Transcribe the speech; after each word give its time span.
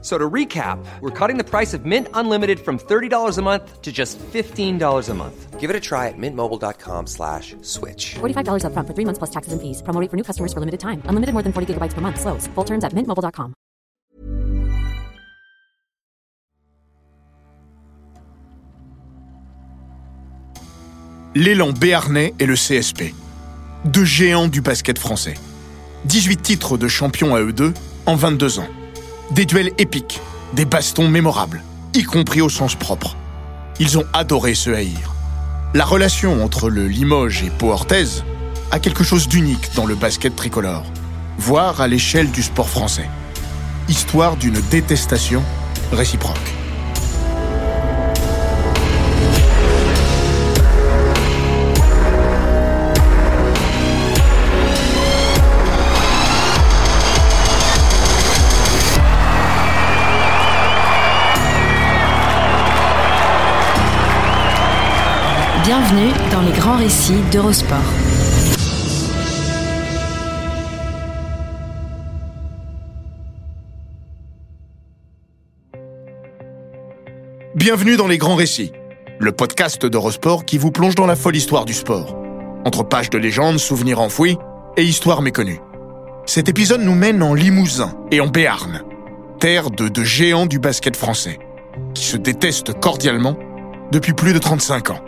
So 0.00 0.16
to 0.16 0.30
recap, 0.30 0.78
we're 1.00 1.10
cutting 1.10 1.38
the 1.38 1.44
price 1.44 1.74
of 1.74 1.84
Mint 1.84 2.06
Unlimited 2.14 2.60
from 2.60 2.78
$30 2.78 3.36
a 3.36 3.42
month 3.42 3.82
to 3.82 3.90
just 3.90 4.16
$15 4.18 5.08
a 5.08 5.14
month. 5.14 5.58
Give 5.58 5.70
it 5.70 5.74
a 5.74 5.80
try 5.80 6.06
at 6.06 6.14
mintmobile.com 6.16 7.08
slash 7.08 7.56
switch. 7.62 8.14
$45 8.20 8.62
upfront 8.62 8.86
for 8.86 8.94
three 8.94 9.04
months 9.04 9.18
plus 9.18 9.30
taxes 9.30 9.52
and 9.52 9.60
fees. 9.60 9.82
Promo 9.82 10.00
rate 10.00 10.08
for 10.08 10.16
new 10.16 10.22
customers 10.22 10.52
for 10.52 10.60
limited 10.60 10.78
time. 10.78 11.02
Unlimited 11.06 11.32
more 11.34 11.42
than 11.42 11.52
40 11.52 11.74
gigabytes 11.74 11.94
per 11.94 12.00
month. 12.00 12.20
Slows. 12.20 12.46
Full 12.54 12.64
terms 12.64 12.84
at 12.84 12.92
mintmobile.com. 12.92 13.54
L'élan 21.34 21.72
béarnais 21.72 22.34
et 22.38 22.46
le 22.46 22.54
CSP. 22.54 23.14
Deux 23.84 24.04
géants 24.04 24.48
du 24.48 24.60
basket 24.60 24.98
français. 24.98 25.34
18 26.04 26.42
titres 26.42 26.78
de 26.78 26.88
champion 26.88 27.34
à 27.34 27.40
eux 27.40 27.52
deux 27.52 27.74
en 28.06 28.16
22 28.16 28.60
ans. 28.60 28.77
Des 29.30 29.44
duels 29.44 29.72
épiques, 29.76 30.20
des 30.54 30.64
bastons 30.64 31.08
mémorables, 31.08 31.62
y 31.92 32.02
compris 32.02 32.40
au 32.40 32.48
sens 32.48 32.74
propre. 32.74 33.14
Ils 33.78 33.98
ont 33.98 34.04
adoré 34.14 34.54
se 34.54 34.70
haïr. 34.70 35.14
La 35.74 35.84
relation 35.84 36.42
entre 36.42 36.70
le 36.70 36.86
Limoges 36.86 37.42
et 37.42 37.50
Pau 37.50 37.70
Orthez 37.70 38.22
a 38.70 38.78
quelque 38.78 39.04
chose 39.04 39.28
d'unique 39.28 39.74
dans 39.74 39.84
le 39.84 39.94
basket 39.94 40.34
tricolore, 40.34 40.86
voire 41.38 41.82
à 41.82 41.88
l'échelle 41.88 42.30
du 42.30 42.42
sport 42.42 42.70
français. 42.70 43.08
Histoire 43.88 44.36
d'une 44.38 44.60
détestation 44.70 45.42
réciproque. 45.92 46.57
Bienvenue 65.68 66.10
dans 66.32 66.40
les 66.40 66.52
grands 66.52 66.78
récits 66.78 67.20
d'Eurosport. 67.30 67.76
Bienvenue 77.54 77.98
dans 77.98 78.06
les 78.06 78.16
grands 78.16 78.34
récits, 78.34 78.72
le 79.18 79.30
podcast 79.30 79.84
d'Eurosport 79.84 80.46
qui 80.46 80.56
vous 80.56 80.70
plonge 80.70 80.94
dans 80.94 81.04
la 81.04 81.16
folle 81.16 81.36
histoire 81.36 81.66
du 81.66 81.74
sport. 81.74 82.16
Entre 82.64 82.82
pages 82.82 83.10
de 83.10 83.18
légendes, 83.18 83.58
souvenirs 83.58 84.00
enfouis 84.00 84.38
et 84.78 84.84
histoires 84.84 85.20
méconnues. 85.20 85.60
Cet 86.24 86.48
épisode 86.48 86.80
nous 86.80 86.94
mène 86.94 87.22
en 87.22 87.34
Limousin 87.34 87.94
et 88.10 88.22
en 88.22 88.28
Béarn, 88.28 88.84
terre 89.38 89.70
de 89.70 89.88
deux 89.88 90.04
géants 90.04 90.46
du 90.46 90.58
basket 90.58 90.96
français, 90.96 91.38
qui 91.92 92.06
se 92.06 92.16
détestent 92.16 92.72
cordialement 92.80 93.36
depuis 93.92 94.14
plus 94.14 94.32
de 94.32 94.38
35 94.38 94.92
ans. 94.92 95.00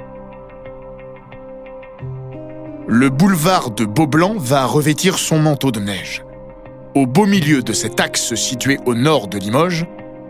Le 2.92 3.08
boulevard 3.08 3.70
de 3.70 3.84
Beaublanc 3.84 4.34
va 4.36 4.66
revêtir 4.66 5.16
son 5.16 5.38
manteau 5.38 5.70
de 5.70 5.78
neige. 5.78 6.24
Au 6.96 7.06
beau 7.06 7.24
milieu 7.24 7.62
de 7.62 7.72
cet 7.72 8.00
axe 8.00 8.34
situé 8.34 8.78
au 8.84 8.96
nord 8.96 9.28
de 9.28 9.38
Limoges, 9.38 9.86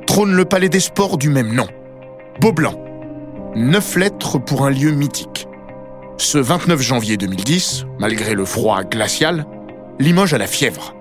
trône 0.06 0.34
le 0.34 0.44
palais 0.44 0.69
des 0.69 0.78
sports 0.78 1.16
du 1.16 1.31
même 1.31 1.55
nom. 1.55 1.66
Beaublanc. 2.38 2.75
Neuf 3.56 3.97
lettres 3.97 4.36
pour 4.36 4.66
un 4.66 4.70
lieu 4.70 4.91
mythique. 4.91 5.48
Ce 6.19 6.37
29 6.37 6.82
janvier 6.82 7.16
2010, 7.16 7.87
malgré 7.98 8.34
le 8.34 8.44
froid 8.44 8.82
glacial, 8.82 9.47
Limoges 9.98 10.34
a 10.34 10.38
la 10.38 10.47
fièvre. 10.47 10.94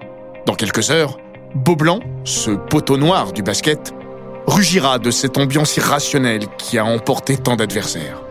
Dans 0.46 0.56
quelques 0.56 0.91
heures, 0.91 1.20
Beaublanc, 1.56 2.00
ce 2.24 2.52
poteau 2.52 2.96
noir 2.96 3.34
du 3.34 3.44
basket, 3.44 3.94
rugira 4.47 4.97
de 4.97 5.12
cette 5.12 5.38
ambiance 5.38 5.76
irrationnelle 5.76 6.47
qui 6.58 6.78
a 6.78 6.86
emporté 6.86 7.36
tant 7.36 7.58
d'adversaires. 7.58 8.24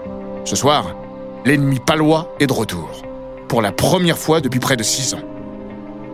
Ce 0.47 0.57
soir, 0.57 0.97
l'ennemi 1.45 1.79
palois 1.79 2.35
est 2.41 2.47
de 2.47 2.55
retour, 2.55 3.03
pour 3.49 3.63
la 3.63 3.73
première 3.73 4.19
fois 4.19 4.41
depuis 4.41 4.61
près 4.61 4.77
de 4.77 4.83
six 4.83 5.15
ans. 5.15 5.23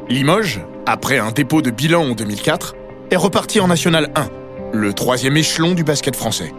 Limoges, 0.08 0.60
après 0.86 1.18
un 1.18 1.32
dépôt 1.32 1.62
de 1.62 1.70
bilan 1.70 2.02
en 2.02 2.14
2004, 2.14 2.76
est 3.10 3.16
reparti 3.16 3.60
en 3.60 3.68
National 3.68 4.10
1, 4.14 4.28
le 4.72 4.92
troisième 4.92 5.36
échelon 5.36 5.72
du 5.74 5.84
basket 5.84 6.16
français. 6.16 6.52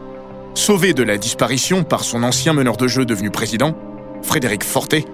Sauvé 0.53 0.93
de 0.93 1.03
la 1.03 1.17
disparition 1.17 1.83
par 1.83 2.03
son 2.03 2.23
ancien 2.23 2.53
meneur 2.53 2.77
de 2.77 2.87
jeu 2.87 3.05
devenu 3.05 3.29
président, 3.29 3.75
Frédéric 4.21 4.63
Fortet, 4.63 5.05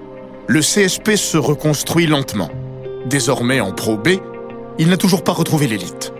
le 0.47 0.59
CSP 0.61 1.15
se 1.15 1.37
reconstruit 1.37 2.07
lentement. 2.07 2.49
Désormais 3.05 3.59
en 3.59 3.71
Pro 3.71 3.97
B, 3.97 4.09
il 4.77 4.89
n'a 4.89 4.97
toujours 4.97 5.23
pas 5.23 5.31
retrouvé 5.31 5.67
l'élite. 5.67 6.13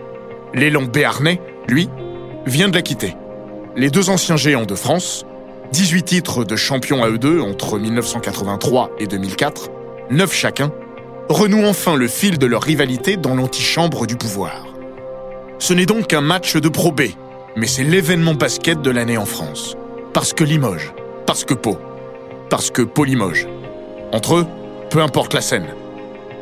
L'élan 0.54 0.82
béarnais, 0.82 1.40
lui, 1.68 1.88
vient 2.46 2.68
de 2.68 2.74
la 2.74 2.82
quitter. 2.82 3.16
Les 3.76 3.90
deux 3.90 4.10
anciens 4.10 4.36
géants 4.36 4.66
de 4.66 4.74
France, 4.74 5.24
18 5.72 6.02
titres 6.02 6.44
de 6.44 6.54
champion 6.54 7.02
à 7.02 7.08
eux 7.08 7.16
deux 7.16 7.40
entre 7.40 7.78
1983 7.78 8.90
et 8.98 9.06
2004, 9.06 9.70
9 10.10 10.32
chacun, 10.32 10.70
renouent 11.30 11.64
enfin 11.64 11.96
le 11.96 12.08
fil 12.08 12.36
de 12.36 12.44
leur 12.44 12.62
rivalité 12.62 13.16
dans 13.16 13.34
l'antichambre 13.34 14.06
du 14.06 14.16
pouvoir. 14.16 14.66
Ce 15.58 15.72
n'est 15.72 15.86
donc 15.86 16.08
qu'un 16.08 16.20
match 16.20 16.56
de 16.56 16.68
Pro 16.68 16.94
mais 17.56 17.66
c'est 17.66 17.84
l'événement 17.84 18.34
basket 18.34 18.82
de 18.82 18.90
l'année 18.90 19.16
en 19.16 19.24
France. 19.24 19.74
Parce 20.12 20.34
que 20.34 20.44
Limoges, 20.44 20.92
parce 21.26 21.44
que 21.46 21.54
Pau, 21.54 21.78
parce 22.50 22.70
que 22.70 22.82
Pau 22.82 23.04
Limoges. 23.04 23.48
Entre 24.12 24.36
eux, 24.36 24.46
peu 24.90 25.00
importe 25.00 25.32
la 25.32 25.40
scène. 25.40 25.68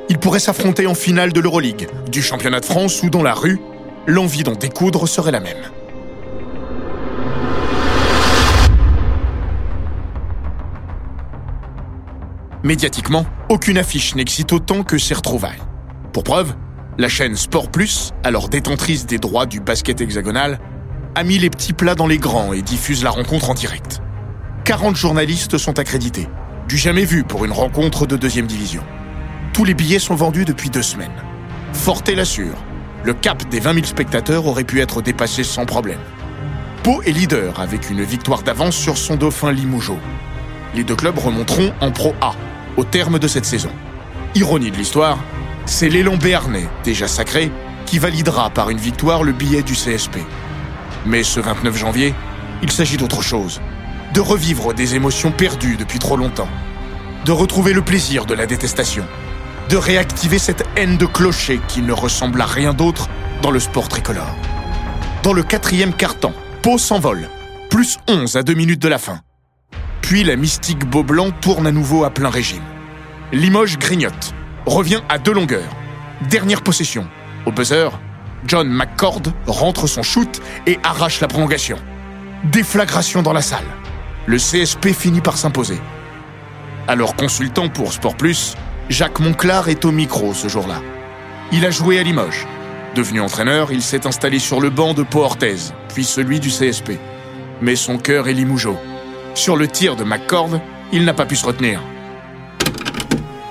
Ils 0.08 0.18
pourraient 0.18 0.40
s'affronter 0.40 0.88
en 0.88 0.94
finale 0.94 1.32
de 1.32 1.40
l'Euroleague, 1.40 1.88
du 2.10 2.20
championnat 2.20 2.58
de 2.58 2.64
France 2.64 3.04
ou 3.04 3.10
dans 3.10 3.22
la 3.22 3.34
rue, 3.34 3.60
l'envie 4.06 4.42
d'en 4.42 4.56
découdre 4.56 5.06
serait 5.06 5.30
la 5.30 5.38
même. 5.38 5.70
Médiatiquement, 12.62 13.24
aucune 13.48 13.78
affiche 13.78 14.14
n'excite 14.14 14.52
autant 14.52 14.82
que 14.82 14.98
ces 14.98 15.14
retrouvailles. 15.14 15.62
Pour 16.12 16.24
preuve, 16.24 16.54
la 16.98 17.08
chaîne 17.08 17.34
Sport 17.34 17.70
Plus, 17.70 18.12
alors 18.22 18.50
détentrice 18.50 19.06
des 19.06 19.16
droits 19.16 19.46
du 19.46 19.60
basket 19.60 20.02
hexagonal, 20.02 20.60
a 21.14 21.24
mis 21.24 21.38
les 21.38 21.48
petits 21.48 21.72
plats 21.72 21.94
dans 21.94 22.06
les 22.06 22.18
grands 22.18 22.52
et 22.52 22.60
diffuse 22.60 23.02
la 23.02 23.08
rencontre 23.08 23.48
en 23.48 23.54
direct. 23.54 24.02
40 24.64 24.94
journalistes 24.94 25.56
sont 25.56 25.78
accrédités, 25.78 26.28
du 26.68 26.76
jamais 26.76 27.06
vu 27.06 27.24
pour 27.24 27.46
une 27.46 27.52
rencontre 27.52 28.06
de 28.06 28.16
deuxième 28.16 28.46
division. 28.46 28.82
Tous 29.54 29.64
les 29.64 29.74
billets 29.74 29.98
sont 29.98 30.14
vendus 30.14 30.44
depuis 30.44 30.68
deux 30.68 30.82
semaines. 30.82 31.08
Forte 31.72 32.10
l'assure, 32.10 32.62
le 33.04 33.14
cap 33.14 33.48
des 33.48 33.60
20 33.60 33.72
000 33.72 33.86
spectateurs 33.86 34.46
aurait 34.46 34.64
pu 34.64 34.80
être 34.80 35.00
dépassé 35.00 35.44
sans 35.44 35.64
problème. 35.64 36.00
Pau 36.82 37.00
est 37.06 37.12
leader 37.12 37.58
avec 37.58 37.88
une 37.88 38.02
victoire 38.02 38.42
d'avance 38.42 38.76
sur 38.76 38.98
son 38.98 39.16
dauphin 39.16 39.50
Limougeau. 39.50 39.98
Les 40.74 40.84
deux 40.84 40.96
clubs 40.96 41.18
remonteront 41.18 41.72
en 41.80 41.90
Pro 41.90 42.14
A 42.20 42.34
au 42.76 42.84
terme 42.84 43.18
de 43.18 43.28
cette 43.28 43.44
saison. 43.44 43.70
Ironie 44.34 44.70
de 44.70 44.76
l'histoire, 44.76 45.18
c'est 45.66 45.88
l'élan 45.88 46.16
béarnais, 46.16 46.68
déjà 46.84 47.08
sacré, 47.08 47.50
qui 47.86 47.98
validera 47.98 48.50
par 48.50 48.70
une 48.70 48.78
victoire 48.78 49.22
le 49.22 49.32
billet 49.32 49.62
du 49.62 49.74
CSP. 49.74 50.18
Mais 51.06 51.22
ce 51.22 51.40
29 51.40 51.76
janvier, 51.76 52.14
il 52.62 52.70
s'agit 52.70 52.96
d'autre 52.96 53.22
chose. 53.22 53.60
De 54.14 54.20
revivre 54.20 54.74
des 54.74 54.94
émotions 54.94 55.30
perdues 55.30 55.76
depuis 55.76 55.98
trop 55.98 56.16
longtemps. 56.16 56.48
De 57.24 57.32
retrouver 57.32 57.72
le 57.72 57.82
plaisir 57.82 58.26
de 58.26 58.34
la 58.34 58.46
détestation. 58.46 59.04
De 59.68 59.76
réactiver 59.76 60.38
cette 60.38 60.64
haine 60.76 60.96
de 60.96 61.06
clocher 61.06 61.60
qui 61.68 61.82
ne 61.82 61.92
ressemble 61.92 62.40
à 62.40 62.46
rien 62.46 62.74
d'autre 62.74 63.08
dans 63.42 63.50
le 63.50 63.60
sport 63.60 63.88
tricolore. 63.88 64.36
Dans 65.22 65.32
le 65.32 65.42
quatrième 65.42 65.92
quart-temps, 65.92 66.34
Pau 66.62 66.78
s'envole. 66.78 67.28
Plus 67.70 67.98
11 68.08 68.36
à 68.36 68.42
deux 68.42 68.54
minutes 68.54 68.82
de 68.82 68.88
la 68.88 68.98
fin. 68.98 69.20
Puis 70.10 70.24
la 70.24 70.34
mystique 70.34 70.84
Beaublanc 70.86 71.30
tourne 71.40 71.68
à 71.68 71.70
nouveau 71.70 72.02
à 72.02 72.10
plein 72.10 72.30
régime. 72.30 72.64
Limoges 73.30 73.78
grignote. 73.78 74.34
Revient 74.66 75.02
à 75.08 75.18
deux 75.18 75.32
longueurs. 75.32 75.70
Dernière 76.28 76.62
possession. 76.62 77.06
Au 77.46 77.52
buzzer, 77.52 77.90
John 78.44 78.68
McCord 78.68 79.22
rentre 79.46 79.86
son 79.86 80.02
shoot 80.02 80.42
et 80.66 80.80
arrache 80.82 81.20
la 81.20 81.28
prolongation. 81.28 81.76
Déflagration 82.42 83.22
dans 83.22 83.32
la 83.32 83.40
salle. 83.40 83.64
Le 84.26 84.36
CSP 84.36 84.88
finit 84.88 85.20
par 85.20 85.36
s'imposer. 85.36 85.78
Alors 86.88 87.14
consultant 87.14 87.68
pour 87.68 87.92
Sport 87.92 88.16
Plus, 88.16 88.56
Jacques 88.88 89.20
Monclar 89.20 89.68
est 89.68 89.84
au 89.84 89.92
micro 89.92 90.34
ce 90.34 90.48
jour-là. 90.48 90.82
Il 91.52 91.64
a 91.64 91.70
joué 91.70 92.00
à 92.00 92.02
Limoges. 92.02 92.48
Devenu 92.96 93.20
entraîneur, 93.20 93.70
il 93.70 93.80
s'est 93.80 94.08
installé 94.08 94.40
sur 94.40 94.60
le 94.60 94.70
banc 94.70 94.92
de 94.92 95.04
Pau 95.04 95.22
Orthez, 95.22 95.72
puis 95.94 96.02
celui 96.02 96.40
du 96.40 96.48
CSP. 96.48 96.98
Mais 97.62 97.76
son 97.76 97.96
cœur 97.96 98.26
est 98.26 98.32
Limougeau. 98.32 98.76
Sur 99.34 99.56
le 99.56 99.68
tir 99.68 99.96
de 99.96 100.04
McCord, 100.04 100.60
il 100.92 101.04
n'a 101.04 101.14
pas 101.14 101.24
pu 101.24 101.36
se 101.36 101.46
retenir. 101.46 101.80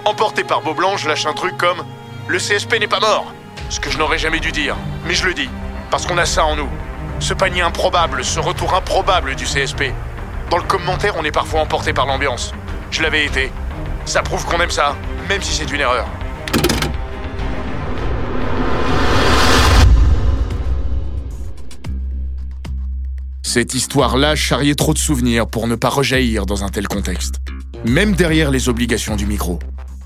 Emporté 0.05 0.43
par 0.43 0.61
Beaublanc, 0.61 0.97
je 0.97 1.07
lâche 1.07 1.25
un 1.25 1.33
truc 1.33 1.57
comme 1.57 1.83
Le 2.27 2.37
CSP 2.37 2.79
n'est 2.79 2.87
pas 2.87 2.99
mort 2.99 3.33
Ce 3.69 3.79
que 3.79 3.89
je 3.89 3.97
n'aurais 3.97 4.17
jamais 4.17 4.39
dû 4.39 4.51
dire, 4.51 4.75
mais 5.05 5.13
je 5.13 5.25
le 5.25 5.33
dis, 5.33 5.49
parce 5.89 6.05
qu'on 6.05 6.17
a 6.17 6.25
ça 6.25 6.45
en 6.45 6.55
nous. 6.55 6.69
Ce 7.19 7.33
panier 7.33 7.61
improbable, 7.61 8.23
ce 8.23 8.39
retour 8.39 8.73
improbable 8.73 9.35
du 9.35 9.45
CSP. 9.45 9.93
Dans 10.49 10.57
le 10.57 10.63
commentaire, 10.63 11.15
on 11.17 11.23
est 11.23 11.31
parfois 11.31 11.61
emporté 11.61 11.93
par 11.93 12.05
l'ambiance. 12.05 12.53
Je 12.91 13.01
l'avais 13.01 13.25
été. 13.25 13.51
Ça 14.05 14.21
prouve 14.21 14.45
qu'on 14.45 14.59
aime 14.59 14.71
ça, 14.71 14.95
même 15.27 15.41
si 15.41 15.53
c'est 15.53 15.71
une 15.71 15.81
erreur. 15.81 16.07
Cette 23.51 23.73
histoire-là 23.73 24.35
charriait 24.35 24.75
trop 24.75 24.93
de 24.93 24.99
souvenirs 24.99 25.47
pour 25.47 25.65
ne 25.65 25.73
pas 25.73 25.89
rejaillir 25.89 26.45
dans 26.45 26.63
un 26.63 26.69
tel 26.69 26.87
contexte. 26.87 27.41
Même 27.83 28.13
derrière 28.13 28.51
les 28.51 28.69
obligations 28.69 29.15
du 29.15 29.25
micro. 29.25 29.57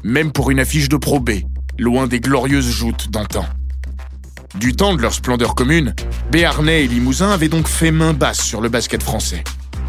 Même 0.01 0.31
pour 0.31 0.49
une 0.49 0.61
affiche 0.61 0.87
de 0.87 0.95
Pro 0.95 1.19
B, 1.19 1.31
loin 1.77 2.07
des 2.07 2.21
glorieuses 2.21 2.69
joutes 2.69 3.11
d'antan. 3.11 3.45
Du 4.55 4.77
temps 4.77 4.95
de 4.95 5.01
leur 5.01 5.13
splendeur 5.13 5.55
commune, 5.55 5.93
Béarnais 6.31 6.85
et 6.85 6.87
Limousin 6.87 7.31
avaient 7.31 7.49
donc 7.49 7.67
fait 7.67 7.91
main 7.91 8.13
basse 8.13 8.41
sur 8.41 8.61
le 8.61 8.69
basket 8.69 9.03
français, 9.03 9.43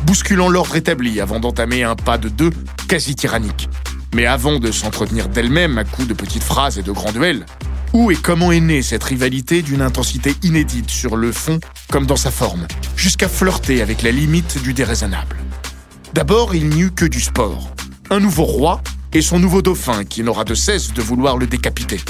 bousculant 0.04 0.48
l'ordre 0.48 0.74
établi 0.74 1.20
avant 1.20 1.38
d'entamer 1.38 1.84
un 1.84 1.94
pas 1.94 2.18
de 2.18 2.28
deux 2.28 2.50
quasi 2.88 3.14
tyrannique. 3.14 3.68
Mais 4.16 4.26
avant 4.26 4.58
de 4.58 4.72
s'entretenir 4.72 5.28
d'elle-même 5.28 5.78
à 5.78 5.84
coups 5.84 6.08
de 6.08 6.14
petites 6.14 6.42
phrases 6.42 6.76
et 6.76 6.82
de 6.82 6.90
grands 6.90 7.12
duels, 7.12 7.46
où 7.94 8.11
et 8.11 8.17
comment 8.17 8.52
est 8.52 8.61
née 8.61 8.82
cette 8.82 9.05
rivalité 9.05 9.62
d'une 9.62 9.81
intensité 9.81 10.35
inédite 10.43 10.91
sur 10.91 11.17
le 11.17 11.32
fond 11.32 11.61
comme 11.91 12.06
dans 12.06 12.17
sa 12.17 12.31
forme, 12.31 12.67
jusqu'à 12.96 13.29
flirter 13.29 13.81
avec 13.81 14.02
la 14.02 14.11
limite 14.11 14.62
du 14.62 14.75
déraisonnable 14.75 15.37
D'abord, 16.12 16.55
il 16.55 16.69
n'y 16.69 16.82
eut 16.82 16.91
que 16.91 17.05
du 17.05 17.20
sport. 17.20 17.70
Un 18.11 18.20
nouveau 18.20 18.44
roi 18.44 18.82
et 19.12 19.23
son 19.23 19.38
nouveau 19.38 19.62
dauphin 19.62 20.05
qui 20.05 20.23
n'aura 20.23 20.44
de 20.44 20.55
cesse 20.55 20.93
de 20.93 21.02
vouloir 21.02 21.38
le 21.38 21.46
décapiter. 21.46 22.00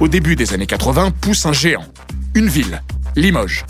Au 0.00 0.08
début 0.08 0.34
des 0.34 0.54
années 0.54 0.66
80, 0.66 1.12
pousse 1.20 1.44
un 1.46 1.52
géant. 1.52 1.84
Une 2.34 2.48
ville, 2.48 2.82
Limoges. 3.14 3.64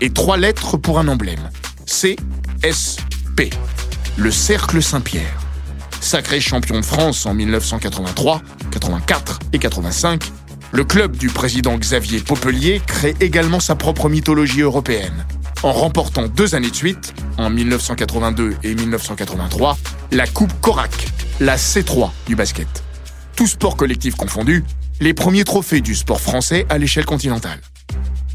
Et 0.00 0.10
trois 0.10 0.36
lettres 0.36 0.76
pour 0.76 0.98
un 0.98 1.08
emblème. 1.08 1.50
C-S-P. 1.86 3.50
Le 4.16 4.30
Cercle 4.30 4.82
Saint-Pierre. 4.82 5.40
Sacré 6.00 6.40
champion 6.40 6.78
de 6.80 6.84
France 6.84 7.26
en 7.26 7.34
1983, 7.34 8.42
84 8.70 9.38
et 9.52 9.58
85, 9.58 10.30
le 10.72 10.84
club 10.84 11.16
du 11.16 11.28
président 11.28 11.76
Xavier 11.78 12.20
Popelier 12.20 12.80
crée 12.86 13.14
également 13.20 13.60
sa 13.60 13.74
propre 13.74 14.08
mythologie 14.08 14.60
européenne, 14.60 15.24
en 15.62 15.72
remportant 15.72 16.28
deux 16.28 16.54
années 16.54 16.70
de 16.70 16.76
suite, 16.76 17.14
en 17.38 17.50
1982 17.50 18.56
et 18.62 18.74
1983, 18.74 19.78
la 20.12 20.26
Coupe 20.26 20.52
Korak, 20.60 21.08
la 21.40 21.56
C3 21.56 22.10
du 22.26 22.36
basket. 22.36 22.68
Tout 23.34 23.46
sport 23.46 23.76
collectif 23.76 24.14
confondu, 24.14 24.64
les 25.00 25.14
premiers 25.14 25.44
trophées 25.44 25.80
du 25.80 25.94
sport 25.94 26.20
français 26.20 26.66
à 26.68 26.76
l'échelle 26.76 27.06
continentale. 27.06 27.60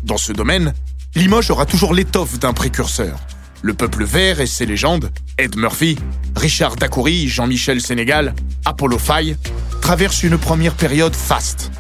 Dans 0.03 0.18
ce 0.18 0.33
domaine, 0.33 0.74
Limoges 1.15 1.51
aura 1.51 1.65
toujours 1.65 1.94
l'étoffe 1.94 2.39
d'un 2.39 2.53
précurseur. 2.53 3.19
Le 3.62 3.74
peuple 3.74 4.03
vert 4.03 4.41
et 4.41 4.47
ses 4.47 4.65
légendes, 4.65 5.12
Ed 5.38 5.56
Murphy, 5.56 5.97
Richard 6.36 6.75
Dacoury, 6.75 7.27
Jean-Michel 7.27 7.79
Sénégal, 7.79 8.33
Apollo 8.65 8.97
Faye, 8.97 9.38
traversent 9.81 10.24
une 10.24 10.38
première 10.38 10.74
période 10.74 11.15
faste, 11.15 11.71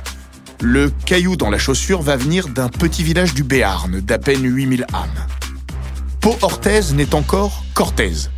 le 0.63 0.89
caillou 1.05 1.35
dans 1.35 1.49
la 1.49 1.57
chaussure 1.57 2.01
va 2.01 2.15
venir 2.15 2.47
d'un 2.47 2.69
petit 2.69 3.03
village 3.03 3.33
du 3.33 3.43
Béarn 3.43 3.99
d'à 3.99 4.17
peine 4.17 4.43
8000 4.43 4.85
âmes. 4.93 5.27
Pau 6.21 6.37
Orthez 6.41 6.93
n'est 6.93 7.13
encore 7.13 7.65
qu'Orthez. 7.73 8.29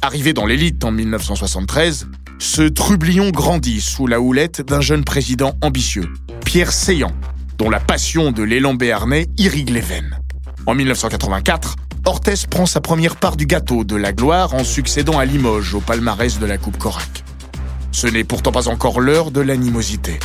Arrivé 0.00 0.32
dans 0.32 0.46
l'élite 0.46 0.82
en 0.84 0.90
1973, 0.90 2.08
ce 2.38 2.62
trublion 2.62 3.30
grandit 3.30 3.82
sous 3.82 4.06
la 4.06 4.18
houlette 4.18 4.62
d'un 4.62 4.80
jeune 4.80 5.04
président 5.04 5.58
ambitieux, 5.60 6.08
Pierre 6.46 6.72
Seillant, 6.72 7.12
dont 7.58 7.68
la 7.68 7.80
passion 7.80 8.32
de 8.32 8.42
l'élan 8.42 8.72
béarnais 8.72 9.26
irrigue 9.36 9.70
les 9.70 9.80
veines. 9.80 10.18
En 10.66 10.74
1984, 10.74 11.76
Orthez 12.06 12.46
prend 12.48 12.64
sa 12.64 12.80
première 12.80 13.16
part 13.16 13.36
du 13.36 13.44
gâteau 13.44 13.84
de 13.84 13.96
la 13.96 14.12
gloire 14.12 14.54
en 14.54 14.64
succédant 14.64 15.18
à 15.18 15.26
Limoges 15.26 15.74
au 15.74 15.80
palmarès 15.80 16.38
de 16.38 16.46
la 16.46 16.56
Coupe 16.56 16.78
Corac. 16.78 17.24
Ce 17.92 18.06
n'est 18.06 18.24
pourtant 18.24 18.52
pas 18.52 18.68
encore 18.68 19.00
l'heure 19.00 19.30
de 19.30 19.42
l'animosité. 19.42 20.18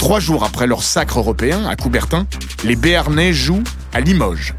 Trois 0.00 0.18
jours 0.18 0.44
après 0.44 0.66
leur 0.66 0.82
sacre 0.82 1.18
européen 1.18 1.66
à 1.66 1.76
Coubertin, 1.76 2.26
les 2.64 2.74
Béarnais 2.74 3.34
jouent 3.34 3.62
à 3.92 4.00
Limoges. 4.00 4.54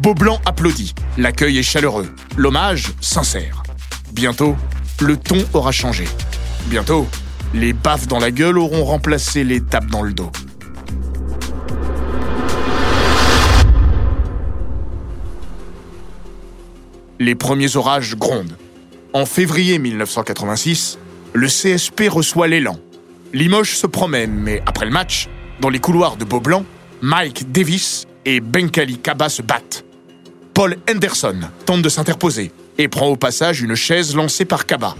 Beaublanc 0.00 0.40
applaudit, 0.44 0.96
l'accueil 1.16 1.58
est 1.58 1.62
chaleureux, 1.62 2.12
l'hommage 2.36 2.90
sincère. 3.00 3.62
Bientôt, 4.12 4.56
le 5.00 5.16
ton 5.16 5.44
aura 5.52 5.70
changé. 5.70 6.06
Bientôt, 6.66 7.06
les 7.54 7.72
baffes 7.72 8.08
dans 8.08 8.18
la 8.18 8.32
gueule 8.32 8.58
auront 8.58 8.84
remplacé 8.84 9.44
les 9.44 9.60
tapes 9.60 9.86
dans 9.86 10.02
le 10.02 10.12
dos. 10.12 10.32
Les 17.20 17.36
premiers 17.36 17.76
orages 17.76 18.16
grondent. 18.16 18.56
En 19.12 19.24
février 19.24 19.78
1986, 19.78 20.98
le 21.32 21.46
CSP 21.46 22.08
reçoit 22.08 22.48
l'élan 22.48 22.76
Limoges 23.32 23.76
se 23.76 23.86
promène, 23.86 24.34
mais 24.34 24.62
après 24.66 24.86
le 24.86 24.90
match, 24.90 25.28
dans 25.60 25.68
les 25.68 25.78
couloirs 25.78 26.16
de 26.16 26.24
Beaublanc, 26.24 26.64
Mike 27.00 27.52
Davis 27.52 28.06
et 28.24 28.40
Benkali 28.40 28.98
Kaba 28.98 29.28
se 29.28 29.42
battent. 29.42 29.84
Paul 30.52 30.76
Henderson 30.90 31.38
tente 31.64 31.82
de 31.82 31.88
s'interposer 31.88 32.52
et 32.78 32.88
prend 32.88 33.06
au 33.06 33.16
passage 33.16 33.62
une 33.62 33.74
chaise 33.74 34.16
lancée 34.16 34.44
par 34.44 34.66
Kaba. 34.66 34.96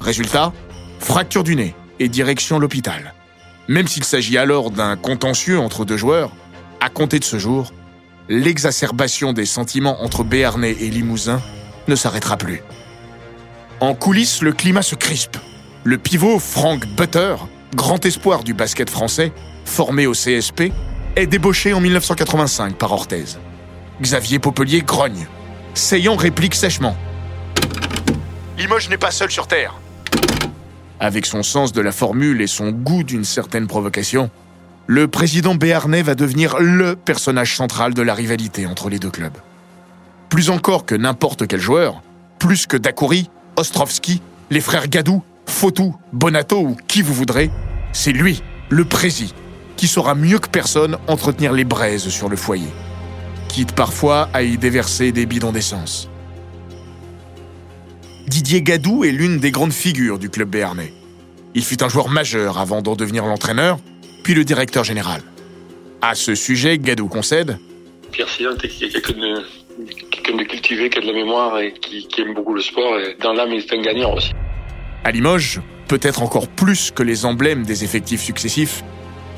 Résultat, 0.00 0.52
fracture 1.00 1.42
du 1.42 1.56
nez 1.56 1.74
et 1.98 2.08
direction 2.08 2.58
l'hôpital. 2.58 3.14
Même 3.68 3.88
s'il 3.88 4.04
s'agit 4.04 4.38
alors 4.38 4.70
d'un 4.70 4.96
contentieux 4.96 5.58
entre 5.58 5.84
deux 5.84 5.96
joueurs, 5.96 6.30
à 6.80 6.90
compter 6.90 7.18
de 7.18 7.24
ce 7.24 7.38
jour, 7.38 7.72
l'exacerbation 8.28 9.32
des 9.32 9.46
sentiments 9.46 10.02
entre 10.02 10.22
Béarnais 10.22 10.76
et 10.80 10.90
Limousin 10.90 11.40
ne 11.88 11.96
s'arrêtera 11.96 12.36
plus. 12.36 12.62
En 13.80 13.94
coulisses, 13.94 14.42
le 14.42 14.52
climat 14.52 14.82
se 14.82 14.94
crispe. 14.94 15.38
Le 15.82 15.98
pivot 15.98 16.38
Frank 16.38 16.86
Butter 16.86 17.36
grand 17.74 18.04
espoir 18.06 18.44
du 18.44 18.54
basket 18.54 18.88
français, 18.88 19.32
formé 19.64 20.06
au 20.06 20.12
CSP, 20.12 20.72
est 21.16 21.26
débauché 21.26 21.72
en 21.72 21.80
1985 21.80 22.76
par 22.76 22.92
Orthez. 22.92 23.24
Xavier 24.00 24.38
Popelier 24.38 24.82
grogne. 24.82 25.26
Seillant 25.74 26.16
réplique 26.16 26.54
sèchement. 26.54 26.96
Limoges 28.58 28.88
n'est 28.88 28.98
pas 28.98 29.10
seul 29.10 29.30
sur 29.30 29.46
Terre. 29.46 29.74
Avec 31.00 31.26
son 31.26 31.42
sens 31.42 31.72
de 31.72 31.80
la 31.80 31.92
formule 31.92 32.40
et 32.40 32.46
son 32.46 32.70
goût 32.70 33.02
d'une 33.02 33.24
certaine 33.24 33.66
provocation, 33.66 34.30
le 34.86 35.08
président 35.08 35.54
béarnais 35.54 36.02
va 36.02 36.14
devenir 36.14 36.58
LE 36.58 36.94
personnage 36.94 37.56
central 37.56 37.94
de 37.94 38.02
la 38.02 38.14
rivalité 38.14 38.66
entre 38.66 38.88
les 38.88 38.98
deux 38.98 39.10
clubs. 39.10 39.36
Plus 40.28 40.50
encore 40.50 40.86
que 40.86 40.94
n'importe 40.94 41.46
quel 41.46 41.60
joueur, 41.60 42.02
plus 42.38 42.66
que 42.66 42.76
Dacoury, 42.76 43.30
Ostrovski, 43.56 44.20
les 44.50 44.60
frères 44.60 44.88
Gadou, 44.88 45.22
Fautou, 45.46 45.94
Bonato 46.12 46.58
ou 46.58 46.76
qui 46.88 47.02
vous 47.02 47.14
voudrez, 47.14 47.50
c'est 47.92 48.12
lui, 48.12 48.42
le 48.70 48.84
prési, 48.84 49.34
qui 49.76 49.86
saura 49.86 50.14
mieux 50.14 50.38
que 50.38 50.48
personne 50.48 50.98
entretenir 51.06 51.52
les 51.52 51.64
braises 51.64 52.08
sur 52.08 52.28
le 52.28 52.36
foyer, 52.36 52.68
quitte 53.48 53.72
parfois 53.72 54.28
à 54.32 54.42
y 54.42 54.56
déverser 54.58 55.12
des 55.12 55.26
bidons 55.26 55.52
d'essence. 55.52 56.08
Didier 58.26 58.62
Gadou 58.62 59.04
est 59.04 59.12
l'une 59.12 59.38
des 59.38 59.50
grandes 59.50 59.72
figures 59.72 60.18
du 60.18 60.30
club 60.30 60.48
béarnais. 60.48 60.92
Il 61.54 61.64
fut 61.64 61.82
un 61.82 61.88
joueur 61.88 62.08
majeur 62.08 62.58
avant 62.58 62.82
d'en 62.82 62.96
devenir 62.96 63.26
l'entraîneur, 63.26 63.78
puis 64.24 64.34
le 64.34 64.44
directeur 64.44 64.82
général. 64.82 65.22
À 66.00 66.14
ce 66.14 66.34
sujet, 66.34 66.78
Gadou 66.78 67.06
concède 67.06 67.58
Pierre 68.10 68.28
Sillon 68.28 68.52
est 68.62 68.68
quelqu'un 68.68 69.12
de, 69.12 70.38
de 70.38 70.44
cultivé, 70.44 70.88
qui 70.88 70.98
a 70.98 71.00
de 71.02 71.06
la 71.06 71.12
mémoire 71.12 71.58
et 71.58 71.72
qui, 71.72 72.06
qui 72.06 72.20
aime 72.22 72.34
beaucoup 72.34 72.54
le 72.54 72.60
sport. 72.60 72.98
Et 72.98 73.16
dans 73.20 73.32
l'âme, 73.32 73.50
il 73.52 73.58
est 73.58 73.72
un 73.72 73.82
gagnant 73.82 74.14
aussi. 74.14 74.32
À 75.04 75.10
Limoges, 75.10 75.60
peut-être 75.86 76.22
encore 76.22 76.48
plus 76.48 76.90
que 76.90 77.02
les 77.02 77.26
emblèmes 77.26 77.64
des 77.64 77.84
effectifs 77.84 78.22
successifs, 78.22 78.82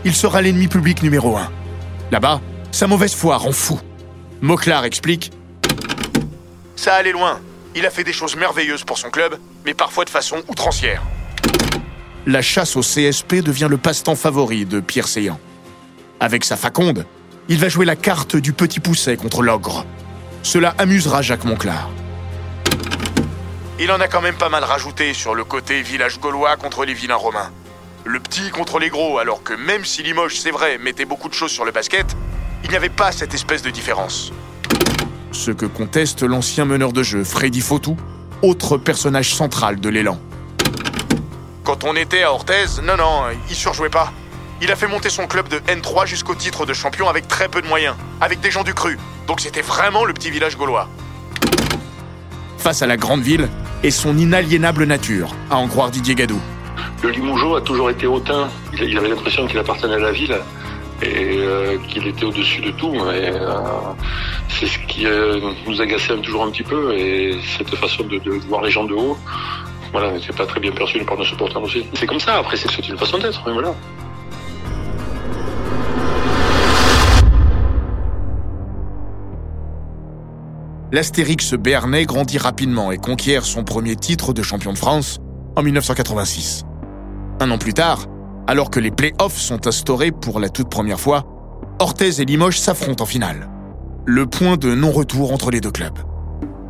il 0.05 0.15
sera 0.15 0.41
l'ennemi 0.41 0.69
public 0.69 1.03
numéro 1.03 1.37
un. 1.37 1.51
Là-bas, 2.13 2.41
sa 2.71 2.87
mauvaise 2.87 3.15
foi 3.15 3.37
rend 3.37 3.51
fou. 3.51 3.81
Moclar 4.41 4.85
explique 4.85 5.33
Ça 6.77 6.95
allait 6.95 7.11
loin. 7.11 7.41
Il 7.75 7.85
a 7.85 7.91
fait 7.91 8.05
des 8.05 8.13
choses 8.13 8.37
merveilleuses 8.37 8.85
pour 8.85 8.97
son 8.97 9.11
club, 9.11 9.39
mais 9.65 9.75
parfois 9.75 10.05
de 10.05 10.11
façon 10.11 10.37
outrancière. 10.49 11.03
La 12.27 12.43
chasse 12.43 12.77
au 12.77 12.81
CSP 12.81 13.43
devient 13.43 13.69
le 13.69 13.77
passe-temps 13.77 14.15
favori 14.15 14.67
de 14.67 14.79
Pierre 14.79 15.09
Seillant. 15.09 15.41
Avec 16.21 16.45
sa 16.45 16.57
faconde, 16.57 17.05
il 17.49 17.59
va 17.59 17.69
jouer 17.69 17.87
la 17.87 17.97
carte 17.97 18.37
du 18.37 18.53
petit 18.53 18.79
pousset 18.79 19.17
contre 19.17 19.43
l'ogre. 19.43 19.85
Cela 20.45 20.75
amusera 20.79 21.23
Jacques 21.23 21.45
Monclar. 21.45 21.91
Il 23.79 23.93
en 23.93 24.01
a 24.01 24.09
quand 24.09 24.23
même 24.23 24.37
pas 24.37 24.49
mal 24.49 24.65
rajouté 24.65 25.13
sur 25.13 25.35
le 25.35 25.45
côté 25.45 25.83
village 25.83 26.19
gaulois 26.19 26.57
contre 26.57 26.87
les 26.87 26.95
vilains 26.95 27.15
romains. 27.15 27.51
Le 28.07 28.21
petit 28.21 28.49
contre 28.49 28.79
les 28.79 28.89
gros, 28.89 29.19
alors 29.19 29.43
que 29.43 29.53
même 29.53 29.85
si 29.85 30.03
Limoges, 30.03 30.41
c'est 30.41 30.51
vrai, 30.51 30.79
mettait 30.79 31.05
beaucoup 31.05 31.29
de 31.29 31.35
choses 31.35 31.51
sur 31.51 31.67
le 31.67 31.73
basket, 31.73 32.07
il 32.65 32.71
n'y 32.71 32.77
avait 32.77 32.89
pas 32.89 33.13
cette 33.13 33.35
espèce 33.35 33.61
de 33.61 33.69
différence. 33.69 34.33
Ce 35.31 35.51
que 35.51 35.67
conteste 35.67 36.23
l'ancien 36.23 36.65
meneur 36.65 36.95
de 36.95 37.03
jeu, 37.03 37.23
Freddy 37.23 37.61
Fautou, 37.61 37.99
autre 38.41 38.79
personnage 38.79 39.35
central 39.35 39.79
de 39.79 39.91
l'élan. 39.91 40.19
Quand 41.63 41.85
on 41.85 41.97
était 41.97 42.23
à 42.23 42.33
Orthez, 42.33 42.81
non, 42.83 42.97
non, 42.97 43.25
il 43.51 43.55
surjouait 43.55 43.91
pas. 43.91 44.11
Il 44.63 44.73
a 44.73 44.77
fait 44.77 44.87
monter 44.87 45.11
son 45.11 45.27
club 45.27 45.49
de 45.49 45.59
N3 45.59 46.07
jusqu'au 46.07 46.35
titre 46.35 46.65
de 46.65 46.73
champion 46.73 47.11
avec 47.11 47.29
très 47.29 47.49
peu 47.51 47.61
de 47.61 47.67
moyens, 47.67 47.95
avec 48.23 48.41
des 48.41 48.51
gens 48.51 48.65
du 48.65 48.73
cru. 48.73 48.99
Donc 49.27 49.41
c'était 49.41 49.61
vraiment 49.61 50.07
le 50.07 50.15
petit 50.15 50.31
village 50.31 50.57
gaulois. 50.57 50.89
Face 52.57 52.81
à 52.81 52.87
la 52.87 52.97
grande 52.97 53.21
ville 53.21 53.51
et 53.83 53.91
son 53.91 54.17
inaliénable 54.19 54.85
nature, 54.85 55.35
à 55.51 55.57
en 55.57 55.69
croire 55.69 55.91
Didier 55.91 56.15
Gadou. 56.15 56.41
Le 57.03 57.11
Limougeot 57.11 57.57
a 57.57 57.61
toujours 57.61 57.91
été 57.91 58.07
hautain. 58.07 58.49
Il 58.73 58.97
avait 58.97 59.09
l'impression 59.09 59.47
qu'il 59.47 59.59
appartenait 59.59 59.95
à 59.95 59.99
la 59.99 60.13
ville 60.13 60.37
et 61.03 61.39
euh, 61.39 61.77
qu'il 61.89 62.07
était 62.07 62.25
au-dessus 62.25 62.61
de 62.63 62.71
tout. 62.73 62.95
Euh, 62.95 63.93
c'est 64.49 64.67
ce 64.67 64.79
qui 64.89 65.07
euh, 65.07 65.41
nous 65.67 65.81
agaçait 65.81 66.17
toujours 66.19 66.45
un 66.45 66.51
petit 66.51 66.63
peu 66.63 66.95
et 66.95 67.39
cette 67.57 67.75
façon 67.77 68.05
de, 68.05 68.19
voir 68.49 68.63
les 68.63 68.71
gens 68.71 68.85
de 68.85 68.95
haut. 68.95 69.17
Voilà, 69.93 70.13
n'était 70.13 70.33
pas 70.33 70.47
très 70.47 70.61
bien 70.61 70.73
perçu 70.73 70.99
par 71.05 71.17
nos 71.17 71.25
supporters 71.25 71.63
aussi. 71.63 71.87
C'est 71.95 72.07
comme 72.07 72.21
ça, 72.21 72.39
après 72.39 72.57
c'est 72.57 72.89
une 72.89 72.99
façon 72.99 73.19
d'être, 73.19 73.43
voilà. 73.53 73.75
L'Astérix 80.93 81.55
béarnais 81.55 82.05
grandit 82.05 82.39
rapidement 82.39 82.93
et 82.93 82.97
conquiert 82.97 83.45
son 83.45 83.65
premier 83.65 83.97
titre 83.97 84.33
de 84.33 84.43
champion 84.43 84.73
de 84.73 84.79
France 84.79 85.19
en 85.57 85.63
1986. 85.65 86.65
Un 87.41 87.51
an 87.51 87.59
plus 87.59 87.75
tard, 87.75 88.07
alors 88.47 88.71
que 88.71 88.79
les 88.79 88.93
play-offs 88.93 89.37
sont 89.37 89.67
instaurés 89.67 90.13
pour 90.13 90.39
la 90.39 90.49
toute 90.49 90.71
première 90.71 91.01
fois, 91.01 91.25
Orthez 91.81 92.21
et 92.21 92.25
Limoges 92.25 92.61
s'affrontent 92.61 93.03
en 93.03 93.07
finale. 93.07 93.51
Le 94.05 94.27
point 94.27 94.57
de 94.57 94.77
non-retour 94.77 95.33
entre 95.33 95.51
les 95.51 95.61
deux 95.61 95.73
clubs. 95.73 95.99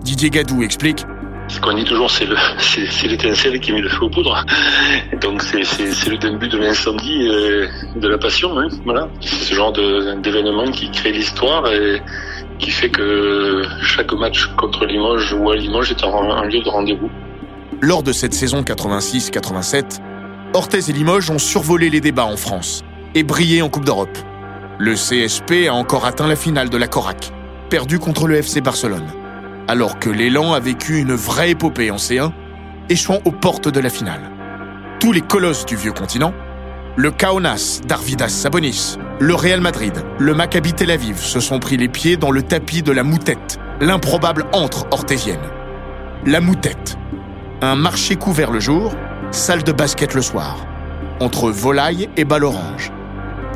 Didier 0.03 0.31
Gadou 0.31 0.63
explique 0.63 1.05
Ce 1.49 1.61
qu'on 1.61 1.75
dit 1.75 1.85
toujours, 1.85 2.11
c'est 2.11 2.27
c'est, 2.59 3.09
l'étincelle 3.09 3.61
qui 3.61 3.73
met 3.73 3.83
le 3.83 3.91
feu 3.91 4.05
aux 4.05 4.11
poudres. 4.11 4.47
Donc 5.21 5.43
c'est, 5.43 5.59
le 6.09 6.17
début 6.17 6.49
de 6.49 6.57
l'incendie, 6.57 7.29
euh, 7.29 7.67
de 7.97 8.09
la 8.09 8.17
passion. 8.17 8.59
Hein, 8.59 8.69
voilà, 8.87 9.11
c'est 9.21 9.45
ce 9.45 9.55
genre 9.55 9.73
d'événement 9.73 10.71
qui 10.71 10.91
crée 10.91 11.13
l'histoire 11.13 11.71
et 11.71 12.01
qui 12.59 12.71
fait 12.71 12.91
que 12.91 13.63
chaque 13.83 14.13
match 14.13 14.47
contre 14.57 14.87
Limoges 14.87 15.33
ou 15.33 15.51
à 15.51 15.57
Limoges 15.57 15.91
est 15.91 16.05
un, 16.05 16.45
lieu 16.45 16.61
de 16.61 16.69
rendez-vous. 16.69 17.11
Lors 17.81 18.03
de 18.03 18.13
cette 18.13 18.35
saison 18.35 18.63
86-87, 18.63 20.01
Orthez 20.55 20.91
et 20.91 20.93
Limoges 20.93 21.31
ont 21.31 21.39
survolé 21.39 21.91
les 21.91 22.01
débats 22.01 22.25
en 22.25 22.37
France 22.37 22.85
et 23.15 23.23
brillé 23.23 23.63
en 23.63 23.69
Coupe 23.69 23.85
d'Europe. 23.85 24.17
Le 24.79 24.95
CSP 24.95 25.69
a 25.69 25.75
encore 25.75 26.07
atteint 26.07 26.27
la 26.27 26.37
finale 26.37 26.71
de 26.71 26.77
la 26.77 26.89
Corac, 26.89 27.33
perdu 27.71 27.99
contre 27.99 28.27
le 28.27 28.37
FC 28.37 28.61
Barcelone, 28.61 29.07
alors 29.69 29.99
que 29.99 30.11
l'élan 30.11 30.53
a 30.53 30.61
vécu 30.61 30.99
une 30.99 31.15
vraie 31.15 31.51
épopée 31.51 31.91
en 31.91 31.97
C1, 31.97 32.31
échouant 32.89 33.21
aux 33.25 33.33
portes 33.33 33.69
de 33.69 33.81
la 33.81 33.91
finale. 33.91 34.31
Tous 35.01 35.13
les 35.13 35.21
colosses 35.21 35.67
du 35.67 35.77
vieux 35.77 35.93
continent, 35.93 36.33
le 36.97 37.11
Kaunas 37.11 37.83
d'Arvidas 37.87 38.31
Sabonis, 38.31 38.97
le 39.21 39.35
Real 39.35 39.61
Madrid, 39.61 39.93
le 40.19 40.33
Maccabi 40.33 40.73
Tel 40.73 40.91
Aviv 40.91 41.19
se 41.19 41.41
sont 41.41 41.59
pris 41.59 41.77
les 41.77 41.89
pieds 41.89 42.17
dans 42.17 42.31
le 42.31 42.43
tapis 42.43 42.83
de 42.83 42.91
la 42.91 43.03
moutette, 43.03 43.59
l'improbable 43.83 44.47
entre 44.53 44.87
orthésienne. 44.91 45.51
La 46.25 46.41
moutette. 46.41 46.97
Un 47.61 47.77
marché 47.77 48.17
couvert 48.17 48.51
le 48.51 48.61
jour, 48.61 48.95
salle 49.31 49.63
de 49.63 49.73
basket 49.73 50.15
le 50.15 50.23
soir. 50.23 50.67
Entre 51.21 51.51
volaille 51.51 52.09
et 52.17 52.25
balle 52.25 52.45
orange. 52.45 52.91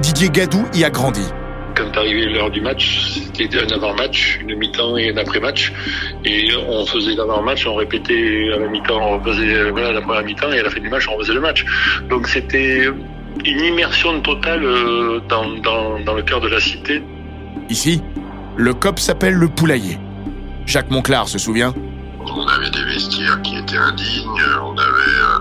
Didier 0.01 0.29
Gadou 0.29 0.67
y 0.75 0.85
a 0.85 0.91
grandi. 0.91 1.25
Quand 1.75 1.97
arrivait 1.97 2.27
l'heure 2.27 2.51
du 2.51 2.61
match, 2.61 3.23
c'était 3.35 3.59
un 3.59 3.75
avant-match, 3.75 4.39
une 4.43 4.55
mi-temps 4.57 4.99
et 4.99 5.13
un 5.13 5.17
après-match. 5.17 5.73
Et 6.27 6.51
on 6.69 6.85
faisait 6.85 7.15
l'avant-match, 7.15 7.67
on 7.67 7.77
répétait 7.77 8.51
à 8.55 8.59
la 8.59 8.69
mi-temps, 8.69 9.15
on 9.15 9.25
faisait 9.25 9.71
la 9.73 10.01
première 10.03 10.25
mi-temps 10.25 10.53
et 10.53 10.59
à 10.59 10.63
la 10.63 10.71
fin 10.71 10.81
du 10.81 10.91
match, 10.91 11.09
on 11.09 11.19
faisait 11.19 11.33
le 11.33 11.41
match. 11.41 11.65
Donc 12.11 12.29
c'était 12.29 12.87
une 13.45 13.61
immersion 13.61 14.21
totale 14.21 14.65
euh, 14.65 15.21
dans, 15.29 15.49
dans, 15.63 16.01
dans 16.01 16.15
le 16.15 16.23
cœur 16.23 16.41
de 16.41 16.49
la 16.49 16.61
cité. 16.61 17.03
Ici, 17.69 18.03
le 18.57 18.75
COP 18.75 18.99
s'appelle 18.99 19.35
le 19.35 19.49
Poulailler. 19.49 19.99
Jacques 20.67 20.91
Monclar 20.91 21.29
se 21.29 21.39
souvient 21.39 21.75
On 22.21 22.47
avait 22.47 22.71
des 22.71 22.85
vestiaires 22.85 23.41
qui 23.43 23.57
étaient 23.57 23.77
indignes, 23.77 24.43
on 24.63 24.77
avait, 24.77 24.85
euh, 24.85 25.39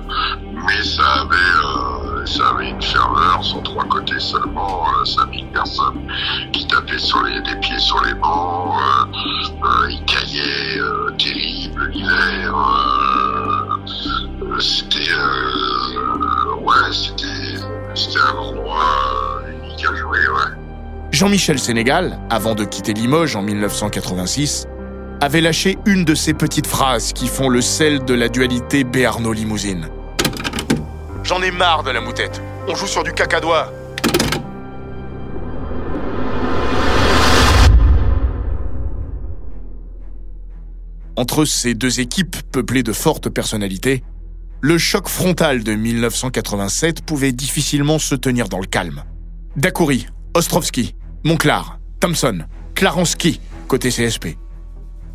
mais 0.65 0.81
ça 0.81 1.03
avait, 1.22 1.36
euh, 1.36 2.25
ça 2.25 2.50
avait 2.50 2.69
une 2.69 2.81
ferveur 2.81 3.43
sur 3.43 3.62
trois 3.63 3.84
côtés 3.86 4.19
seulement, 4.19 4.86
euh, 5.01 5.05
5000 5.05 5.46
personnes 5.48 6.08
qui 6.51 6.65
tapaient 6.67 6.98
sur 6.98 7.22
les, 7.24 7.41
des 7.41 7.55
pieds 7.60 7.77
sur 7.79 8.01
les 8.03 8.13
bancs, 8.13 8.74
euh, 8.75 9.65
euh, 9.65 9.91
ils 9.91 10.03
caillaient, 10.05 10.79
euh, 10.79 11.12
terrible 11.17 11.89
l'hiver. 11.93 12.55
c'était, 14.60 15.12
euh, 15.12 16.55
ouais, 16.62 16.91
c'était, 16.91 17.49
c'était 17.96 18.19
un 18.19 18.38
endroit 18.38 19.41
euh, 19.43 20.10
ouais. 20.12 20.55
Jean-Michel 21.12 21.60
Sénégal, 21.60 22.19
avant 22.29 22.55
de 22.55 22.63
quitter 22.63 22.93
Limoges 22.93 23.36
en 23.36 23.41
1986, 23.41 24.67
avait 25.22 25.41
lâché 25.41 25.77
une 25.86 26.05
de 26.05 26.15
ces 26.15 26.34
petites 26.34 26.67
phrases 26.67 27.13
qui 27.13 27.27
font 27.27 27.50
le 27.50 27.62
sel 27.62 28.05
de 28.05 28.13
la 28.13 28.29
dualité 28.29 28.84
Béarno-Limousine. 28.84 29.88
J'en 31.24 31.41
ai 31.41 31.51
marre 31.51 31.84
de 31.84 31.91
la 31.91 32.00
moutette. 32.01 32.41
On 32.67 32.75
joue 32.75 32.88
sur 32.88 33.03
du 33.03 33.12
cacadois. 33.12 33.72
Entre 41.15 41.43
ces 41.43 41.74
deux 41.74 42.00
équipes 42.00 42.38
peuplées 42.51 42.84
de 42.84 42.93
fortes 42.93 43.29
personnalités, 43.29 44.03
le 44.62 44.78
choc 44.78 45.08
frontal 45.08 45.63
de 45.63 45.74
1987 45.74 47.01
pouvait 47.01 47.32
difficilement 47.32 48.00
se 48.00 48.16
tenir 48.16 48.50
dans 48.50 48.60
le 48.60 48.66
calme. 48.66 49.04
Dacoury, 49.56 50.08
Ostrovski, 50.34 50.96
Monclar, 51.24 51.80
Thompson, 52.00 52.39
Klaranski, 52.75 53.39
côté 53.68 53.89
CSP. 53.89 54.38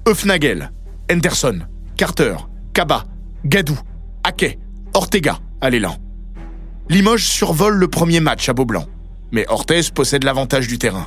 Eufnagel, 0.09 0.73
Henderson, 1.11 1.61
Carter, 1.97 2.37
Kaba, 2.73 3.05
Gadou, 3.45 3.79
Hackey, 4.23 4.59
Ortega 4.95 5.39
à 5.61 5.71
l'élan. 5.71 5.97
Limoges 6.89 7.27
survole 7.27 7.77
le 7.77 7.89
premier 7.89 8.21
match 8.21 8.49
à 8.49 8.53
Beaublanc, 8.53 8.87
mais 9.33 9.47
Orthez 9.49 9.91
possède 9.95 10.25
l'avantage 10.25 10.69
du 10.69 10.79
terrain. 10.79 11.07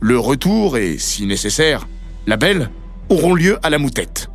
Le 0.00 0.18
retour 0.18 0.78
et, 0.78 0.98
si 0.98 1.26
nécessaire, 1.26 1.86
la 2.26 2.36
belle 2.36 2.70
auront 3.08 3.34
lieu 3.34 3.58
à 3.62 3.70
la 3.70 3.78
moutette. 3.78 4.28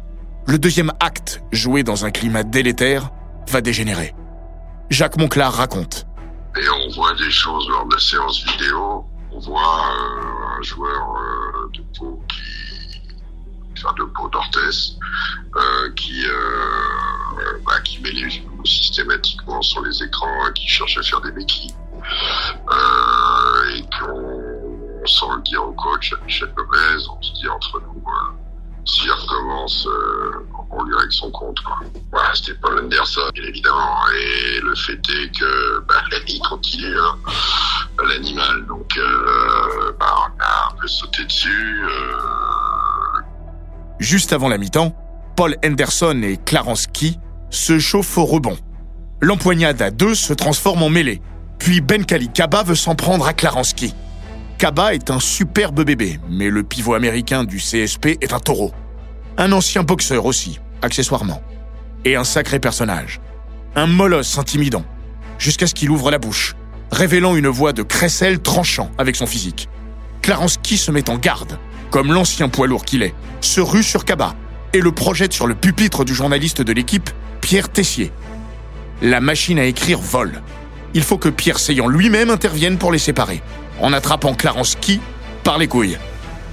Le 0.48 0.60
deuxième 0.60 0.91
acte, 1.00 1.41
joué 1.51 1.82
dans 1.84 2.05
un 2.05 2.12
climat 2.12 2.44
délétère, 2.44 3.12
va 3.49 3.61
dégénérer. 3.61 4.13
Jacques 4.89 5.17
Monclar 5.17 5.53
raconte. 5.53 6.05
Et 6.57 6.69
on 6.69 6.89
voit 6.89 7.13
des 7.15 7.31
choses 7.31 7.67
lors 7.69 7.85
de 7.85 7.95
la 7.95 7.99
séance 7.99 8.43
vidéo. 8.43 9.05
On 9.31 9.39
voit 9.39 9.61
euh, 9.61 10.57
un 10.57 10.61
joueur 10.61 11.17
euh, 11.17 11.69
de 11.73 11.81
peau 11.97 12.23
qui, 12.29 13.73
enfin 13.77 13.93
de 13.97 14.03
peau 14.05 14.29
d'Orthès, 14.29 14.95
euh, 15.55 15.91
qui, 15.95 16.23
bah, 17.65 17.81
qui 17.83 18.01
met 18.01 18.11
les 18.11 18.29
genoux 18.29 18.65
systématiquement 18.65 19.61
sur 19.61 19.81
les 19.83 20.03
écrans, 20.03 20.47
et 20.47 20.53
qui 20.53 20.67
cherche 20.67 20.97
à 20.97 21.03
faire 21.03 21.21
des 21.21 21.31
béquilles. 21.31 21.75
Et 23.73 23.81
qu'on 23.99 24.55
on 25.01 25.07
sent 25.07 25.25
le 25.35 25.41
dire 25.43 25.63
au 25.63 25.73
coach, 25.73 26.13
à 26.13 26.23
Michel 26.23 26.53
Gomez, 26.55 27.03
on 27.09 27.21
se 27.21 27.33
dit 27.33 27.49
entre 27.49 27.81
nous, 27.81 28.03
s'il 28.86 29.12
recommence, 29.12 29.88
on 30.72 30.84
lui 30.84 30.96
règle 30.96 31.12
son 31.12 31.32
compte. 31.32 31.60
Quoi. 31.62 31.80
C'était 32.34 32.54
Paul 32.56 32.80
Anderson, 32.80 33.22
bien 33.34 33.44
évidemment. 33.44 33.98
Et 34.13 34.60
le 34.62 34.75
fait 34.75 34.94
est 34.94 35.39
que 35.39 35.80
bah, 35.88 35.96
il 36.27 36.39
continue 36.42 36.98
hein, 37.00 37.18
l'animal. 38.08 38.65
Donc, 38.68 38.98
euh, 38.98 39.92
bah, 40.00 40.15
on 40.20 40.44
a 40.44 40.72
un 40.72 40.80
peu 40.80 40.88
sauté 40.88 41.24
dessus. 41.25 41.84
Euh, 41.84 43.22
Juste 44.00 44.34
avant 44.34 44.50
la 44.50 44.58
mi-temps, 44.58 44.96
Paul 45.36 45.56
Henderson 45.63 46.22
et 46.24 46.38
Klaranski 46.38 47.20
se 47.50 47.80
chauffent 47.80 48.18
au 48.18 48.25
rebond. 48.25 48.58
L'empoignade 49.22 49.82
à 49.82 49.92
deux 49.92 50.15
se 50.15 50.34
transforme 50.34 50.84
en 50.84 50.89
mêlée. 50.89 51.22
Puis 51.58 51.80
Ben 51.82 52.06
Kali 52.06 52.30
Kaba 52.30 52.63
veut 52.63 52.75
s'en 52.75 52.96
prendre 52.96 53.25
à 53.25 53.34
Klaranski. 53.34 53.94
Kaba 54.57 54.93
est 54.93 55.12
un 55.12 55.19
superbe 55.19 55.83
bébé, 55.83 56.17
mais 56.29 56.50
le 56.50 56.63
pivot 56.63 56.93
américain 56.93 57.43
du 57.43 57.57
CSP 57.57 58.17
est 58.21 58.31
un 58.31 58.39
taureau. 58.39 58.71
Un 59.38 59.51
ancien 59.51 59.83
boxeur 59.83 60.25
aussi, 60.25 60.62
accessoirement. 60.81 61.43
Et 62.05 62.15
un 62.15 62.24
sacré 62.24 62.59
personnage. 62.59 63.19
Un 63.75 63.85
molosse 63.85 64.38
intimidant. 64.38 64.85
Jusqu'à 65.39 65.67
ce 65.67 65.74
qu'il 65.74 65.91
ouvre 65.91 66.09
la 66.09 66.19
bouche, 66.19 66.55
révélant 66.89 67.35
une 67.35 67.50
voix 67.50 67.74
de 67.74 67.83
crécelle 67.83 68.39
tranchant 68.39 68.89
avec 68.97 69.17
son 69.17 69.25
physique. 69.25 69.67
Klaranski 70.21 70.77
se 70.77 70.89
met 70.89 71.09
en 71.09 71.17
garde, 71.17 71.59
comme 71.91 72.13
l'ancien 72.13 72.47
poids 72.47 72.67
lourd 72.67 72.85
qu'il 72.85 73.03
est, 73.03 73.13
se 73.41 73.59
rue 73.59 73.83
sur 73.83 74.05
Kaba 74.05 74.35
et 74.71 74.79
le 74.79 74.93
projette 74.93 75.33
sur 75.33 75.47
le 75.47 75.55
pupitre 75.55 76.05
du 76.05 76.15
journaliste 76.15 76.62
de 76.62 76.71
l'équipe, 76.71 77.09
Pierre 77.41 77.67
Tessier. 77.67 78.13
La 79.01 79.19
machine 79.19 79.59
à 79.59 79.65
écrire 79.65 80.00
vole. 80.00 80.41
Il 80.93 81.03
faut 81.03 81.17
que 81.17 81.27
Pierre 81.27 81.59
Seillant 81.59 81.89
lui-même 81.89 82.29
intervienne 82.29 82.77
pour 82.77 82.93
les 82.93 83.00
séparer, 83.00 83.41
en 83.82 83.94
attrapant 83.94 84.34
Klaranski 84.34 85.00
par 85.44 85.58
les 85.58 85.67
couilles. 85.67 85.98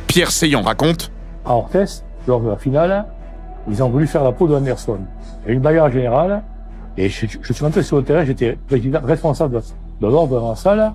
Pierre 0.07 0.31
Seillant 0.31 0.63
raconte 0.63 1.11
à 1.45 1.55
Orthez, 1.55 2.03
lors 2.27 2.41
de 2.41 2.49
la 2.49 2.57
finale, 2.57 3.05
ils 3.69 3.83
ont 3.83 3.89
voulu 3.89 4.07
faire 4.07 4.25
la 4.25 4.33
peau 4.33 4.47
de 4.47 4.55
Anderson. 4.55 4.99
Il 5.45 5.49
y 5.49 5.51
a 5.51 5.53
eu 5.53 5.57
une 5.57 5.63
bagarre 5.63 5.91
générale, 5.91 6.43
et 6.97 7.09
je, 7.09 7.27
je 7.41 7.53
suis 7.53 7.65
rentré 7.65 7.83
sur 7.83 7.97
le 7.97 8.05
terrain, 8.05 8.25
j'étais 8.25 8.59
responsable 8.71 9.57
de 9.57 9.63
D'abord, 10.01 10.27
dans 10.27 10.51
la 10.51 10.57
salle, 10.57 10.93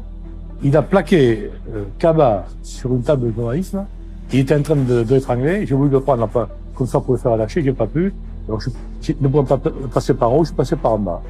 il 0.63 0.75
a 0.75 0.81
plaqué 0.81 1.49
euh, 1.73 1.83
Kaba 1.97 2.45
sur 2.61 2.91
une 2.91 3.03
table 3.03 3.27
de 3.27 3.31
journalisme. 3.33 3.85
Il 4.33 4.39
était 4.39 4.55
en 4.55 4.61
train 4.61 4.75
de, 4.75 5.05
l'étrangler. 5.09 5.65
J'ai 5.65 5.75
voulu 5.75 5.89
le 5.89 6.01
prendre 6.01 6.23
enfin, 6.23 6.49
comme 6.75 6.87
ça 6.87 6.99
pour 6.99 7.13
le 7.13 7.19
faire 7.19 7.37
lâcher, 7.37 7.63
j'ai 7.63 7.71
pas 7.71 7.87
pu. 7.87 8.13
Donc, 8.49 8.65
je, 9.01 9.13
ne 9.21 9.27
pouvais 9.29 9.47
pas 9.47 9.59
passer 9.93 10.13
par 10.13 10.33
haut, 10.33 10.43
je 10.43 10.51
passé 10.51 10.75
par 10.75 10.93
en 10.93 10.99
bas. 10.99 11.21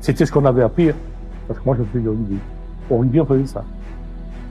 C'était 0.00 0.26
ce 0.26 0.32
qu'on 0.32 0.44
avait 0.44 0.64
appris, 0.64 0.90
parce 1.46 1.60
que 1.60 1.64
moi, 1.64 1.76
je 1.78 1.84
suis 1.90 2.02
de 2.02 2.08
rugby. 2.08 2.36
Au 2.90 2.98
rugby, 2.98 3.20
on 3.20 3.26
faisait 3.26 3.46
ça. 3.46 3.64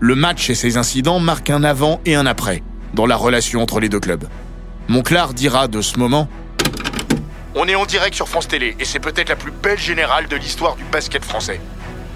Le 0.05 0.15
match 0.15 0.49
et 0.49 0.53
ses 0.53 0.75
incidents 0.75 1.21
marquent 1.21 1.49
un 1.49 1.63
avant 1.63 2.01
et 2.05 2.15
un 2.15 2.25
après 2.25 2.61
dans 2.93 3.05
la 3.05 3.15
relation 3.15 3.61
entre 3.61 3.79
les 3.79 3.87
deux 3.87 4.01
clubs. 4.01 4.27
Monclar 4.89 5.33
dira 5.33 5.69
de 5.69 5.79
ce 5.79 5.97
moment 5.97 6.27
On 7.55 7.69
est 7.69 7.75
en 7.75 7.85
direct 7.85 8.13
sur 8.13 8.27
France 8.27 8.49
Télé 8.49 8.75
et 8.81 8.83
c'est 8.83 8.99
peut-être 8.99 9.29
la 9.29 9.37
plus 9.37 9.53
belle 9.53 9.79
générale 9.79 10.27
de 10.27 10.35
l'histoire 10.35 10.75
du 10.75 10.83
basket 10.83 11.23
français. 11.23 11.61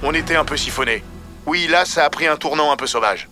On 0.03 0.13
était 0.13 0.35
un 0.35 0.43
peu 0.43 0.57
siphonné. 0.57 1.01
Oui, 1.45 1.65
là, 1.71 1.85
ça 1.85 2.03
a 2.03 2.09
pris 2.09 2.27
un 2.27 2.35
tournant 2.35 2.73
un 2.73 2.75
peu 2.75 2.87
sauvage. 2.87 3.29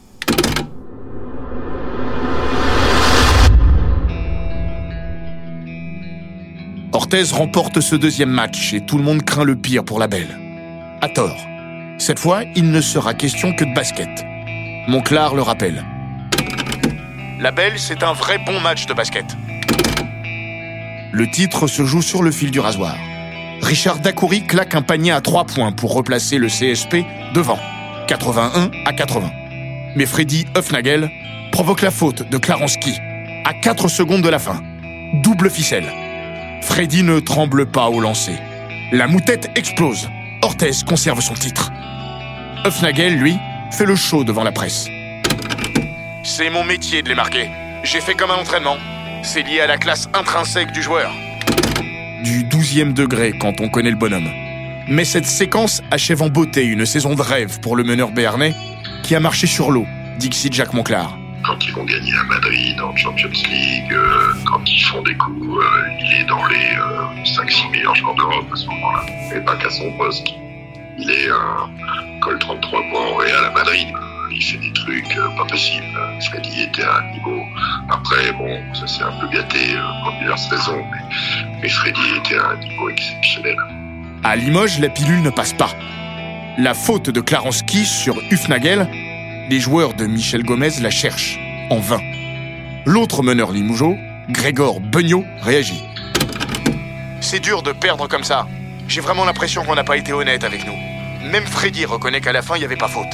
Orthez 6.93 7.24
remporte 7.33 7.81
ce 7.81 7.97
deuxième 7.97 8.29
match 8.31 8.74
et 8.74 8.85
tout 8.85 8.97
le 8.97 9.03
monde 9.03 9.21
craint 9.24 9.43
le 9.43 9.57
pire 9.57 9.83
pour 9.83 10.00
la 10.00 10.07
belle. 10.07 10.39
À 11.01 11.09
tort. 11.09 11.45
Cette 11.97 12.19
fois, 12.19 12.43
il 12.55 12.71
ne 12.71 12.79
sera 12.79 13.13
question 13.13 13.53
que 13.53 13.65
de 13.65 13.74
basket. 13.74 14.25
Monclar 14.88 15.34
le 15.34 15.42
rappelle. 15.42 15.84
La 17.39 17.51
belle, 17.51 17.80
c'est 17.80 18.04
un 18.04 18.13
vrai 18.13 18.38
bon 18.46 18.60
match 18.60 18.86
de 18.86 18.94
basket. 18.94 19.25
Le 21.12 21.30
titre 21.32 21.65
se 21.65 21.84
joue 21.84 22.04
sur 22.04 22.22
le 22.22 22.30
fil 22.30 22.51
du 22.51 22.60
rasoir. 22.60 22.96
Richard 23.63 23.98
Dacoury 24.00 24.46
claque 24.46 24.75
un 24.75 24.84
panier 24.84 25.12
à 25.12 25.22
3 25.22 25.46
points 25.46 25.72
pour 25.72 25.96
replacer 25.96 26.38
le 26.38 26.48
CSP 26.48 26.98
devant, 27.34 27.58
81 28.08 28.70
à 28.86 28.94
80. 28.94 29.32
Mais 29.96 30.06
Freddy 30.06 30.46
Huffnagel 30.56 31.10
provoque 31.51 31.82
la 31.82 31.89
faute 31.89 32.30
de 32.30 32.38
Klaronski 32.38 33.00
à 33.44 33.54
4 33.54 33.88
secondes 33.88 34.22
de 34.22 34.30
la 34.30 34.39
fin. 34.39 34.62
Double 35.24 35.50
ficelle. 35.50 35.92
Freddy 36.62 37.01
ne 37.01 37.20
tremble 37.20 37.65
pas 37.65 37.89
au 37.89 38.00
lancer. 38.00 38.36
La 38.92 39.08
moutette 39.08 39.50
explose. 39.56 40.10
Orthez 40.44 40.84
conserve 40.86 41.22
son 41.22 41.34
titre. 41.34 41.72
Huffnagel, 42.65 43.15
lui, 43.18 43.36
fait 43.72 43.86
le 43.86 43.95
show 43.95 44.24
devant 44.24 44.43
la 44.43 44.51
presse. 44.51 44.88
C'est 46.24 46.50
mon 46.50 46.63
métier 46.63 47.01
de 47.01 47.10
les 47.10 47.15
marquer. 47.15 47.50
J'ai 47.84 48.01
fait 48.01 48.15
comme 48.15 48.31
un 48.31 48.36
entraînement. 48.36 48.77
C'est 49.24 49.43
lié 49.43 49.62
à 49.62 49.67
la 49.67 49.77
classe 49.77 50.10
intrinsèque 50.13 50.72
du 50.72 50.81
joueur. 50.81 51.12
Du 52.24 52.43
12e 52.43 52.93
degré 52.93 53.34
quand 53.38 53.62
on 53.62 53.69
connaît 53.69 53.91
le 53.91 53.95
bonhomme. 53.95 54.29
Mais 54.88 55.05
cette 55.05 55.25
séquence 55.25 55.81
achève 55.91 56.22
en 56.22 56.29
beauté 56.29 56.63
une 56.63 56.86
saison 56.86 57.15
de 57.15 57.22
rêve 57.22 57.60
pour 57.60 57.75
le 57.75 57.84
meneur 57.84 58.12
béarnais 58.12 58.53
qui 59.03 59.15
a 59.15 59.19
marché 59.19 59.48
sur 59.48 59.72
l'eau, 59.72 59.86
Dixit 60.17 60.53
Jacques 60.53 60.74
Monclar. 60.74 61.17
Quand 61.43 61.63
ils 61.63 61.74
vont 61.74 61.84
gagner 61.84 62.13
à 62.15 62.24
Madrid 62.24 62.79
en 62.81 62.95
Champions 62.95 63.29
League, 63.29 63.93
euh, 63.93 64.34
quand 64.45 64.62
ils 64.67 64.84
font 64.86 65.03
des 65.03 65.15
coups, 65.15 65.57
euh, 65.57 65.89
il 66.00 66.22
est 66.22 66.25
dans 66.25 66.43
les 66.48 66.55
euh, 66.55 67.24
5-6 67.24 67.69
meilleurs 67.72 67.95
joueurs 67.95 68.15
d'Europe 68.15 68.48
à 68.51 68.55
ce 68.55 68.65
moment-là. 68.65 69.05
Et 69.36 69.39
pas 69.41 69.55
qu'à 69.57 69.69
son 69.69 69.91
poste. 69.98 70.27
Il 70.98 71.10
est 71.12 71.30
un 71.30 71.70
col 72.22 72.40
33 72.40 72.82
points 72.90 73.08
au 73.08 73.16
Real 73.16 73.46
à 73.46 73.52
Madrid. 73.52 73.88
Il 74.32 74.42
fait 74.42 74.58
des 74.58 74.74
trucs 74.74 75.18
euh, 75.18 75.30
pas 75.38 75.46
possibles. 75.46 75.86
Freddy 76.30 76.64
était 76.64 76.84
à 76.84 76.98
un 76.98 77.12
niveau. 77.12 77.42
Après, 77.90 78.32
bon, 78.34 78.60
ça 78.74 78.88
s'est 78.88 79.04
un 79.04 79.12
peu 79.20 79.28
gâté 79.28 79.75
euh, 79.75 80.04
pour 80.04 80.14
diverses 80.20 80.48
raisons, 80.48 80.84
mais, 80.92 81.16
mais 81.62 81.70
Freddy 81.70 82.18
était 82.18 82.38
à 82.38 82.50
un 82.50 82.58
niveau 82.58 82.90
exceptionnel. 82.90 83.56
À 84.24 84.36
Limoges, 84.36 84.80
la 84.80 84.90
pilule 84.90 85.22
ne 85.22 85.30
passe 85.30 85.54
pas. 85.54 85.70
La 86.58 86.74
faute 86.74 87.10
de 87.10 87.22
Klaronski 87.22 87.86
sur 87.86 88.16
Hufnagel, 88.32 88.88
les 89.50 89.60
joueurs 89.60 89.94
de 89.94 90.06
Michel 90.06 90.44
Gomez 90.44 90.80
la 90.82 90.90
cherchent, 90.90 91.38
en 91.70 91.80
vain. 91.80 92.02
L'autre 92.86 93.22
meneur 93.22 93.52
limougeau, 93.52 93.98
Grégor 94.30 94.80
Beugnot, 94.80 95.25
réagit. 95.42 95.84
C'est 97.22 97.40
dur 97.40 97.62
de 97.62 97.72
perdre 97.72 98.08
comme 98.08 98.24
ça. 98.24 98.48
J'ai 98.87 99.01
vraiment 99.01 99.25
l'impression 99.25 99.63
qu'on 99.63 99.75
n'a 99.75 99.83
pas 99.83 99.98
été 99.98 100.13
honnête 100.13 100.43
avec 100.43 100.65
nous. 100.65 100.75
Même 101.31 101.45
Freddy 101.45 101.85
reconnaît 101.85 102.21
qu'à 102.21 102.31
la 102.31 102.41
fin, 102.41 102.55
il 102.55 102.59
n'y 102.59 102.65
avait 102.65 102.75
pas 102.75 102.87
faute. 102.87 103.13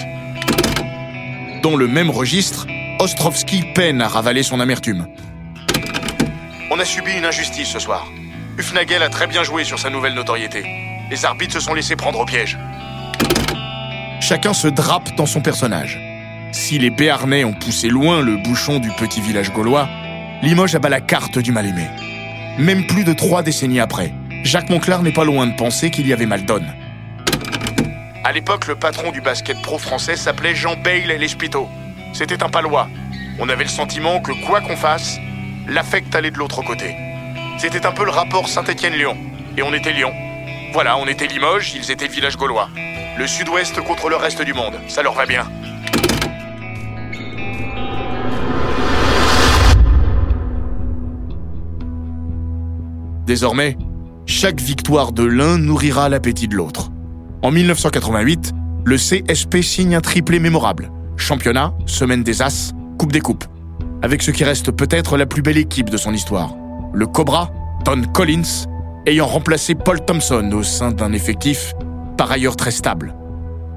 Dans 1.63 1.75
le 1.75 1.87
même 1.87 2.09
registre, 2.09 2.67
Ostrovski 2.99 3.63
peine 3.73 4.01
à 4.01 4.07
ravaler 4.07 4.43
son 4.43 4.59
amertume. 4.59 5.07
On 6.69 6.79
a 6.79 6.85
subi 6.85 7.13
une 7.13 7.25
injustice 7.25 7.69
ce 7.69 7.79
soir. 7.79 8.07
Hufnagel 8.57 9.01
a 9.01 9.09
très 9.09 9.27
bien 9.27 9.43
joué 9.43 9.63
sur 9.63 9.79
sa 9.79 9.89
nouvelle 9.89 10.13
notoriété. 10.13 10.63
Les 11.09 11.25
arbitres 11.25 11.53
se 11.53 11.59
sont 11.59 11.73
laissés 11.73 11.95
prendre 11.95 12.19
au 12.19 12.25
piège. 12.25 12.57
Chacun 14.19 14.53
se 14.53 14.67
drape 14.67 15.15
dans 15.15 15.25
son 15.25 15.41
personnage. 15.41 15.99
Si 16.51 16.77
les 16.79 16.89
Béarnais 16.89 17.43
ont 17.43 17.53
poussé 17.53 17.87
loin 17.87 18.21
le 18.21 18.37
bouchon 18.37 18.79
du 18.79 18.89
petit 18.91 19.21
village 19.21 19.51
gaulois, 19.51 19.87
Limoges 20.41 20.75
abat 20.75 20.89
la 20.89 21.01
carte 21.01 21.39
du 21.39 21.51
mal-aimé. 21.51 21.87
Même 22.57 22.85
plus 22.87 23.03
de 23.03 23.13
trois 23.13 23.41
décennies 23.41 23.79
après, 23.79 24.13
Jacques 24.43 24.69
Monclar 24.69 25.03
n'est 25.03 25.11
pas 25.11 25.23
loin 25.23 25.45
de 25.45 25.55
penser 25.55 25.91
qu'il 25.91 26.07
y 26.07 26.13
avait 26.13 26.25
mal 26.25 26.45
donne. 26.45 26.73
À 28.23 28.31
l'époque, 28.31 28.67
le 28.67 28.75
patron 28.75 29.11
du 29.11 29.21
basket 29.21 29.61
pro 29.61 29.77
français 29.77 30.15
s'appelait 30.15 30.55
Jean 30.55 30.75
Bayle 30.75 31.07
Lespito. 31.19 31.69
C'était 32.13 32.43
un 32.43 32.49
palois. 32.49 32.87
On 33.39 33.49
avait 33.49 33.63
le 33.63 33.69
sentiment 33.69 34.19
que 34.19 34.31
quoi 34.45 34.61
qu'on 34.61 34.75
fasse, 34.75 35.19
l'affect 35.67 36.13
allait 36.15 36.31
de 36.31 36.37
l'autre 36.37 36.63
côté. 36.63 36.95
C'était 37.59 37.85
un 37.85 37.91
peu 37.91 38.03
le 38.03 38.11
rapport 38.11 38.47
Saint-Étienne-Lyon. 38.47 39.15
Et 39.57 39.63
on 39.63 39.73
était 39.73 39.93
Lyon. 39.93 40.11
Voilà, 40.73 40.97
on 40.97 41.05
était 41.05 41.27
Limoges, 41.27 41.73
ils 41.75 41.91
étaient 41.91 42.07
village 42.07 42.35
gaulois. 42.35 42.69
Le 43.17 43.27
sud-ouest 43.27 43.79
contre 43.81 44.09
le 44.09 44.15
reste 44.15 44.41
du 44.41 44.53
monde, 44.53 44.73
ça 44.87 45.03
leur 45.03 45.13
va 45.13 45.25
bien. 45.25 45.47
Désormais, 53.25 53.77
chaque 54.25 54.61
victoire 54.61 55.11
de 55.11 55.23
l'un 55.23 55.57
nourrira 55.57 56.09
l'appétit 56.09 56.47
de 56.47 56.55
l'autre. 56.55 56.89
En 57.41 57.51
1988, 57.51 58.53
le 58.85 58.97
CSP 58.97 59.61
signe 59.61 59.95
un 59.95 60.01
triplé 60.01 60.39
mémorable. 60.39 60.91
Championnat, 61.17 61.73
Semaine 61.85 62.23
des 62.23 62.41
As, 62.41 62.73
Coupe 62.97 63.11
des 63.11 63.21
Coupes. 63.21 63.45
Avec 64.01 64.21
ce 64.21 64.31
qui 64.31 64.43
reste 64.43 64.71
peut-être 64.71 65.17
la 65.17 65.25
plus 65.25 65.41
belle 65.41 65.57
équipe 65.57 65.89
de 65.89 65.97
son 65.97 66.13
histoire. 66.13 66.55
Le 66.93 67.07
Cobra, 67.07 67.51
Don 67.85 68.01
Collins, 68.13 68.67
ayant 69.05 69.27
remplacé 69.27 69.75
Paul 69.75 70.03
Thompson 70.03 70.49
au 70.53 70.63
sein 70.63 70.91
d'un 70.91 71.13
effectif 71.13 71.73
par 72.17 72.31
ailleurs 72.31 72.55
très 72.55 72.71
stable. 72.71 73.15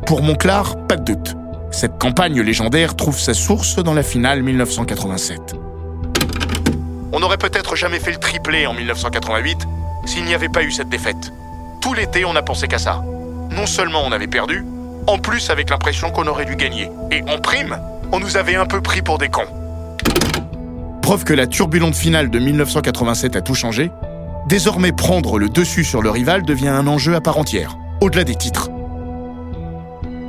Pour 0.06 0.22
Monclar, 0.22 0.86
pas 0.86 0.96
de 0.96 1.12
doute. 1.12 1.34
Cette 1.70 1.98
campagne 1.98 2.40
légendaire 2.40 2.94
trouve 2.94 3.18
sa 3.18 3.34
source 3.34 3.76
dans 3.76 3.94
la 3.94 4.02
finale 4.02 4.42
1987. 4.42 5.54
On 7.12 7.20
n'aurait 7.20 7.38
peut-être 7.38 7.76
jamais 7.76 7.98
fait 7.98 8.12
le 8.12 8.18
triplé 8.18 8.66
en 8.66 8.74
1988 8.74 9.58
s'il 10.06 10.24
n'y 10.24 10.34
avait 10.34 10.48
pas 10.48 10.62
eu 10.62 10.70
cette 10.70 10.88
défaite. 10.88 11.32
Tout 11.80 11.94
l'été, 11.94 12.24
on 12.24 12.32
n'a 12.32 12.42
pensé 12.42 12.68
qu'à 12.68 12.78
ça. 12.78 13.02
Non 13.50 13.66
seulement 13.66 14.02
on 14.04 14.12
avait 14.12 14.26
perdu, 14.26 14.64
en 15.06 15.18
plus 15.18 15.50
avec 15.50 15.70
l'impression 15.70 16.10
qu'on 16.10 16.26
aurait 16.26 16.44
dû 16.44 16.56
gagner. 16.56 16.90
Et 17.10 17.22
en 17.28 17.38
prime, 17.38 17.78
on 18.12 18.20
nous 18.20 18.36
avait 18.36 18.56
un 18.56 18.66
peu 18.66 18.80
pris 18.80 19.02
pour 19.02 19.18
des 19.18 19.28
cons. 19.28 19.42
Preuve 21.02 21.24
que 21.24 21.34
la 21.34 21.46
turbulente 21.46 21.94
finale 21.94 22.30
de 22.30 22.38
1987 22.38 23.36
a 23.36 23.42
tout 23.42 23.54
changé, 23.54 23.90
désormais 24.48 24.92
prendre 24.92 25.38
le 25.38 25.48
dessus 25.48 25.84
sur 25.84 26.00
le 26.00 26.10
rival 26.10 26.42
devient 26.42 26.68
un 26.68 26.86
enjeu 26.86 27.14
à 27.14 27.20
part 27.20 27.36
entière, 27.36 27.76
au-delà 28.00 28.24
des 28.24 28.34
titres. 28.34 28.70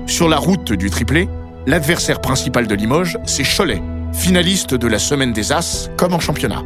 Sur 0.08 0.28
la 0.30 0.38
route 0.38 0.74
du 0.74 0.90
triplé, 0.90 1.30
l'adversaire 1.66 2.22
principal 2.22 2.68
de 2.68 2.76
Limoges, 2.76 3.18
c'est 3.26 3.46
Cholet, 3.46 3.82
finaliste 4.14 4.74
de 4.74 4.88
la 4.88 5.00
Semaine 5.00 5.34
des 5.34 5.52
As, 5.52 5.90
comme 5.98 6.14
en 6.14 6.20
championnat. 6.20 6.64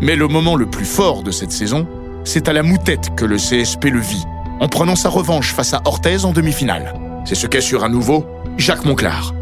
Mais 0.00 0.16
le 0.16 0.28
moment 0.28 0.56
le 0.56 0.66
plus 0.66 0.84
fort 0.84 1.22
de 1.22 1.30
cette 1.30 1.52
saison, 1.52 1.86
c'est 2.26 2.48
à 2.48 2.52
la 2.52 2.64
moutette 2.64 3.14
que 3.14 3.24
le 3.24 3.36
CSP 3.36 3.84
le 3.84 4.00
vit, 4.00 4.26
en 4.60 4.68
prenant 4.68 4.96
sa 4.96 5.08
revanche 5.08 5.54
face 5.54 5.72
à 5.72 5.80
Orthez 5.84 6.24
en 6.24 6.32
demi-finale. 6.32 6.92
C'est 7.24 7.36
ce 7.36 7.46
qu'assure 7.46 7.84
à 7.84 7.88
nouveau 7.88 8.26
Jacques 8.58 8.84
Monclar. 8.84 9.32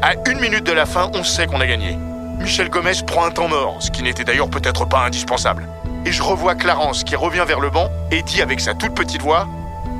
À 0.00 0.12
une 0.30 0.38
minute 0.38 0.64
de 0.64 0.72
la 0.72 0.86
fin, 0.86 1.10
on 1.14 1.24
sait 1.24 1.46
qu'on 1.46 1.60
a 1.60 1.66
gagné. 1.66 1.98
Michel 2.38 2.70
Gomez 2.70 2.92
prend 3.04 3.26
un 3.26 3.30
temps 3.30 3.48
mort, 3.48 3.78
ce 3.80 3.90
qui 3.90 4.04
n'était 4.04 4.22
d'ailleurs 4.22 4.48
peut-être 4.48 4.86
pas 4.86 5.04
indispensable. 5.04 5.66
Et 6.04 6.12
je 6.12 6.22
revois 6.22 6.54
Clarence 6.54 7.02
qui 7.02 7.16
revient 7.16 7.44
vers 7.46 7.58
le 7.58 7.70
banc 7.70 7.88
et 8.12 8.22
dit 8.22 8.40
avec 8.42 8.60
sa 8.60 8.74
toute 8.74 8.94
petite 8.94 9.22
voix 9.22 9.48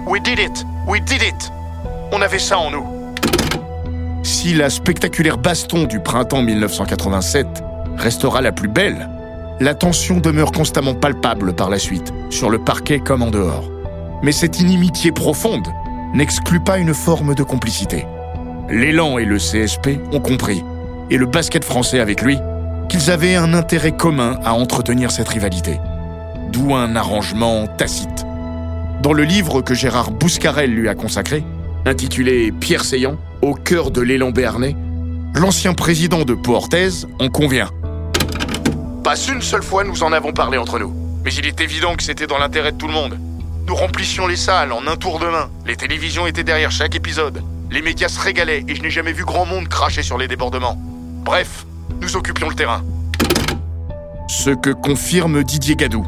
We 0.06 0.22
did 0.22 0.38
it! 0.38 0.64
We 0.86 1.02
did 1.02 1.22
it! 1.22 1.52
On 2.12 2.22
avait 2.22 2.38
ça 2.38 2.58
en 2.58 2.70
nous. 2.70 2.86
Si 4.22 4.54
la 4.54 4.70
spectaculaire 4.70 5.36
baston 5.36 5.84
du 5.84 5.98
printemps 5.98 6.42
1987 6.42 7.64
restera 7.96 8.40
la 8.40 8.52
plus 8.52 8.68
belle, 8.68 9.08
la 9.60 9.74
tension 9.74 10.18
demeure 10.18 10.52
constamment 10.52 10.94
palpable 10.94 11.54
par 11.54 11.70
la 11.70 11.78
suite, 11.78 12.12
sur 12.30 12.50
le 12.50 12.58
parquet 12.58 13.00
comme 13.00 13.22
en 13.22 13.30
dehors. 13.30 13.70
Mais 14.22 14.32
cette 14.32 14.60
inimitié 14.60 15.12
profonde 15.12 15.66
n'exclut 16.14 16.60
pas 16.60 16.78
une 16.78 16.94
forme 16.94 17.34
de 17.34 17.42
complicité. 17.42 18.06
L'élan 18.68 19.18
et 19.18 19.24
le 19.24 19.38
CSP 19.38 19.98
ont 20.12 20.20
compris, 20.20 20.62
et 21.10 21.16
le 21.16 21.26
basket 21.26 21.64
français 21.64 22.00
avec 22.00 22.22
lui, 22.22 22.38
qu'ils 22.88 23.10
avaient 23.10 23.36
un 23.36 23.54
intérêt 23.54 23.92
commun 23.92 24.38
à 24.44 24.54
entretenir 24.54 25.10
cette 25.10 25.28
rivalité. 25.28 25.80
D'où 26.52 26.74
un 26.74 26.96
arrangement 26.96 27.66
tacite. 27.66 28.26
Dans 29.02 29.12
le 29.12 29.24
livre 29.24 29.62
que 29.62 29.74
Gérard 29.74 30.10
Bouscarel 30.10 30.72
lui 30.72 30.88
a 30.88 30.94
consacré, 30.94 31.44
Intitulé 31.84 32.50
Pierre 32.50 32.84
Seillant, 32.84 33.16
au 33.42 33.54
cœur 33.54 33.92
de 33.92 34.00
l'élan 34.00 34.32
béarnais, 34.32 34.74
l'ancien 35.34 35.72
président 35.72 36.24
de 36.24 36.34
Pau 36.34 36.54
Orthez 36.54 37.06
en 37.20 37.28
convient. 37.28 37.70
Pas 39.06 39.14
une 39.28 39.40
seule 39.40 39.62
fois 39.62 39.84
nous 39.84 40.02
en 40.02 40.10
avons 40.10 40.32
parlé 40.32 40.58
entre 40.58 40.80
nous, 40.80 40.92
mais 41.24 41.32
il 41.32 41.46
est 41.46 41.60
évident 41.60 41.94
que 41.94 42.02
c'était 42.02 42.26
dans 42.26 42.38
l'intérêt 42.38 42.72
de 42.72 42.76
tout 42.76 42.88
le 42.88 42.92
monde. 42.92 43.16
Nous 43.68 43.74
remplissions 43.76 44.26
les 44.26 44.34
salles 44.34 44.72
en 44.72 44.84
un 44.88 44.96
tour 44.96 45.20
de 45.20 45.26
main, 45.26 45.48
les 45.64 45.76
télévisions 45.76 46.26
étaient 46.26 46.42
derrière 46.42 46.72
chaque 46.72 46.96
épisode, 46.96 47.40
les 47.70 47.82
médias 47.82 48.08
se 48.08 48.20
régalaient 48.20 48.64
et 48.66 48.74
je 48.74 48.82
n'ai 48.82 48.90
jamais 48.90 49.12
vu 49.12 49.24
grand 49.24 49.46
monde 49.46 49.68
cracher 49.68 50.02
sur 50.02 50.18
les 50.18 50.26
débordements. 50.26 50.76
Bref, 51.24 51.66
nous 52.02 52.16
occupions 52.16 52.48
le 52.48 52.56
terrain. 52.56 52.82
Ce 54.26 54.50
que 54.50 54.70
confirme 54.70 55.44
Didier 55.44 55.76
Gadou. 55.76 56.04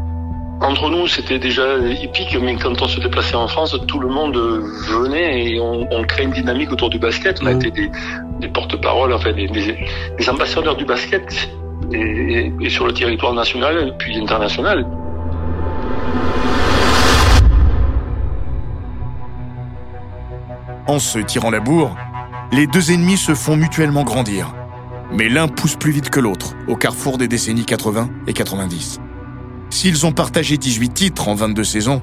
Entre 0.60 0.90
nous, 0.90 1.06
c'était 1.06 1.38
déjà 1.38 1.78
épique, 2.02 2.36
mais 2.42 2.56
quand 2.56 2.82
on 2.82 2.88
se 2.88 2.98
déplaçait 2.98 3.36
en 3.36 3.46
France, 3.46 3.76
tout 3.86 4.00
le 4.00 4.08
monde 4.08 4.36
venait 4.36 5.52
et 5.52 5.60
on, 5.60 5.86
on 5.92 6.02
crée 6.02 6.24
une 6.24 6.32
dynamique 6.32 6.72
autour 6.72 6.90
du 6.90 6.98
basket. 6.98 7.38
On 7.42 7.46
a 7.46 7.52
été 7.52 7.70
des, 7.70 7.92
des 8.40 8.48
porte-paroles, 8.48 9.12
enfin 9.12 9.32
des, 9.32 9.46
des, 9.46 9.86
des, 10.18 10.28
ambassadeurs 10.28 10.74
du 10.74 10.84
basket 10.84 11.48
et, 11.92 12.52
sur 12.68 12.86
le 12.86 12.92
territoire 12.92 13.34
national 13.34 13.94
puis 13.98 14.18
international. 14.18 14.86
En 20.86 20.98
se 20.98 21.18
tirant 21.18 21.50
la 21.50 21.60
bourre, 21.60 21.96
les 22.52 22.66
deux 22.66 22.92
ennemis 22.92 23.18
se 23.18 23.34
font 23.34 23.56
mutuellement 23.56 24.04
grandir. 24.04 24.54
Mais 25.12 25.28
l'un 25.28 25.48
pousse 25.48 25.76
plus 25.76 25.90
vite 25.90 26.10
que 26.10 26.20
l'autre, 26.20 26.54
au 26.66 26.76
carrefour 26.76 27.18
des 27.18 27.28
décennies 27.28 27.64
80 27.64 28.10
et 28.26 28.32
90. 28.32 29.00
S'ils 29.70 30.06
ont 30.06 30.12
partagé 30.12 30.56
18 30.56 30.88
titres 30.90 31.28
en 31.28 31.34
22 31.34 31.64
saisons, 31.64 32.02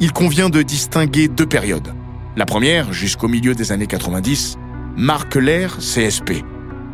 il 0.00 0.12
convient 0.12 0.50
de 0.50 0.62
distinguer 0.62 1.28
deux 1.28 1.46
périodes. 1.46 1.94
La 2.36 2.44
première, 2.44 2.92
jusqu'au 2.92 3.28
milieu 3.28 3.54
des 3.54 3.72
années 3.72 3.86
90, 3.86 4.58
marque 4.96 5.36
l'ère 5.36 5.78
CSP. 5.78 6.44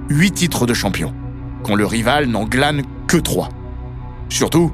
8 0.08 0.32
titres 0.32 0.66
de 0.66 0.74
champion, 0.74 1.14
quand 1.64 1.74
le 1.74 1.86
rival 1.86 2.26
n'en 2.26 2.44
glane 2.44 2.82
que 3.08 3.16
3. 3.16 3.48
Surtout, 4.28 4.70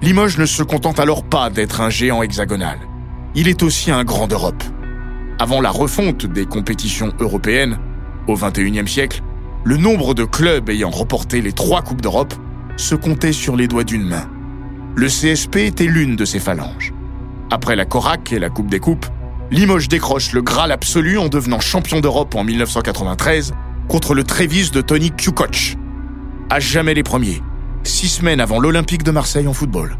Limoges 0.00 0.38
ne 0.38 0.46
se 0.46 0.62
contente 0.62 1.00
alors 1.00 1.24
pas 1.24 1.50
d'être 1.50 1.80
un 1.80 1.90
géant 1.90 2.22
hexagonal. 2.22 2.78
Il 3.34 3.48
est 3.48 3.62
aussi 3.62 3.90
un 3.90 4.04
grand 4.04 4.28
d'Europe. 4.28 4.62
Avant 5.38 5.60
la 5.60 5.70
refonte 5.70 6.24
des 6.24 6.46
compétitions 6.46 7.12
européennes, 7.20 7.78
au 8.26 8.34
XXIe 8.34 8.88
siècle, 8.88 9.22
le 9.64 9.76
nombre 9.76 10.14
de 10.14 10.24
clubs 10.24 10.68
ayant 10.70 10.90
remporté 10.90 11.40
les 11.40 11.52
trois 11.52 11.82
Coupes 11.82 12.00
d'Europe 12.00 12.34
se 12.76 12.94
comptait 12.94 13.32
sur 13.32 13.56
les 13.56 13.66
doigts 13.66 13.84
d'une 13.84 14.06
main. 14.06 14.28
Le 14.94 15.08
CSP 15.08 15.56
était 15.56 15.86
l'une 15.86 16.16
de 16.16 16.24
ces 16.24 16.38
phalanges. 16.38 16.92
Après 17.50 17.76
la 17.76 17.84
Corac 17.84 18.32
et 18.32 18.38
la 18.38 18.50
Coupe 18.50 18.68
des 18.68 18.80
Coupes, 18.80 19.06
Limoges 19.50 19.88
décroche 19.88 20.32
le 20.32 20.42
Graal 20.42 20.72
absolu 20.72 21.18
en 21.18 21.28
devenant 21.28 21.60
champion 21.60 22.00
d'Europe 22.00 22.34
en 22.34 22.44
1993 22.44 23.54
contre 23.88 24.14
le 24.14 24.22
Trévis 24.22 24.70
de 24.70 24.82
Tony 24.82 25.10
Kukoc. 25.10 25.77
À 26.50 26.60
jamais 26.60 26.94
les 26.94 27.02
premiers, 27.02 27.42
six 27.82 28.08
semaines 28.08 28.40
avant 28.40 28.58
l'Olympique 28.58 29.02
de 29.02 29.10
Marseille 29.10 29.46
en 29.46 29.52
football. 29.52 29.98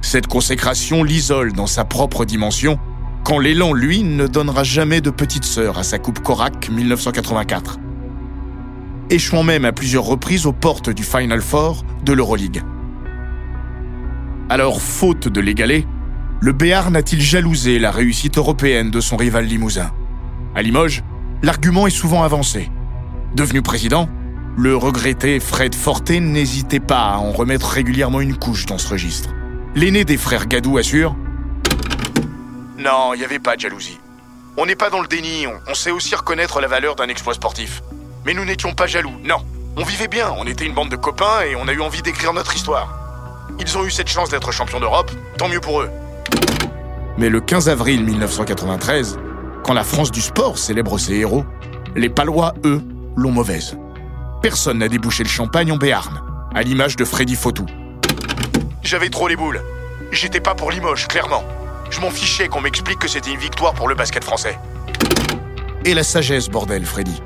Cette 0.00 0.28
consécration 0.28 1.04
l'isole 1.04 1.52
dans 1.52 1.66
sa 1.66 1.84
propre 1.84 2.24
dimension, 2.24 2.78
quand 3.22 3.38
l'élan, 3.38 3.74
lui, 3.74 4.02
ne 4.02 4.26
donnera 4.26 4.64
jamais 4.64 5.02
de 5.02 5.10
petite 5.10 5.44
sœur 5.44 5.76
à 5.76 5.82
sa 5.82 5.98
Coupe 5.98 6.20
Corac 6.20 6.70
1984. 6.70 7.78
Échouant 9.10 9.42
même 9.42 9.66
à 9.66 9.72
plusieurs 9.72 10.04
reprises 10.04 10.46
aux 10.46 10.54
portes 10.54 10.88
du 10.88 11.02
Final 11.02 11.42
Four 11.42 11.84
de 12.02 12.14
l'Euroleague. 12.14 12.62
Alors, 14.48 14.80
faute 14.80 15.28
de 15.28 15.40
l'égaler, 15.42 15.86
le 16.40 16.54
Béarn 16.54 16.96
a-t-il 16.96 17.20
jalousé 17.20 17.78
la 17.78 17.90
réussite 17.90 18.38
européenne 18.38 18.90
de 18.90 19.00
son 19.00 19.18
rival 19.18 19.44
limousin? 19.44 19.90
À 20.54 20.62
Limoges, 20.62 21.04
l'argument 21.42 21.86
est 21.86 21.90
souvent 21.90 22.22
avancé. 22.22 22.70
Devenu 23.34 23.60
président, 23.60 24.08
le 24.56 24.74
regretté 24.74 25.38
Fred 25.38 25.74
Forte 25.74 26.10
n'hésitait 26.10 26.80
pas 26.80 27.10
à 27.10 27.16
en 27.18 27.30
remettre 27.30 27.68
régulièrement 27.68 28.20
une 28.20 28.36
couche 28.36 28.64
dans 28.64 28.78
ce 28.78 28.88
registre. 28.88 29.28
L'aîné 29.74 30.04
des 30.04 30.16
frères 30.16 30.46
Gadou 30.46 30.78
assure 30.78 31.14
Non, 32.78 33.12
il 33.14 33.18
n'y 33.18 33.24
avait 33.24 33.38
pas 33.38 33.56
de 33.56 33.60
jalousie. 33.60 33.98
On 34.56 34.64
n'est 34.64 34.76
pas 34.76 34.88
dans 34.88 35.02
le 35.02 35.08
déni, 35.08 35.46
on, 35.46 35.70
on 35.70 35.74
sait 35.74 35.90
aussi 35.90 36.14
reconnaître 36.14 36.60
la 36.62 36.68
valeur 36.68 36.96
d'un 36.96 37.08
exploit 37.08 37.34
sportif. 37.34 37.82
Mais 38.24 38.32
nous 38.32 38.46
n'étions 38.46 38.72
pas 38.72 38.86
jaloux, 38.86 39.12
non. 39.24 39.36
On 39.76 39.84
vivait 39.84 40.08
bien, 40.08 40.32
on 40.38 40.46
était 40.46 40.64
une 40.64 40.72
bande 40.72 40.88
de 40.88 40.96
copains 40.96 41.42
et 41.46 41.54
on 41.54 41.68
a 41.68 41.72
eu 41.74 41.82
envie 41.82 42.00
d'écrire 42.00 42.32
notre 42.32 42.56
histoire. 42.56 42.98
Ils 43.60 43.76
ont 43.76 43.84
eu 43.84 43.90
cette 43.90 44.08
chance 44.08 44.30
d'être 44.30 44.52
champions 44.52 44.80
d'Europe, 44.80 45.10
tant 45.36 45.48
mieux 45.48 45.60
pour 45.60 45.82
eux. 45.82 45.90
Mais 47.18 47.28
le 47.28 47.40
15 47.42 47.68
avril 47.68 48.02
1993, 48.04 49.18
quand 49.62 49.74
la 49.74 49.84
France 49.84 50.10
du 50.10 50.22
sport 50.22 50.56
célèbre 50.56 50.96
ses 50.96 51.16
héros, 51.16 51.44
les 51.94 52.08
Palois, 52.08 52.54
eux, 52.64 52.80
l'ont 53.16 53.32
mauvaise. 53.32 53.76
Personne 54.46 54.78
n'a 54.78 54.86
débouché 54.88 55.24
le 55.24 55.28
champagne 55.28 55.72
en 55.72 55.76
Béarn, 55.76 56.22
à 56.54 56.62
l'image 56.62 56.94
de 56.94 57.04
Freddy 57.04 57.34
Fautou. 57.34 57.66
J'avais 58.80 59.08
trop 59.08 59.26
les 59.26 59.34
boules. 59.34 59.60
J'étais 60.12 60.38
pas 60.38 60.54
pour 60.54 60.70
Limoges, 60.70 61.08
clairement. 61.08 61.42
Je 61.90 62.00
m'en 62.00 62.12
fichais 62.12 62.46
qu'on 62.46 62.60
m'explique 62.60 63.00
que 63.00 63.08
c'était 63.08 63.32
une 63.32 63.40
victoire 63.40 63.74
pour 63.74 63.88
le 63.88 63.96
basket 63.96 64.22
français. 64.22 64.56
Et 65.84 65.94
la 65.94 66.04
sagesse, 66.04 66.48
bordel, 66.48 66.86
Freddy. 66.86 67.20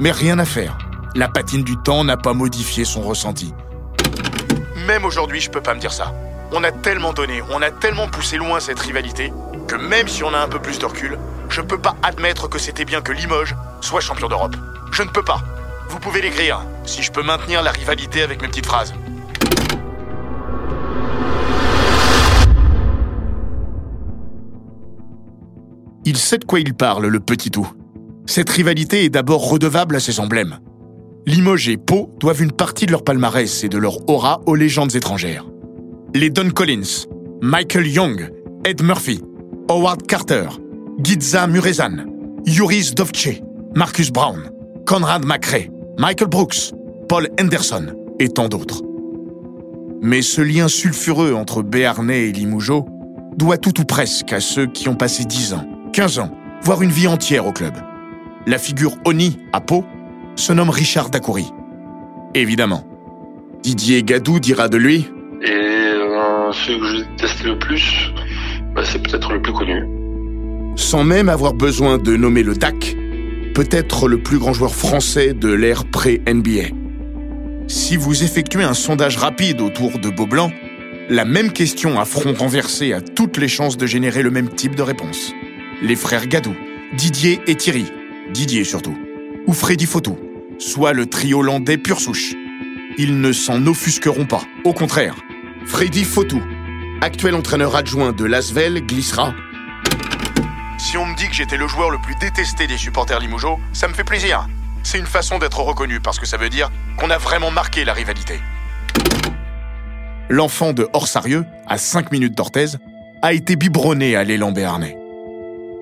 Mais 0.00 0.10
rien 0.10 0.38
à 0.38 0.46
faire. 0.46 0.78
La 1.14 1.28
patine 1.28 1.64
du 1.64 1.76
temps 1.76 2.02
n'a 2.02 2.16
pas 2.16 2.32
modifié 2.32 2.86
son 2.86 3.02
ressenti. 3.02 3.52
Même 4.86 5.04
aujourd'hui, 5.04 5.42
je 5.42 5.50
peux 5.50 5.60
pas 5.60 5.74
me 5.74 5.80
dire 5.80 5.92
ça. 5.92 6.14
On 6.50 6.64
a 6.64 6.72
tellement 6.72 7.12
donné, 7.12 7.42
on 7.50 7.60
a 7.60 7.70
tellement 7.70 8.08
poussé 8.08 8.38
loin 8.38 8.58
cette 8.58 8.80
rivalité, 8.80 9.34
que 9.68 9.76
même 9.76 10.08
si 10.08 10.24
on 10.24 10.32
a 10.32 10.38
un 10.38 10.48
peu 10.48 10.60
plus 10.60 10.78
de 10.78 10.86
recul, 10.86 11.18
je 11.50 11.60
peux 11.60 11.78
pas 11.78 11.94
admettre 12.02 12.48
que 12.48 12.58
c'était 12.58 12.86
bien 12.86 13.02
que 13.02 13.12
Limoges 13.12 13.54
soit 13.82 14.00
champion 14.00 14.28
d'Europe. 14.28 14.56
Je 14.92 15.02
ne 15.02 15.10
peux 15.10 15.22
pas. 15.22 15.42
Vous 15.92 15.98
pouvez 15.98 16.22
l'écrire, 16.22 16.62
si 16.86 17.02
je 17.02 17.12
peux 17.12 17.22
maintenir 17.22 17.62
la 17.62 17.70
rivalité 17.70 18.22
avec 18.22 18.40
mes 18.40 18.48
petites 18.48 18.64
phrases. 18.64 18.94
Il 26.06 26.16
sait 26.16 26.38
de 26.38 26.46
quoi 26.46 26.60
il 26.60 26.72
parle, 26.72 27.08
le 27.08 27.20
petit 27.20 27.50
tout. 27.50 27.70
Cette 28.24 28.48
rivalité 28.48 29.04
est 29.04 29.10
d'abord 29.10 29.50
redevable 29.50 29.96
à 29.96 30.00
ses 30.00 30.18
emblèmes. 30.18 30.60
Limoges 31.26 31.68
et 31.68 31.76
Pau 31.76 32.08
doivent 32.18 32.42
une 32.42 32.52
partie 32.52 32.86
de 32.86 32.92
leur 32.92 33.04
palmarès 33.04 33.62
et 33.62 33.68
de 33.68 33.76
leur 33.76 34.08
aura 34.08 34.40
aux 34.46 34.54
légendes 34.54 34.96
étrangères. 34.96 35.44
Les 36.14 36.30
Don 36.30 36.48
Collins, 36.48 37.06
Michael 37.42 37.86
Young, 37.86 38.30
Ed 38.64 38.82
Murphy, 38.82 39.20
Howard 39.68 40.06
Carter, 40.06 40.48
Gidza 41.04 41.46
Murezan, 41.46 42.06
Yuris 42.46 42.94
Dovce, 42.96 43.42
Marcus 43.76 44.10
Brown, 44.10 44.50
Conrad 44.86 45.26
McRae, 45.26 45.71
Michael 45.98 46.28
Brooks, 46.28 46.72
Paul 47.08 47.28
Henderson 47.38 47.94
et 48.18 48.28
tant 48.28 48.48
d'autres. 48.48 48.82
Mais 50.00 50.22
ce 50.22 50.40
lien 50.40 50.66
sulfureux 50.68 51.34
entre 51.34 51.62
Béarnais 51.62 52.28
et 52.28 52.32
Limougeau 52.32 52.86
doit 53.36 53.58
tout 53.58 53.78
ou 53.80 53.84
presque 53.84 54.32
à 54.32 54.40
ceux 54.40 54.66
qui 54.66 54.88
ont 54.88 54.94
passé 54.94 55.24
10 55.24 55.54
ans, 55.54 55.66
15 55.92 56.18
ans, 56.18 56.30
voire 56.62 56.82
une 56.82 56.90
vie 56.90 57.08
entière 57.08 57.46
au 57.46 57.52
club. 57.52 57.74
La 58.46 58.58
figure 58.58 58.94
Oni 59.04 59.38
à 59.52 59.60
Pau 59.60 59.84
se 60.34 60.52
nomme 60.52 60.70
Richard 60.70 61.10
Dacoury. 61.10 61.46
Évidemment. 62.34 62.84
Didier 63.62 64.02
Gadou 64.02 64.40
dira 64.40 64.68
de 64.68 64.78
lui 64.78 65.06
Et 65.42 65.50
euh, 65.50 66.52
celui 66.52 66.80
que 66.80 66.86
je 66.86 66.96
déteste 67.04 67.44
le 67.44 67.58
plus, 67.58 68.12
bah, 68.74 68.82
c'est 68.84 69.00
peut-être 69.02 69.32
le 69.32 69.42
plus 69.42 69.52
connu. 69.52 69.86
Sans 70.74 71.04
même 71.04 71.28
avoir 71.28 71.52
besoin 71.52 71.98
de 71.98 72.16
nommer 72.16 72.42
le 72.42 72.54
DAC, 72.54 72.96
peut-être 73.52 74.08
le 74.08 74.22
plus 74.22 74.38
grand 74.38 74.52
joueur 74.52 74.74
français 74.74 75.34
de 75.34 75.48
l'ère 75.48 75.84
pré-NBA. 75.84 76.74
Si 77.68 77.96
vous 77.96 78.22
effectuez 78.22 78.62
un 78.64 78.74
sondage 78.74 79.16
rapide 79.16 79.60
autour 79.60 79.98
de 79.98 80.10
Beaublanc, 80.10 80.50
la 81.08 81.24
même 81.24 81.52
question 81.52 82.00
à 82.00 82.04
front 82.04 82.32
renversé 82.32 82.92
a 82.92 83.00
toutes 83.00 83.36
les 83.36 83.48
chances 83.48 83.76
de 83.76 83.86
générer 83.86 84.22
le 84.22 84.30
même 84.30 84.48
type 84.48 84.74
de 84.74 84.82
réponse. 84.82 85.32
Les 85.82 85.96
frères 85.96 86.26
Gadou, 86.26 86.54
Didier 86.96 87.40
et 87.46 87.54
Thierry, 87.54 87.86
Didier 88.32 88.64
surtout, 88.64 88.96
ou 89.46 89.52
Freddy 89.52 89.86
Fautou, 89.86 90.18
soit 90.58 90.92
le 90.92 91.06
trio 91.06 91.42
landais 91.42 91.78
pure 91.78 92.00
souche. 92.00 92.34
Ils 92.98 93.20
ne 93.20 93.32
s'en 93.32 93.66
offusqueront 93.66 94.26
pas. 94.26 94.42
Au 94.64 94.72
contraire, 94.72 95.16
Freddy 95.66 96.04
Fautou, 96.04 96.40
actuel 97.00 97.34
entraîneur 97.34 97.76
adjoint 97.76 98.12
de 98.12 98.24
Lasvel, 98.24 98.86
glissera. 98.86 99.34
Si 100.82 100.98
on 100.98 101.06
me 101.06 101.14
dit 101.14 101.28
que 101.28 101.32
j'étais 101.34 101.56
le 101.56 101.68
joueur 101.68 101.90
le 101.90 101.98
plus 101.98 102.16
détesté 102.16 102.66
des 102.66 102.76
supporters 102.76 103.20
Limougeau, 103.20 103.60
ça 103.72 103.86
me 103.86 103.94
fait 103.94 104.02
plaisir. 104.02 104.48
C'est 104.82 104.98
une 104.98 105.06
façon 105.06 105.38
d'être 105.38 105.60
reconnu 105.60 106.00
parce 106.00 106.18
que 106.18 106.26
ça 106.26 106.36
veut 106.36 106.48
dire 106.48 106.70
qu'on 106.98 107.08
a 107.08 107.18
vraiment 107.18 107.52
marqué 107.52 107.84
la 107.84 107.92
rivalité. 107.92 108.40
L'enfant 110.28 110.72
de 110.72 110.88
Orsarieux, 110.92 111.46
à 111.68 111.78
5 111.78 112.10
minutes 112.10 112.36
d'Orthez, 112.36 112.78
a 113.22 113.32
été 113.32 113.54
biberonné 113.54 114.16
à 114.16 114.24
l'élan 114.24 114.50
béarnais. 114.50 114.98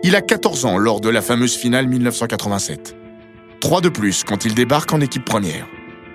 Il 0.03 0.15
a 0.15 0.21
14 0.21 0.67
ans 0.67 0.77
lors 0.77 1.01
de 1.01 1.09
la 1.09 1.23
fameuse 1.23 1.57
finale 1.57 1.87
1987. 1.87 2.95
Trois 3.59 3.81
de 3.81 3.89
plus 3.89 4.23
quand 4.23 4.45
il 4.45 4.55
débarque 4.55 4.93
en 4.93 5.01
équipe 5.01 5.25
première. 5.25 5.67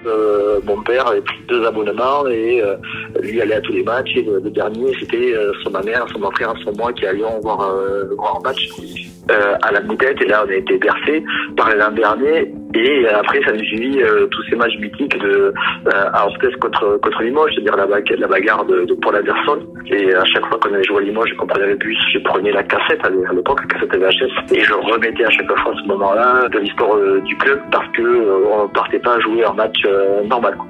Euh, 0.05 0.59
mon 0.65 0.81
père 0.81 1.07
avait 1.07 1.21
pris 1.21 1.37
deux 1.47 1.65
abonnements 1.65 2.27
et 2.27 2.61
euh, 2.61 2.75
lui 3.21 3.41
allait 3.41 3.55
à 3.55 3.61
tous 3.61 3.73
les 3.73 3.83
matchs. 3.83 4.15
Et 4.15 4.23
le, 4.23 4.39
le 4.39 4.49
dernier, 4.49 4.93
c'était 4.99 5.33
euh, 5.33 5.51
son 5.63 5.71
ma 5.71 5.81
mère, 5.81 6.05
son 6.13 6.19
frère, 6.31 6.53
son 6.63 6.73
moi 6.73 6.93
qui 6.93 7.05
allions 7.05 7.39
voir 7.41 7.73
voir 8.17 8.37
un 8.37 8.47
match 8.47 8.69
à 9.61 9.71
la 9.71 9.81
Moudette. 9.81 10.21
Et 10.21 10.27
là, 10.27 10.43
on 10.45 10.49
a 10.49 10.55
été 10.55 10.77
bercés 10.77 11.23
par 11.57 11.75
l'an 11.75 11.91
dernier. 11.91 12.53
Et 12.75 13.05
euh, 13.05 13.19
après, 13.19 13.39
ça 13.45 13.53
nous 13.53 13.63
suivi 13.63 14.01
euh, 14.01 14.27
tous 14.27 14.43
ces 14.49 14.55
matchs 14.57 14.77
mythiques 14.79 15.17
de 15.19 15.53
euh, 15.87 15.91
à 16.13 16.25
Orthez 16.25 16.49
contre 16.59 16.99
contre 17.01 17.21
Limoges, 17.23 17.51
c'est-à-dire 17.55 17.77
la, 17.77 17.85
bagarre- 17.87 18.19
la 18.19 18.27
bagarre 18.27 18.65
de, 18.65 18.83
de 18.85 18.93
Paul 18.95 19.15
Anderson. 19.15 19.59
Et 19.87 20.13
à 20.13 20.25
chaque 20.25 20.45
fois 20.47 20.59
qu'on 20.59 20.73
allait 20.73 20.83
jouer 20.83 20.97
à 20.97 21.01
Limoges, 21.01 21.33
qu'on 21.37 21.47
prenait 21.47 21.67
le 21.67 21.75
bus, 21.75 21.97
je 22.13 22.19
prenais 22.19 22.51
la 22.51 22.63
cassette 22.63 22.99
à 23.05 23.09
l'é- 23.09 23.25
à 23.29 23.33
l'époque, 23.33 23.61
la 23.61 23.67
cassette 23.79 23.95
VHS, 23.95 24.53
et 24.55 24.59
je 24.61 24.73
remettais 24.73 25.23
à 25.25 25.29
chaque 25.29 25.47
fois 25.57 25.71
à 25.73 25.75
ce 25.81 25.87
moment-là 25.87 26.49
de 26.49 26.59
l'histoire 26.59 26.95
euh, 26.97 27.21
du 27.21 27.35
club 27.37 27.59
parce 27.71 27.87
que 27.95 28.01
euh, 28.01 28.45
on 28.51 28.67
partait 28.69 28.99
pas 28.99 29.19
jouer 29.21 29.45
un 29.45 29.53
match 29.53 29.77
euh, 29.85 30.23
normal. 30.25 30.55
quoi. 30.57 30.65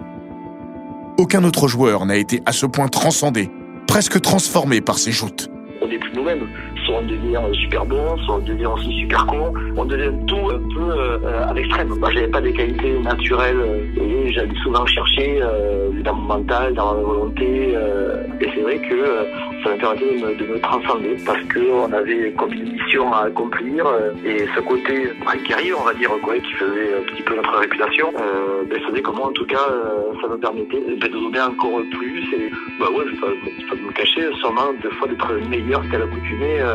Aucun 1.17 1.43
autre 1.43 1.67
joueur 1.67 2.05
n'a 2.05 2.17
été 2.17 2.41
à 2.45 2.51
ce 2.51 2.65
point 2.65 2.87
transcendé, 2.87 3.49
presque 3.87 4.21
transformé 4.21 4.81
par 4.81 4.97
ses 4.97 5.11
joutes. 5.11 5.49
on 5.81 5.87
n'est 5.87 5.97
plus 5.97 6.11
nous-mêmes. 6.15 6.45
Soit 6.85 6.95
on 6.99 7.07
devient 7.07 7.41
super 7.53 7.85
bon, 7.85 8.17
soit 8.25 8.35
on 8.35 8.39
devient 8.39 8.67
aussi 8.67 8.91
super 8.99 9.25
con. 9.25 9.53
On 9.75 9.85
devient 9.85 10.11
tout 10.27 10.49
un 10.51 10.59
peu 10.75 10.91
euh, 10.91 11.49
à 11.49 11.53
l'extrême. 11.53 11.87
Moi, 11.99 12.11
j'avais 12.11 12.27
pas 12.27 12.41
des 12.41 12.53
qualités 12.53 12.99
naturelles 12.99 13.57
euh, 13.57 14.01
et 14.01 14.31
j'allais 14.31 14.53
souvent 14.63 14.85
chercher 14.85 15.39
euh, 15.41 15.89
dans 16.03 16.13
mon 16.13 16.37
mental, 16.37 16.75
dans 16.75 16.93
ma 16.93 17.01
volonté. 17.01 17.73
euh, 17.75 18.23
et 18.39 18.47
c'est 18.53 18.61
vrai 18.61 18.77
que 18.77 18.93
euh, 18.93 19.23
ça 19.63 19.69
m'a 19.71 19.75
permis 19.77 19.99
de 19.99 20.25
me, 20.25 20.35
de 20.35 20.45
me 20.53 20.59
transcender 20.59 21.15
parce 21.25 21.41
qu'on 21.51 21.91
avait 21.91 22.31
comme 22.33 22.53
une 22.53 22.73
mission 22.73 23.11
à 23.13 23.25
accomplir 23.25 23.87
euh, 23.87 24.11
et 24.23 24.45
ce 24.55 24.59
côté 24.61 25.09
bah, 25.25 25.31
guerrier, 25.47 25.73
on 25.73 25.83
va 25.83 25.93
dire, 25.93 26.11
qui 26.43 26.53
faisait 26.53 26.93
un 26.99 27.03
petit 27.11 27.23
peu 27.23 27.35
notre 27.35 27.57
réputation, 27.57 28.09
euh, 28.19 28.63
ben, 28.69 28.79
faisait 28.87 29.01
que 29.01 29.11
moi, 29.11 29.27
en 29.27 29.31
tout 29.31 29.45
cas, 29.45 29.65
euh, 29.71 30.13
ça 30.21 30.27
me 30.27 30.37
permettait 30.37 30.81
ben, 30.87 30.99
de 30.99 31.07
donner 31.07 31.41
encore 31.41 31.81
plus 31.97 32.21
et 32.33 32.51
bah 32.79 32.87
ouais, 32.95 33.05
vais 33.05 33.17
pas 33.17 33.75
me 33.75 33.91
cacher, 33.93 34.21
sûrement 34.39 34.73
deux 34.83 34.91
fois 34.91 35.07
d'être 35.07 35.33
meilleur 35.49 35.81
qu'à 35.89 35.97
l'accoutumée 35.97 36.59
euh, 36.61 36.74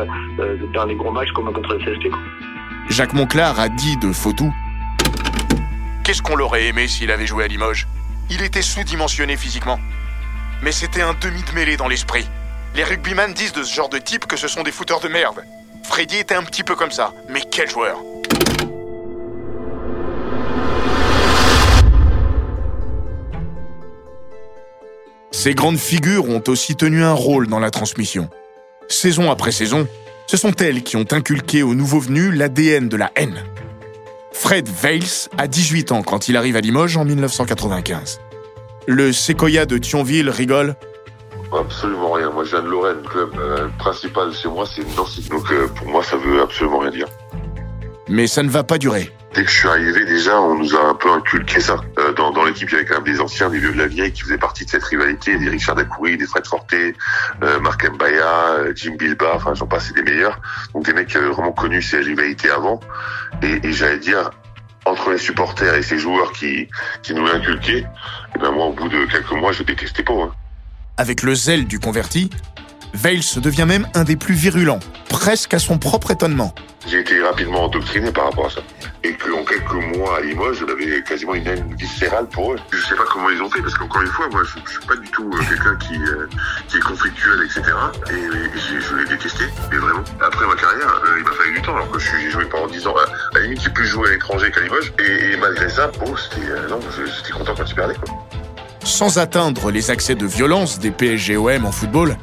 dans 0.73 0.85
les 0.85 0.95
gros 0.95 1.11
matchs 1.11 1.31
comme 1.31 1.51
contre 1.53 1.73
le 1.73 1.79
CSP. 1.79 2.09
quoi. 2.09 2.19
Jacques 2.89 3.13
Monclar 3.13 3.59
a 3.59 3.69
dit 3.69 3.97
de 3.97 4.11
Fautou 4.11 4.53
Qu'est-ce 6.03 6.21
qu'on 6.21 6.35
l'aurait 6.35 6.65
aimé 6.65 6.87
s'il 6.87 7.11
avait 7.11 7.27
joué 7.27 7.43
à 7.45 7.47
Limoges? 7.47 7.87
Il 8.29 8.41
était 8.41 8.61
sous-dimensionné 8.61 9.37
physiquement. 9.37 9.79
Mais 10.63 10.71
c'était 10.71 11.01
un 11.01 11.13
demi 11.13 11.41
de 11.43 11.55
mêlée 11.55 11.77
dans 11.77 11.87
l'esprit. 11.87 12.27
Les 12.75 12.83
rugbyman 12.83 13.33
disent 13.33 13.53
de 13.53 13.63
ce 13.63 13.73
genre 13.73 13.89
de 13.89 13.97
type 13.97 14.25
que 14.25 14.37
ce 14.37 14.47
sont 14.47 14.63
des 14.63 14.71
fouteurs 14.71 14.99
de 14.99 15.07
merde. 15.07 15.43
Freddy 15.83 16.17
était 16.17 16.35
un 16.35 16.43
petit 16.43 16.63
peu 16.63 16.75
comme 16.75 16.91
ça, 16.91 17.13
mais 17.29 17.41
quel 17.51 17.69
joueur 17.69 17.97
Ces 25.31 25.55
grandes 25.55 25.77
figures 25.77 26.29
ont 26.29 26.43
aussi 26.47 26.75
tenu 26.75 27.03
un 27.03 27.13
rôle 27.13 27.47
dans 27.47 27.59
la 27.59 27.71
transmission. 27.71 28.29
Saison 28.91 29.31
après 29.31 29.51
saison, 29.51 29.87
ce 30.27 30.35
sont 30.37 30.51
elles 30.57 30.83
qui 30.83 30.97
ont 30.97 31.05
inculqué 31.11 31.63
aux 31.63 31.73
nouveaux 31.73 31.99
venus 31.99 32.33
l'ADN 32.35 32.89
de 32.89 32.97
la 32.97 33.11
haine. 33.15 33.43
Fred 34.33 34.67
Veils 34.67 35.29
a 35.37 35.47
18 35.47 35.91
ans 35.93 36.03
quand 36.03 36.27
il 36.27 36.35
arrive 36.35 36.57
à 36.57 36.61
Limoges 36.61 36.97
en 36.97 37.05
1995. 37.05 38.19
Le 38.87 39.13
séquoia 39.13 39.65
de 39.65 39.77
Thionville 39.77 40.29
rigole. 40.29 40.75
Absolument 41.57 42.11
rien. 42.11 42.31
Moi, 42.31 42.43
je 42.43 42.51
viens 42.51 42.61
de 42.63 42.69
Lorraine. 42.69 42.97
Le 43.01 43.09
club 43.09 43.29
euh, 43.37 43.67
principal 43.79 44.33
chez 44.33 44.49
moi, 44.49 44.65
c'est 44.65 44.83
Nancy. 44.97 45.21
Donc, 45.29 45.49
euh, 45.51 45.67
pour 45.67 45.87
moi, 45.87 46.03
ça 46.03 46.17
veut 46.17 46.41
absolument 46.41 46.79
rien 46.79 46.91
dire. 46.91 47.07
Mais 48.11 48.27
ça 48.27 48.43
ne 48.43 48.49
va 48.49 48.65
pas 48.65 48.77
durer. 48.77 49.09
Dès 49.33 49.45
que 49.45 49.49
je 49.49 49.59
suis 49.59 49.67
arrivé, 49.69 50.03
déjà, 50.03 50.41
on 50.41 50.55
nous 50.55 50.75
a 50.75 50.89
un 50.89 50.93
peu 50.95 51.09
inculqué 51.09 51.61
ça. 51.61 51.77
Euh, 51.97 52.11
dans 52.11 52.31
dans 52.31 52.43
l'équipe, 52.43 52.69
il 52.69 52.73
y 52.73 52.75
avait 52.75 52.85
quand 52.85 52.95
même 52.95 53.05
des 53.05 53.21
anciens, 53.21 53.49
des 53.49 53.59
vieux 53.59 53.71
de 53.71 53.77
la 53.77 53.87
vieille 53.87 54.11
qui 54.11 54.23
faisaient 54.23 54.37
partie 54.37 54.65
de 54.65 54.69
cette 54.69 54.83
rivalité, 54.83 55.37
des 55.37 55.47
Richard 55.47 55.75
Dacoury, 55.75 56.17
des 56.17 56.25
Fred 56.25 56.45
Forte, 56.45 56.73
euh, 56.73 57.59
Marc 57.61 57.89
Mbaya, 57.89 58.47
euh, 58.49 58.73
Jim 58.75 58.95
Bilba, 58.99 59.31
enfin, 59.35 59.53
j'en 59.53 59.65
passe, 59.65 59.85
c'est 59.87 60.03
des 60.03 60.11
meilleurs. 60.11 60.41
Donc, 60.73 60.85
des 60.85 60.91
mecs 60.93 61.07
qui 61.07 61.15
avaient 61.15 61.29
vraiment 61.29 61.53
connu 61.53 61.81
ces 61.81 61.99
rivalités 61.99 62.49
avant. 62.49 62.81
Et, 63.41 63.65
et 63.65 63.71
j'allais 63.71 63.99
dire, 63.99 64.29
entre 64.83 65.11
les 65.11 65.17
supporters 65.17 65.75
et 65.75 65.81
ces 65.81 65.97
joueurs 65.97 66.33
qui, 66.33 66.67
qui 67.01 67.13
nous 67.13 67.25
l'inculquaient, 67.25 67.85
eh 68.35 68.39
ben 68.39 68.51
moi, 68.51 68.65
au 68.65 68.73
bout 68.73 68.89
de 68.89 69.05
quelques 69.05 69.31
mois, 69.31 69.53
je 69.53 69.63
détestais 69.63 70.03
pas. 70.03 70.13
Hein. 70.21 70.31
Avec 70.97 71.23
le 71.23 71.33
zèle 71.33 71.65
du 71.65 71.79
converti, 71.79 72.29
Veils 72.93 73.23
devient 73.37 73.65
même 73.65 73.87
un 73.93 74.03
des 74.03 74.15
plus 74.15 74.33
virulents, 74.33 74.79
presque 75.07 75.53
à 75.53 75.59
son 75.59 75.77
propre 75.77 76.11
étonnement. 76.11 76.53
J'ai 76.87 76.99
été 76.99 77.21
rapidement 77.21 77.65
endoctriné 77.65 78.11
par 78.11 78.25
rapport 78.25 78.47
à 78.47 78.49
ça. 78.49 78.61
Et 79.03 79.13
qu'en 79.13 79.43
quelques 79.43 79.97
mois 79.97 80.17
à 80.17 80.21
Limoges, 80.21 80.63
j'avais 80.67 81.01
quasiment 81.03 81.35
une 81.35 81.47
haine 81.47 81.75
viscérale 81.75 82.27
pour 82.27 82.53
eux. 82.53 82.57
Je 82.71 82.81
sais 82.81 82.95
pas 82.95 83.03
comment 83.11 83.29
ils 83.29 83.41
ont 83.41 83.49
fait, 83.49 83.61
parce 83.61 83.75
qu'encore 83.75 84.01
une 84.01 84.07
fois, 84.07 84.27
moi, 84.29 84.41
je, 84.43 84.59
je 84.65 84.71
suis 84.71 84.87
pas 84.87 84.95
du 84.95 85.07
tout 85.09 85.29
euh, 85.31 85.43
quelqu'un 85.47 85.75
qui, 85.75 85.95
euh, 85.95 86.27
qui 86.67 86.77
est 86.77 86.81
conflictuel, 86.81 87.39
etc. 87.45 87.63
Et, 88.09 88.59
je 88.59 88.95
l'ai 88.95 89.05
détesté, 89.05 89.45
mais 89.71 89.77
vraiment. 89.77 90.03
Après 90.19 90.45
ma 90.45 90.55
carrière, 90.55 91.01
euh, 91.05 91.17
il 91.19 91.23
m'a 91.23 91.31
fallu 91.31 91.53
du 91.53 91.61
temps, 91.61 91.75
alors 91.75 91.91
que 91.91 91.99
j'ai 91.99 92.29
joué 92.29 92.45
pendant 92.45 92.67
10 92.67 92.87
ans. 92.87 92.95
À, 92.97 93.03
à 93.03 93.39
la 93.39 93.41
limite, 93.45 93.61
j'ai 93.61 93.69
plus 93.69 93.85
joué 93.85 94.09
à 94.09 94.11
l'étranger 94.11 94.51
qu'à 94.51 94.61
Limoges. 94.61 94.91
Et, 94.99 95.33
et 95.33 95.37
malgré 95.37 95.69
ça, 95.69 95.91
oh, 96.05 96.15
c'était, 96.17 96.49
euh, 96.49 96.67
non, 96.67 96.79
j'étais 96.89 97.31
content 97.31 97.53
quand 97.55 97.65
ils 97.65 97.75
perdaient, 97.75 97.95
quoi. 97.95 98.13
Sans 98.83 99.19
atteindre 99.19 99.69
les 99.69 99.91
accès 99.91 100.15
de 100.15 100.25
violence 100.25 100.79
des 100.79 100.89
PSGOM 100.89 101.65
en 101.65 101.71
football, 101.71 102.17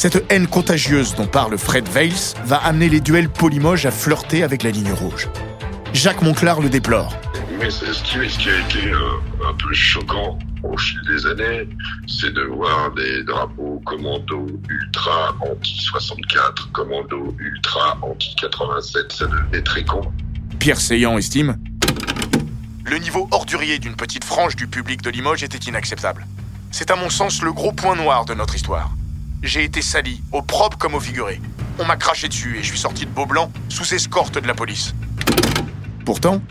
cette 0.00 0.24
haine 0.32 0.46
contagieuse 0.46 1.14
dont 1.14 1.26
parle 1.26 1.58
Fred 1.58 1.86
Veils 1.86 2.32
va 2.46 2.56
amener 2.56 2.88
les 2.88 3.02
duels 3.02 3.28
Polimoges 3.28 3.84
à 3.84 3.90
flirter 3.90 4.42
avec 4.42 4.62
la 4.62 4.70
ligne 4.70 4.94
rouge. 4.94 5.28
Jacques 5.92 6.22
Monclar 6.22 6.62
le 6.62 6.70
déplore. 6.70 7.14
Mais 7.58 7.68
ce 7.68 7.84
qui, 8.02 8.30
ce 8.30 8.38
qui 8.38 8.48
a 8.48 8.58
été 8.60 8.90
euh, 8.90 9.46
un 9.46 9.52
peu 9.52 9.74
choquant 9.74 10.38
au 10.62 10.74
fil 10.78 10.98
des 11.06 11.26
années, 11.26 11.68
c'est 12.06 12.32
de 12.32 12.40
voir 12.44 12.92
des 12.94 13.24
drapeaux 13.24 13.82
commando 13.84 14.46
ultra 14.70 15.36
anti-64, 15.42 16.72
commando 16.72 17.36
ultra 17.38 17.98
anti-87, 18.00 19.14
ça 19.14 19.26
devenait 19.26 19.62
très 19.62 19.84
con. 19.84 20.00
Pierre 20.58 20.80
Seillant 20.80 21.18
estime 21.18 21.58
Le 22.86 22.96
niveau 22.96 23.28
ordurier 23.32 23.78
d'une 23.78 23.96
petite 23.96 24.24
frange 24.24 24.56
du 24.56 24.66
public 24.66 25.02
de 25.02 25.10
Limoges 25.10 25.42
était 25.42 25.68
inacceptable. 25.68 26.26
C'est 26.70 26.90
à 26.90 26.96
mon 26.96 27.10
sens 27.10 27.42
le 27.42 27.52
gros 27.52 27.72
point 27.72 27.96
noir 27.96 28.24
de 28.24 28.32
notre 28.32 28.54
histoire. 28.54 28.92
J'ai 29.42 29.64
été 29.64 29.80
sali, 29.80 30.20
au 30.32 30.42
propre 30.42 30.76
comme 30.76 30.94
au 30.94 31.00
figuré. 31.00 31.40
On 31.78 31.86
m'a 31.86 31.96
craché 31.96 32.28
dessus 32.28 32.58
et 32.58 32.62
je 32.62 32.68
suis 32.68 32.78
sorti 32.78 33.06
de 33.06 33.10
Beaublanc 33.10 33.50
sous 33.70 33.94
escorte 33.94 34.38
de 34.38 34.46
la 34.46 34.52
police. 34.52 34.94
Pourtant, 36.04 36.42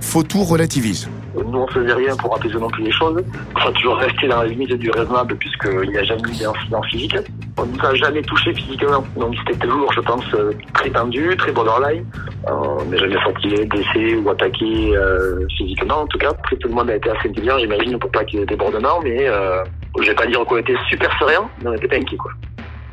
Fautour 0.00 0.48
relativise. 0.48 1.08
Nous, 1.36 1.58
on 1.58 1.66
faisait 1.68 1.92
rien 1.92 2.16
pour 2.16 2.36
apaiser 2.36 2.54
non 2.54 2.68
plus 2.68 2.84
les 2.84 2.92
choses. 2.92 3.22
On 3.54 3.68
a 3.68 3.72
toujours 3.72 3.96
resté 3.96 4.26
dans 4.26 4.42
la 4.42 4.48
limite 4.48 4.72
du 4.74 4.90
raisonnable 4.90 5.36
puisqu'il 5.36 5.90
n'y 5.90 5.96
a 5.96 6.04
jamais 6.04 6.22
eu 6.22 6.36
d'incident 6.36 6.82
physique. 6.82 7.16
On 7.56 7.66
ne 7.66 7.72
nous 7.72 7.84
a 7.84 7.94
jamais 7.94 8.22
touché 8.22 8.52
physiquement. 8.52 9.04
Donc 9.16 9.34
c'était 9.38 9.58
toujours, 9.66 9.92
je 9.92 10.00
pense, 10.00 10.24
euh, 10.34 10.52
très 10.74 10.90
tendu, 10.90 11.36
très 11.36 11.52
borderline. 11.52 12.04
Euh, 12.48 12.52
On 12.52 12.84
n'est 12.86 12.98
jamais 12.98 13.20
sorti 13.22 13.48
blessé 13.64 14.16
ou 14.16 14.28
attaqué 14.28 14.96
euh, 14.96 15.46
physiquement 15.56 16.02
en 16.02 16.06
tout 16.08 16.18
cas. 16.18 16.30
Après, 16.30 16.56
tout 16.56 16.68
le 16.68 16.74
monde 16.74 16.90
a 16.90 16.96
été 16.96 17.10
assez 17.10 17.28
intelligent, 17.28 17.58
j'imagine, 17.58 17.98
pour 17.98 18.10
pas 18.10 18.24
qu'il 18.24 18.40
y 18.40 18.42
ait 18.42 18.46
des 18.46 18.54
débordements, 18.56 19.00
mais 19.02 19.28
euh, 19.28 19.64
je 20.02 20.08
vais 20.08 20.14
pas 20.14 20.26
dire 20.26 20.44
qu'on 20.44 20.58
était 20.58 20.74
super 20.88 21.10
serein, 21.18 21.48
mais 21.62 21.70
on 21.70 21.74
était 21.74 21.88
pas 21.88 22.16
quoi. 22.18 22.32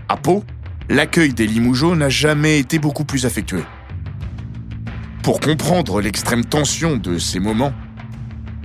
À 0.09 0.17
Pau, 0.17 0.43
l'accueil 0.89 1.33
des 1.33 1.47
Limougeaux 1.47 1.95
n'a 1.95 2.09
jamais 2.09 2.59
été 2.59 2.79
beaucoup 2.79 3.05
plus 3.05 3.25
affectueux. 3.25 3.63
Pour 5.23 5.39
comprendre 5.39 6.01
l'extrême 6.01 6.45
tension 6.45 6.97
de 6.97 7.17
ces 7.17 7.39
moments, 7.39 7.73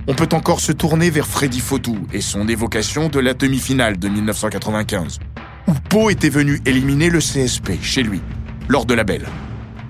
on 0.07 0.13
peut 0.13 0.29
encore 0.33 0.59
se 0.59 0.71
tourner 0.71 1.09
vers 1.09 1.27
Freddy 1.27 1.59
Fautou 1.59 1.97
et 2.13 2.21
son 2.21 2.47
évocation 2.47 3.09
de 3.09 3.19
la 3.19 3.33
demi-finale 3.33 3.97
de 3.97 4.07
1995, 4.07 5.19
où 5.67 5.73
Pau 5.89 6.09
était 6.09 6.29
venu 6.29 6.59
éliminer 6.65 7.09
le 7.09 7.19
CSP 7.19 7.81
chez 7.81 8.03
lui, 8.03 8.21
lors 8.69 8.85
de 8.85 8.93
la 8.93 9.03
belle. 9.03 9.27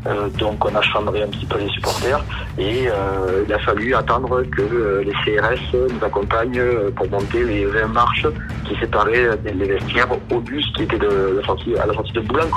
Euh, 0.06 0.30
donc 0.38 0.64
on 0.64 0.76
a 0.76 0.82
chambré 0.82 1.24
un 1.24 1.28
petit 1.28 1.46
peu 1.46 1.58
les 1.58 1.70
supporters 1.70 2.24
et 2.58 2.88
euh, 2.88 3.44
il 3.48 3.54
a 3.54 3.60
fallu 3.60 3.96
attendre 3.96 4.44
que 4.44 4.62
euh, 4.62 5.04
les 5.04 5.12
CRS 5.12 5.74
nous 5.74 6.06
accompagnent 6.06 6.92
pour 6.96 7.10
monter 7.10 7.44
les 7.44 7.66
20 7.66 7.88
marches 7.88 8.28
qui 8.66 8.76
séparaient 8.80 9.30
les 9.44 9.66
vestiaires 9.66 10.08
au 10.32 10.40
bus 10.40 10.66
qui 10.76 10.84
était 10.84 10.98
à 10.98 11.86
la 11.86 11.94
sortie 11.94 12.14
de 12.14 12.22
Boulogne 12.22 12.50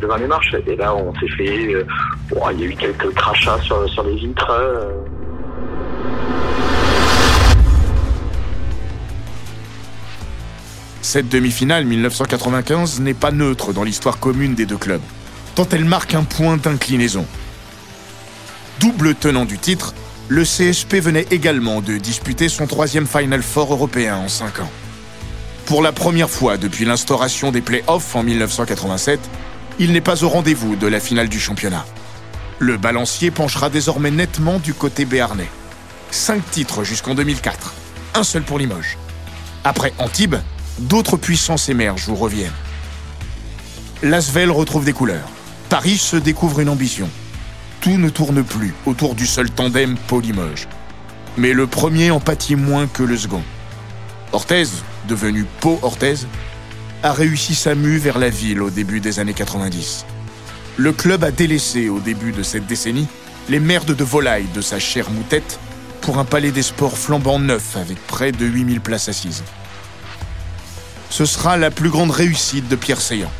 devant 0.00 0.16
les 0.16 0.26
marches. 0.26 0.54
Et 0.66 0.76
là 0.76 0.94
on 0.94 1.14
s'est 1.14 1.28
fait, 1.28 1.86
bon, 2.30 2.40
il 2.52 2.60
y 2.60 2.62
a 2.64 2.66
eu 2.66 2.74
quelques 2.74 3.12
crachats 3.14 3.60
sur, 3.60 3.88
sur 3.88 4.02
les 4.04 4.16
vitres. 4.16 4.52
Cette 11.02 11.28
demi-finale 11.28 11.84
1995 11.84 13.00
n'est 13.00 13.12
pas 13.12 13.32
neutre 13.32 13.72
dans 13.72 13.84
l'histoire 13.84 14.18
commune 14.18 14.54
des 14.54 14.66
deux 14.66 14.78
clubs, 14.78 15.02
tant 15.54 15.66
elle 15.70 15.84
marque 15.84 16.14
un 16.14 16.24
point 16.24 16.56
d'inclinaison. 16.56 17.26
Double 18.80 19.14
tenant 19.14 19.44
du 19.44 19.58
titre, 19.58 19.94
le 20.28 20.44
CSP 20.44 20.94
venait 20.94 21.26
également 21.30 21.80
de 21.80 21.98
disputer 21.98 22.48
son 22.48 22.66
troisième 22.66 23.06
Final 23.06 23.42
Four 23.42 23.72
européen 23.72 24.16
en 24.16 24.28
cinq 24.28 24.60
ans. 24.60 24.70
Pour 25.66 25.82
la 25.82 25.92
première 25.92 26.30
fois 26.30 26.56
depuis 26.56 26.84
l'instauration 26.84 27.52
des 27.52 27.60
play-offs 27.60 28.16
en 28.16 28.22
1987, 28.22 29.20
il 29.78 29.92
n'est 29.92 30.00
pas 30.00 30.24
au 30.24 30.28
rendez-vous 30.28 30.76
de 30.76 30.86
la 30.86 31.00
finale 31.00 31.28
du 31.28 31.38
championnat. 31.38 31.84
Le 32.58 32.76
balancier 32.76 33.30
penchera 33.30 33.70
désormais 33.70 34.10
nettement 34.10 34.58
du 34.58 34.74
côté 34.74 35.04
béarnais. 35.04 35.50
Cinq 36.10 36.42
titres 36.50 36.84
jusqu'en 36.84 37.14
2004. 37.14 37.74
Un 38.14 38.24
seul 38.24 38.42
pour 38.42 38.58
Limoges. 38.58 38.98
Après 39.64 39.92
Antibes, 39.98 40.36
d'autres 40.78 41.16
puissances 41.16 41.68
émergent 41.68 42.08
ou 42.08 42.14
reviennent. 42.14 42.52
L'Asvel 44.02 44.50
retrouve 44.50 44.84
des 44.84 44.92
couleurs. 44.92 45.28
Paris 45.72 45.96
se 45.96 46.16
découvre 46.16 46.60
une 46.60 46.68
ambition. 46.68 47.08
Tout 47.80 47.96
ne 47.96 48.10
tourne 48.10 48.44
plus 48.44 48.74
autour 48.84 49.14
du 49.14 49.26
seul 49.26 49.50
tandem 49.50 49.96
Pau-Limoges. 50.06 50.68
Mais 51.38 51.54
le 51.54 51.66
premier 51.66 52.10
en 52.10 52.20
pâtit 52.20 52.56
moins 52.56 52.86
que 52.86 53.02
le 53.02 53.16
second. 53.16 53.42
Orthez, 54.32 54.66
devenu 55.08 55.46
Pau-Orthez, 55.62 56.26
a 57.02 57.14
réussi 57.14 57.54
sa 57.54 57.74
mue 57.74 57.96
vers 57.96 58.18
la 58.18 58.28
ville 58.28 58.60
au 58.60 58.68
début 58.68 59.00
des 59.00 59.18
années 59.18 59.32
90. 59.32 60.04
Le 60.76 60.92
club 60.92 61.24
a 61.24 61.30
délaissé 61.30 61.88
au 61.88 62.00
début 62.00 62.32
de 62.32 62.42
cette 62.42 62.66
décennie 62.66 63.08
les 63.48 63.58
merdes 63.58 63.96
de 63.96 64.04
volaille 64.04 64.48
de 64.54 64.60
sa 64.60 64.78
chère 64.78 65.08
moutette 65.10 65.58
pour 66.02 66.18
un 66.18 66.26
palais 66.26 66.52
des 66.52 66.60
sports 66.60 66.98
flambant 66.98 67.38
neuf 67.38 67.78
avec 67.78 67.96
près 68.06 68.30
de 68.30 68.44
8000 68.44 68.82
places 68.82 69.08
assises. 69.08 69.42
Ce 71.08 71.24
sera 71.24 71.56
la 71.56 71.70
plus 71.70 71.88
grande 71.88 72.10
réussite 72.10 72.68
de 72.68 72.76
Pierre 72.76 73.00
Seillant. 73.00 73.32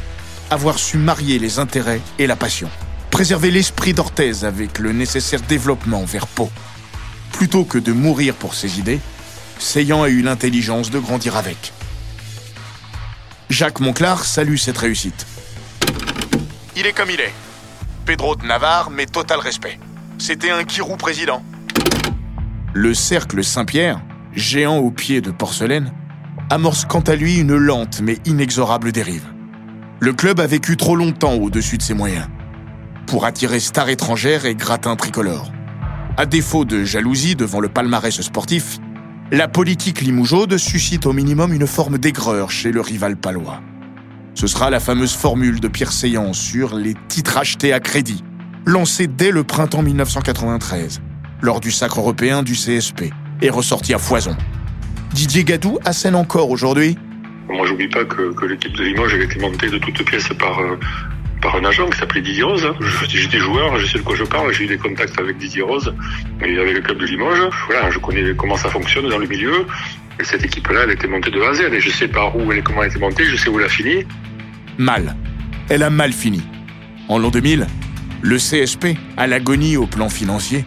Avoir 0.53 0.79
su 0.79 0.99
marier 0.99 1.39
les 1.39 1.59
intérêts 1.59 2.03
et 2.19 2.27
la 2.27 2.37
passion. 2.37 2.69
Préserver 3.11 3.51
l'esprit 3.51 3.95
d'Orthez 3.95 4.45
avec 4.45 4.79
le 4.81 4.93
nécessaire 4.93 5.41
développement 5.41 6.05
vers 6.05 6.27
Pau. 6.27 6.51
Plutôt 7.33 7.65
que 7.65 7.79
de 7.79 7.91
mourir 7.91 8.35
pour 8.35 8.53
ses 8.53 8.79
idées, 8.79 9.01
Seillant 9.59 10.03
a 10.03 10.11
eu 10.11 10.21
l'intelligence 10.21 10.91
de 10.91 10.99
grandir 10.99 11.37
avec. 11.37 11.73
Jacques 13.49 13.81
Monclar 13.81 14.27
salue 14.27 14.57
cette 14.57 14.77
réussite. 14.77 15.27
Il 16.77 16.85
est 16.85 16.93
comme 16.93 17.09
il 17.09 17.21
est. 17.21 17.33
Pedro 18.05 18.37
de 18.37 18.45
Navarre, 18.45 18.91
mais 18.91 19.07
total 19.07 19.41
respect. 19.41 19.79
C'était 20.19 20.51
un 20.51 20.65
Kirou 20.65 20.99
président. 20.99 21.43
Le 22.75 22.93
cercle 22.93 23.43
Saint-Pierre, 23.43 24.03
géant 24.35 24.77
aux 24.77 24.91
pieds 24.91 25.23
de 25.23 25.31
porcelaine, 25.31 25.95
amorce 26.51 26.85
quant 26.85 27.01
à 27.01 27.15
lui 27.15 27.39
une 27.39 27.57
lente 27.57 28.03
mais 28.03 28.19
inexorable 28.27 28.93
dérive. 28.93 29.32
Le 30.03 30.13
club 30.13 30.41
a 30.41 30.49
vécu 30.49 30.77
trop 30.77 30.97
longtemps 30.97 31.35
au-dessus 31.35 31.79
de 31.79 31.83
ses 31.83 31.95
moyens 31.95 32.27
pour 33.07 33.25
attirer 33.25 33.61
stars 33.61 33.89
étrangères 33.89 34.47
et 34.47 34.57
gratins 34.57 34.97
tricolores. 34.97 35.53
À 36.17 36.27
défaut 36.27 36.65
de 36.65 36.83
jalousie 36.83 37.37
devant 37.37 37.61
le 37.61 37.69
palmarès 37.69 38.21
sportif, 38.21 38.81
la 39.31 39.47
politique 39.47 40.01
limougeaude 40.01 40.59
suscite 40.59 41.07
au 41.07 41.13
minimum 41.13 41.53
une 41.53 41.69
forme 41.69 41.99
d'aigreur 41.99 42.51
chez 42.51 42.73
le 42.73 42.81
rival 42.81 43.17
palois. 43.17 43.61
Ce 44.35 44.49
sera 44.49 44.71
la 44.71 44.81
fameuse 44.81 45.15
formule 45.15 45.61
de 45.61 45.69
Pierre 45.69 45.93
Seillant 45.93 46.33
sur 46.33 46.75
les 46.75 46.97
titres 47.07 47.39
achetés 47.39 47.73
à 47.73 47.79
crédit, 47.79 48.25
lancée 48.67 49.07
dès 49.07 49.31
le 49.31 49.45
printemps 49.45 49.83
1993, 49.83 51.01
lors 51.43 51.61
du 51.61 51.71
sacre 51.71 52.01
européen 52.01 52.43
du 52.43 52.55
CSP, 52.55 53.13
et 53.41 53.51
ressortie 53.51 53.95
à 53.95 53.99
foison. 53.99 54.37
Didier 55.15 55.45
Gadou 55.45 55.79
assène 55.85 56.17
encore 56.17 56.51
aujourd'hui. 56.51 56.99
Moi, 57.49 57.67
j'oublie 57.67 57.89
pas 57.89 58.05
que, 58.05 58.35
l'équipe 58.47 58.73
de 58.73 58.85
Limoges 58.85 59.15
avait 59.15 59.25
été 59.25 59.39
montée 59.39 59.69
de 59.69 59.79
toutes 59.79 60.03
pièces 60.05 60.29
par, 60.39 60.59
euh, 60.61 60.79
par 61.41 61.57
un 61.57 61.65
agent 61.65 61.89
qui 61.91 61.99
s'appelait 61.99 62.23
Didier 62.23 62.45
Rose. 62.45 62.65
hein. 62.65 62.75
J'étais 63.09 63.39
joueur, 63.39 63.77
je 63.79 63.87
sais 63.87 63.99
de 63.99 64.05
quoi 64.05 64.17
je 64.17 64.25
parle, 64.25 64.53
j'ai 64.53 64.65
eu 64.65 64.67
des 64.69 64.79
contacts 64.79 65.19
avec 65.19 65.37
Didier 65.39 65.63
Rose 65.63 65.95
et 66.41 66.59
avec 66.59 66.75
le 66.75 66.81
club 66.81 66.99
de 66.99 67.07
Limoges. 67.07 67.51
Voilà, 67.67 67.91
je 67.91 67.99
connais 67.99 68.35
comment 68.37 68.57
ça 68.57 68.71
fonctionne 68.71 69.09
dans 69.09 69.19
le 69.19 69.27
milieu. 69.27 69.67
Et 70.21 70.25
cette 70.25 70.45
équipe-là, 70.45 70.83
elle 70.85 70.93
était 70.93 71.09
montée 71.09 71.31
de 71.31 71.41
A 71.41 71.51
à 71.51 71.55
Z. 71.55 71.61
Et 71.73 71.81
je 71.81 71.91
sais 71.91 72.09
par 72.09 72.37
où 72.37 72.53
elle 72.53 72.59
est, 72.59 72.63
comment 72.63 72.83
elle 72.83 72.91
était 72.91 73.01
montée, 73.01 73.25
je 73.25 73.37
sais 73.37 73.49
où 73.49 73.59
elle 73.59 73.67
a 73.67 73.69
fini. 73.69 74.05
Mal. 74.79 75.17
Elle 75.69 75.83
a 75.83 75.91
mal 75.91 76.13
fini. 76.13 76.43
En 77.09 77.19
l'an 77.19 77.31
2000, 77.31 77.67
le 78.23 78.37
CSP, 78.37 78.97
à 79.17 79.27
l'agonie 79.27 79.77
au 79.77 79.87
plan 79.87 80.09
financier, 80.09 80.65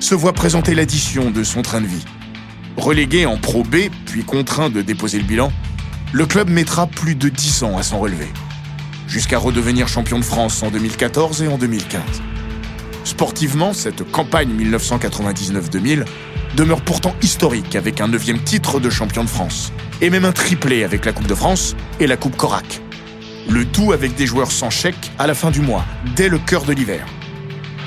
se 0.00 0.14
voit 0.14 0.32
présenter 0.32 0.74
l'addition 0.74 1.30
de 1.30 1.44
son 1.44 1.62
train 1.62 1.80
de 1.80 1.86
vie. 1.86 2.04
Relégué 2.76 3.26
en 3.26 3.36
Pro 3.36 3.62
B, 3.62 3.76
puis 4.06 4.24
contraint 4.24 4.70
de 4.70 4.80
déposer 4.82 5.18
le 5.18 5.24
bilan, 5.24 5.52
le 6.14 6.26
club 6.26 6.48
mettra 6.48 6.86
plus 6.86 7.16
de 7.16 7.28
10 7.28 7.64
ans 7.64 7.76
à 7.76 7.82
s'en 7.82 7.98
relever, 7.98 8.28
jusqu'à 9.08 9.36
redevenir 9.36 9.88
champion 9.88 10.20
de 10.20 10.24
France 10.24 10.62
en 10.62 10.70
2014 10.70 11.42
et 11.42 11.48
en 11.48 11.58
2015. 11.58 12.00
Sportivement, 13.02 13.72
cette 13.72 14.08
campagne 14.12 14.50
1999-2000 14.56 16.04
demeure 16.56 16.82
pourtant 16.82 17.16
historique 17.20 17.74
avec 17.74 18.00
un 18.00 18.06
neuvième 18.06 18.38
titre 18.38 18.78
de 18.78 18.90
champion 18.90 19.24
de 19.24 19.28
France, 19.28 19.72
et 20.00 20.08
même 20.08 20.24
un 20.24 20.30
triplé 20.30 20.84
avec 20.84 21.04
la 21.04 21.10
Coupe 21.10 21.26
de 21.26 21.34
France 21.34 21.74
et 21.98 22.06
la 22.06 22.16
Coupe 22.16 22.36
Corac. 22.36 22.80
Le 23.50 23.64
tout 23.64 23.90
avec 23.90 24.14
des 24.14 24.26
joueurs 24.26 24.52
sans 24.52 24.70
chèque 24.70 25.10
à 25.18 25.26
la 25.26 25.34
fin 25.34 25.50
du 25.50 25.62
mois, 25.62 25.84
dès 26.14 26.28
le 26.28 26.38
cœur 26.38 26.62
de 26.62 26.72
l'hiver. 26.72 27.04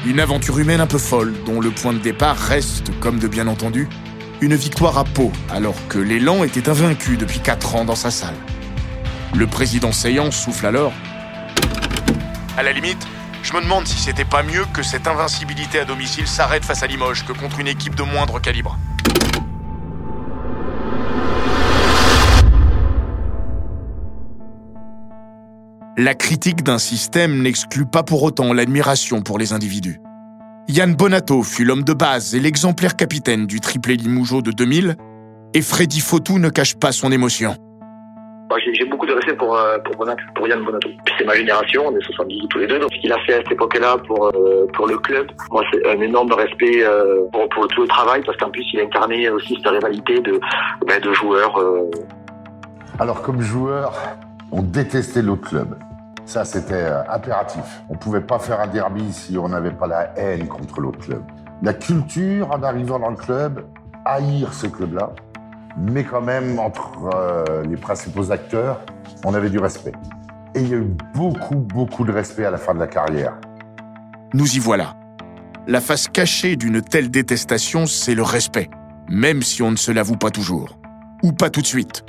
Une 0.06 0.20
aventure 0.20 0.60
humaine 0.60 0.82
un 0.82 0.88
peu 0.88 0.98
folle, 0.98 1.34
dont 1.46 1.62
le 1.62 1.72
point 1.72 1.94
de 1.94 2.00
départ 2.00 2.38
reste, 2.38 2.92
comme 3.00 3.20
de 3.20 3.28
bien 3.30 3.48
entendu, 3.48 3.88
une 4.42 4.56
victoire 4.56 4.98
à 4.98 5.04
Pau, 5.04 5.32
alors 5.50 5.76
que 5.88 5.98
l'élan 5.98 6.44
était 6.44 6.70
invaincu 6.70 7.18
depuis 7.18 7.40
4 7.40 7.76
ans 7.76 7.86
dans 7.86 7.96
sa 7.96 8.12
salle. 8.12 8.36
Le 9.36 9.48
président 9.48 9.92
Seillant 9.92 10.32
souffle 10.32 10.68
alors. 10.68 10.94
À 12.56 12.64
la 12.64 12.72
limite, 12.72 13.08
je 13.44 13.54
me 13.54 13.62
demande 13.62 13.88
si 13.88 13.98
c'était 13.98 14.26
pas 14.26 14.44
mieux 14.44 14.66
que 14.74 14.84
cette 14.84 15.08
invincibilité 15.08 15.80
à 15.80 15.86
domicile 15.86 16.28
s'arrête 16.28 16.66
face 16.66 16.84
à 16.84 16.88
Limoges 16.88 17.26
que 17.26 17.34
contre 17.34 17.60
une 17.60 17.68
équipe 17.68 17.96
de 17.96 18.04
moindre 18.04 18.40
calibre. 18.40 18.78
La 26.00 26.14
critique 26.14 26.62
d'un 26.62 26.78
système 26.78 27.42
n'exclut 27.42 27.88
pas 27.88 28.04
pour 28.04 28.22
autant 28.22 28.54
l'admiration 28.54 29.24
pour 29.24 29.40
les 29.40 29.52
individus. 29.52 30.00
Yann 30.68 30.96
Bonato 30.96 31.44
fut 31.44 31.64
l'homme 31.64 31.84
de 31.84 31.94
base 31.94 32.36
et 32.36 32.40
l'exemplaire 32.40 32.96
capitaine 32.96 33.48
du 33.48 33.60
triplé 33.62 33.96
Limougeau 33.96 34.42
de 34.42 34.52
2000, 34.52 34.96
et 35.54 35.62
Freddy 35.62 36.02
Fautou 36.02 36.40
ne 36.40 36.50
cache 36.50 36.76
pas 36.76 36.92
son 36.92 37.12
émotion. 37.12 37.56
Moi, 38.50 38.60
J'ai 38.64 38.74
j'ai 38.74 38.86
beaucoup 38.86 39.06
de 39.06 39.14
respect 39.14 39.34
pour, 39.36 39.56
euh, 39.58 39.78
pour, 39.80 39.96
Bonato, 39.96 40.22
pour 40.36 40.48
Yann 40.48 40.64
Bonato. 40.64 40.90
Puis 41.06 41.16
C'est 41.18 41.26
ma 41.26 41.36
génération, 41.36 41.84
on 41.88 41.98
est 41.98 42.02
78 42.04 42.48
tous 42.50 42.60
les 42.60 42.68
deux. 42.68 42.80
Donc 42.80 42.94
ce 42.94 43.00
qu'il 43.00 43.12
a 43.12 43.20
fait 43.26 43.34
à 43.34 43.38
cette 43.38 43.52
époque-là 43.52 43.98
pour, 44.08 44.26
euh, 44.28 44.68
pour 44.74 44.88
le 44.88 44.98
club, 44.98 45.28
moi 45.52 45.64
c'est 45.72 45.86
un 45.90 46.00
énorme 46.02 46.32
respect 46.34 46.84
euh, 46.84 47.24
pour, 47.32 47.48
pour 47.50 47.68
tout 47.70 47.82
le 47.82 47.88
travail 47.88 48.22
parce 48.26 48.38
qu'en 48.38 48.50
plus 48.50 48.66
il 48.74 48.80
incarnait 48.82 49.30
aussi 49.30 49.56
cette 49.56 49.68
rivalité 49.72 50.20
de, 50.20 50.40
ben, 50.86 51.02
de 51.02 51.14
joueurs. 51.14 51.58
euh, 51.60 51.90
Alors 53.00 53.22
comme 53.22 53.42
joueur, 53.42 53.94
on 54.52 54.62
détestait 54.62 55.22
l'autre 55.22 55.50
club. 55.50 55.78
Ça, 56.28 56.44
c'était 56.44 56.74
euh, 56.74 57.10
impératif. 57.10 57.64
On 57.88 57.96
pouvait 57.96 58.22
pas 58.22 58.38
faire 58.38 58.60
un 58.60 58.68
derby 58.68 59.14
si 59.14 59.38
on 59.38 59.48
n'avait 59.48 59.72
pas 59.72 59.88
la 59.88 60.12
haine 60.18 60.46
contre 60.48 60.82
l'autre 60.82 61.00
club. 61.00 61.24
La 61.62 61.74
culture, 61.74 62.52
en 62.52 62.62
arrivant 62.64 63.00
dans 63.00 63.10
le 63.10 63.16
club, 63.16 63.66
haïr 64.04 64.54
ce 64.54 64.68
club-là, 64.68 65.14
mais 65.78 66.04
quand 66.04 66.22
même, 66.22 66.60
entre 66.60 67.10
euh, 67.16 67.64
les 67.64 67.78
principaux 67.78 68.30
acteurs, 68.34 68.82
on 69.24 69.34
avait 69.34 69.50
du 69.50 69.58
respect. 69.58 69.94
Et 70.54 70.60
il 70.60 70.68
y 70.68 70.74
a 70.74 70.78
eu 70.78 70.94
beaucoup, 71.16 71.56
beaucoup 71.56 72.04
de 72.04 72.12
respect 72.12 72.44
à 72.44 72.52
la 72.52 72.58
fin 72.58 72.74
de 72.74 72.80
la 72.80 72.88
carrière. 72.88 73.38
Nous 74.34 74.58
y 74.58 74.60
voilà. 74.60 74.96
La 75.66 75.80
face 75.80 76.10
cachée 76.10 76.58
d'une 76.58 76.82
telle 76.82 77.10
détestation, 77.10 77.86
c'est 77.86 78.16
le 78.16 78.24
respect, 78.24 78.70
même 79.10 79.42
si 79.44 79.62
on 79.62 79.72
ne 79.72 79.78
se 79.78 79.94
l'avoue 79.94 80.18
pas 80.18 80.32
toujours. 80.32 80.78
Ou 81.24 81.32
pas 81.32 81.50
tout 81.50 81.62
de 81.62 81.68
suite. 81.68 82.04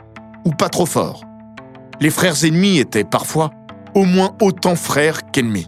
Ou 0.44 0.50
pas 0.50 0.68
trop 0.68 0.86
fort. 0.86 1.22
Les 2.00 2.10
frères 2.10 2.44
ennemis 2.44 2.78
étaient 2.78 3.04
parfois 3.04 3.50
au 3.98 4.04
moins 4.04 4.36
autant 4.40 4.76
frères 4.76 5.28
qu'ennemis. 5.32 5.66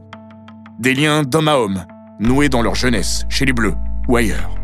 Des 0.78 0.94
liens 0.94 1.24
d'homme 1.24 1.48
à 1.48 1.58
homme, 1.58 1.84
noués 2.20 2.48
dans 2.48 2.62
leur 2.62 2.76
jeunesse, 2.76 3.26
chez 3.28 3.44
les 3.44 3.52
Bleus 3.52 3.74
ou 4.06 4.16
ailleurs. 4.16 4.54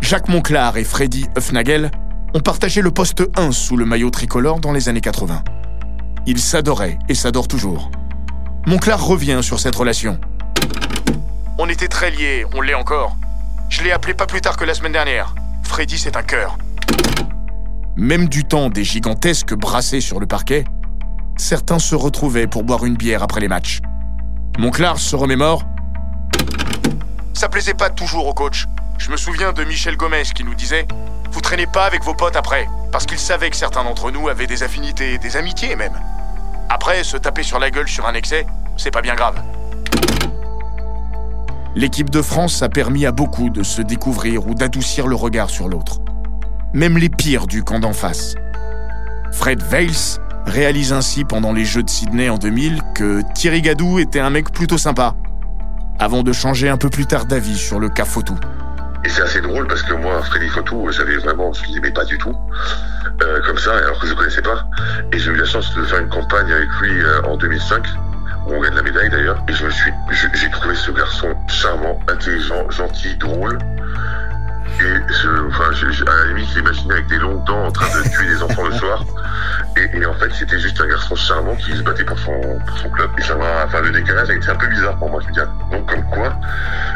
Jacques 0.00 0.28
Monclar 0.28 0.76
et 0.76 0.84
Freddy 0.84 1.26
Huffnagel 1.36 1.90
ont 2.32 2.38
partagé 2.38 2.80
le 2.80 2.92
poste 2.92 3.24
1 3.36 3.50
sous 3.50 3.76
le 3.76 3.84
maillot 3.84 4.10
tricolore 4.10 4.60
dans 4.60 4.70
les 4.70 4.88
années 4.88 5.00
80. 5.00 5.42
Ils 6.26 6.38
s'adoraient 6.38 6.96
et 7.08 7.14
s'adorent 7.14 7.48
toujours. 7.48 7.90
Monclar 8.66 9.04
revient 9.04 9.40
sur 9.42 9.58
cette 9.58 9.74
relation. 9.74 10.20
On 11.58 11.68
était 11.68 11.88
très 11.88 12.12
liés, 12.12 12.46
on 12.54 12.60
l'est 12.60 12.74
encore. 12.74 13.16
Je 13.68 13.82
l'ai 13.82 13.90
appelé 13.90 14.14
pas 14.14 14.26
plus 14.26 14.40
tard 14.40 14.56
que 14.56 14.64
la 14.64 14.74
semaine 14.74 14.92
dernière. 14.92 15.34
Freddy, 15.64 15.98
c'est 15.98 16.16
un 16.16 16.22
cœur. 16.22 16.56
Même 17.96 18.28
du 18.28 18.44
temps 18.44 18.70
des 18.70 18.84
gigantesques 18.84 19.54
brassés 19.54 20.00
sur 20.00 20.20
le 20.20 20.26
parquet, 20.26 20.64
certains 21.36 21.78
se 21.78 21.94
retrouvaient 21.94 22.46
pour 22.46 22.64
boire 22.64 22.84
une 22.84 22.96
bière 22.96 23.22
après 23.22 23.40
les 23.40 23.48
matchs. 23.48 23.80
Monclar 24.58 24.98
se 24.98 25.16
remémore. 25.16 25.64
Ça 27.34 27.48
plaisait 27.48 27.74
pas 27.74 27.90
toujours 27.90 28.26
au 28.26 28.34
coach. 28.34 28.66
Je 28.98 29.10
me 29.10 29.16
souviens 29.16 29.52
de 29.52 29.64
Michel 29.64 29.96
Gomez 29.96 30.22
qui 30.34 30.44
nous 30.44 30.54
disait 30.54 30.86
Vous 31.32 31.40
traînez 31.40 31.66
pas 31.66 31.86
avec 31.86 32.04
vos 32.04 32.14
potes 32.14 32.36
après, 32.36 32.68
parce 32.92 33.06
qu'il 33.06 33.18
savait 33.18 33.50
que 33.50 33.56
certains 33.56 33.84
d'entre 33.84 34.10
nous 34.10 34.28
avaient 34.28 34.46
des 34.46 34.62
affinités, 34.62 35.18
des 35.18 35.36
amitiés 35.36 35.74
même. 35.74 35.98
Après, 36.68 37.02
se 37.02 37.16
taper 37.16 37.42
sur 37.42 37.58
la 37.58 37.70
gueule 37.70 37.88
sur 37.88 38.06
un 38.06 38.14
excès, 38.14 38.46
c'est 38.76 38.90
pas 38.90 39.02
bien 39.02 39.14
grave. 39.14 39.42
L'équipe 41.74 42.10
de 42.10 42.20
France 42.20 42.62
a 42.62 42.68
permis 42.68 43.06
à 43.06 43.12
beaucoup 43.12 43.48
de 43.48 43.62
se 43.62 43.80
découvrir 43.80 44.46
ou 44.46 44.54
d'adoucir 44.54 45.06
le 45.06 45.16
regard 45.16 45.48
sur 45.48 45.68
l'autre. 45.68 46.00
Même 46.74 46.98
les 46.98 47.08
pires 47.08 47.46
du 47.46 47.64
camp 47.64 47.80
d'en 47.80 47.94
face. 47.94 48.34
Fred 49.32 49.62
Weiss 49.70 50.20
réalise 50.46 50.92
ainsi 50.92 51.24
pendant 51.24 51.52
les 51.52 51.64
Jeux 51.64 51.82
de 51.82 51.90
Sydney 51.90 52.28
en 52.28 52.38
2000 52.38 52.80
que 52.94 53.22
Thierry 53.34 53.62
Gadou 53.62 53.98
était 53.98 54.20
un 54.20 54.30
mec 54.30 54.52
plutôt 54.52 54.78
sympa, 54.78 55.14
avant 55.98 56.22
de 56.22 56.32
changer 56.32 56.68
un 56.68 56.76
peu 56.76 56.90
plus 56.90 57.06
tard 57.06 57.26
d'avis 57.26 57.56
sur 57.56 57.80
le 57.80 57.88
cas 57.88 58.04
Fautou. 58.04 58.38
Et 59.04 59.08
c'est 59.08 59.22
assez 59.22 59.40
drôle 59.40 59.66
parce 59.66 59.82
que 59.82 59.94
moi, 59.94 60.22
Freddy 60.22 60.48
Fotou, 60.48 60.88
j'avais 60.92 61.16
vraiment, 61.16 61.52
je 61.52 61.72
l'aimais 61.72 61.90
pas 61.90 62.04
du 62.04 62.18
tout, 62.18 62.36
euh, 63.22 63.40
comme 63.44 63.58
ça, 63.58 63.76
alors 63.76 63.98
que 63.98 64.06
je 64.06 64.14
connaissais 64.14 64.42
pas. 64.42 64.64
Et 65.12 65.18
j'ai 65.18 65.30
eu 65.30 65.36
la 65.36 65.44
chance 65.44 65.74
de 65.74 65.82
faire 65.82 65.98
une 65.98 66.08
campagne 66.08 66.52
avec 66.52 66.68
lui 66.80 67.00
euh, 67.02 67.22
en 67.22 67.36
2005 67.36 67.84
où 68.46 68.52
on 68.54 68.60
gagne 68.60 68.74
la 68.74 68.82
médaille 68.82 69.10
d'ailleurs. 69.10 69.42
Et 69.48 69.52
je 69.52 69.64
me 69.64 69.70
suis, 69.70 69.92
j'ai 70.34 70.50
trouvé 70.50 70.74
ce 70.74 70.90
garçon 70.92 71.34
charmant, 71.48 71.98
intelligent, 72.08 72.70
gentil, 72.70 73.16
drôle. 73.16 73.58
Et 74.80 75.12
je, 75.22 75.46
enfin, 75.48 75.70
je, 75.72 76.02
à 76.04 76.14
la 76.14 76.26
limite, 76.28 76.48
j'imaginais 76.54 76.94
avec 76.94 77.06
des 77.08 77.18
longs 77.18 77.42
dents 77.44 77.66
en 77.66 77.72
train 77.72 77.86
de 77.98 78.08
tuer 78.08 78.26
des 78.26 78.42
enfants 78.42 78.66
le 78.66 78.74
soir. 78.74 79.04
Et, 79.92 80.06
en 80.06 80.14
fait, 80.14 80.30
c'était 80.32 80.58
juste 80.58 80.80
un 80.80 80.88
garçon 80.88 81.14
charmant 81.14 81.54
qui 81.56 81.72
se 81.72 81.82
battait 81.82 82.04
pour 82.04 82.18
son, 82.18 82.32
club. 82.94 83.10
Et 83.18 83.22
ça 83.22 83.34
m'a, 83.36 83.66
enfin, 83.66 83.80
le 83.80 83.90
décalage 83.90 84.30
a 84.30 84.34
été 84.34 84.48
un 84.48 84.54
peu 84.54 84.68
bizarre 84.68 84.96
pour 84.96 85.10
moi, 85.10 85.20
je 85.22 85.26
veux 85.26 85.32
dire. 85.32 85.48
Donc, 85.70 85.86
comme 85.86 86.04
quoi, 86.10 86.34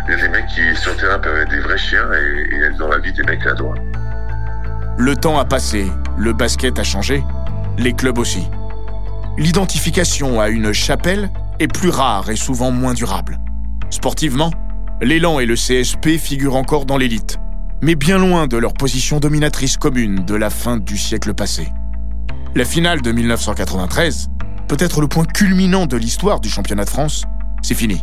il 0.07 0.12
y 0.12 0.14
a 0.14 0.20
des 0.20 0.28
mecs 0.28 0.47
qui, 0.47 0.76
sur 0.80 0.92
le 0.92 0.97
terrain, 0.99 1.18
peuvent 1.18 1.36
être 1.38 1.51
des 1.51 1.61
vrais 1.61 1.78
chiens 1.78 2.09
et, 2.12 2.55
et 2.55 2.78
dans 2.78 2.88
la 2.88 2.99
vie 2.99 3.12
des 3.12 3.22
mecs 3.24 3.47
adorables. 3.47 3.82
Le 4.99 5.14
temps 5.14 5.38
a 5.38 5.44
passé, 5.44 5.86
le 6.16 6.32
basket 6.32 6.78
a 6.78 6.84
changé, 6.84 7.22
les 7.76 7.92
clubs 7.92 8.18
aussi. 8.18 8.49
L'identification 9.36 10.40
à 10.40 10.49
une 10.49 10.72
chapelle 10.72 11.28
est 11.61 11.68
plus 11.68 11.90
rare 11.90 12.30
et 12.30 12.36
souvent 12.36 12.70
moins 12.70 12.94
durable. 12.94 13.38
Sportivement, 13.90 14.51
l'élan 15.03 15.38
et 15.38 15.47
le 15.47 15.55
CSP 15.55 16.18
figurent 16.18 16.57
encore 16.57 16.86
dans 16.86 16.97
l'élite, 16.97 17.38
mais 17.82 17.94
bien 17.94 18.18
loin 18.18 18.47
de 18.47 18.57
leur 18.57 18.72
position 18.72 19.20
dominatrice 19.20 19.76
commune 19.76 20.24
de 20.24 20.34
la 20.34 20.49
fin 20.49 20.78
du 20.78 20.97
siècle 20.97 21.34
passé. 21.34 21.68
La 22.57 22.64
finale 22.64 23.02
de 23.02 23.12
1993, 23.12 24.30
peut-être 24.66 25.02
le 25.02 25.09
point 25.09 25.26
culminant 25.26 25.84
de 25.84 25.98
l'histoire 25.98 26.40
du 26.40 26.48
championnat 26.48 26.86
de 26.86 26.88
France, 26.88 27.24
c'est 27.61 27.74
fini. 27.74 28.02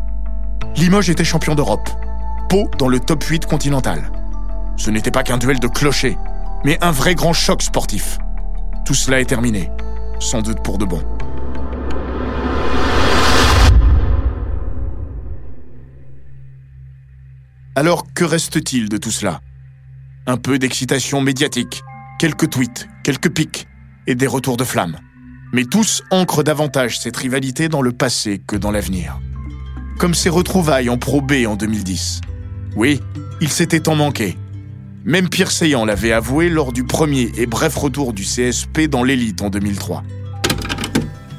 Limoges 0.75 1.09
était 1.09 1.23
champion 1.23 1.55
d'Europe, 1.55 1.89
Pau 2.49 2.69
dans 2.77 2.87
le 2.87 2.99
top 2.99 3.23
8 3.23 3.47
continental. 3.47 4.11
Ce 4.77 4.91
n'était 4.91 5.09
pas 5.09 5.23
qu'un 5.23 5.39
duel 5.39 5.59
de 5.59 5.67
clochers, 5.67 6.19
mais 6.65 6.77
un 6.83 6.91
vrai 6.91 7.15
grand 7.15 7.33
choc 7.33 7.63
sportif. 7.63 8.19
Tout 8.85 8.93
cela 8.93 9.19
est 9.19 9.25
terminé, 9.25 9.71
sans 10.19 10.43
doute 10.43 10.61
pour 10.61 10.77
de 10.77 10.85
bon. 10.85 11.01
Alors 17.73 18.05
que 18.13 18.23
reste-t-il 18.23 18.87
de 18.87 18.97
tout 18.97 19.09
cela? 19.09 19.41
Un 20.27 20.37
peu 20.37 20.59
d'excitation 20.59 21.21
médiatique, 21.21 21.81
quelques 22.19 22.51
tweets, 22.51 22.87
quelques 23.03 23.31
pics 23.31 23.67
et 24.07 24.15
des 24.15 24.27
retours 24.27 24.57
de 24.57 24.63
flamme. 24.63 24.97
Mais 25.53 25.65
tous 25.65 26.03
ancrent 26.11 26.43
davantage 26.43 26.99
cette 26.99 27.17
rivalité 27.17 27.69
dans 27.69 27.81
le 27.81 27.91
passé 27.91 28.41
que 28.45 28.55
dans 28.55 28.71
l'avenir. 28.71 29.19
Comme 29.99 30.13
ces 30.13 30.29
retrouvailles 30.29 30.89
en 30.89 30.97
Pro 30.97 31.21
B 31.21 31.45
en 31.47 31.55
2010. 31.55 32.21
Oui, 32.75 32.99
il 33.39 33.49
s'était 33.49 33.81
tant 33.81 33.95
manqué. 33.95 34.37
Même 35.05 35.29
Pierre 35.29 35.51
Seyant 35.51 35.85
l'avait 35.85 36.11
avoué 36.11 36.49
lors 36.49 36.73
du 36.73 36.83
premier 36.83 37.31
et 37.37 37.45
bref 37.45 37.75
retour 37.75 38.13
du 38.13 38.23
CSP 38.23 38.87
dans 38.89 39.03
l'élite 39.03 39.41
en 39.41 39.49
2003. 39.49 40.03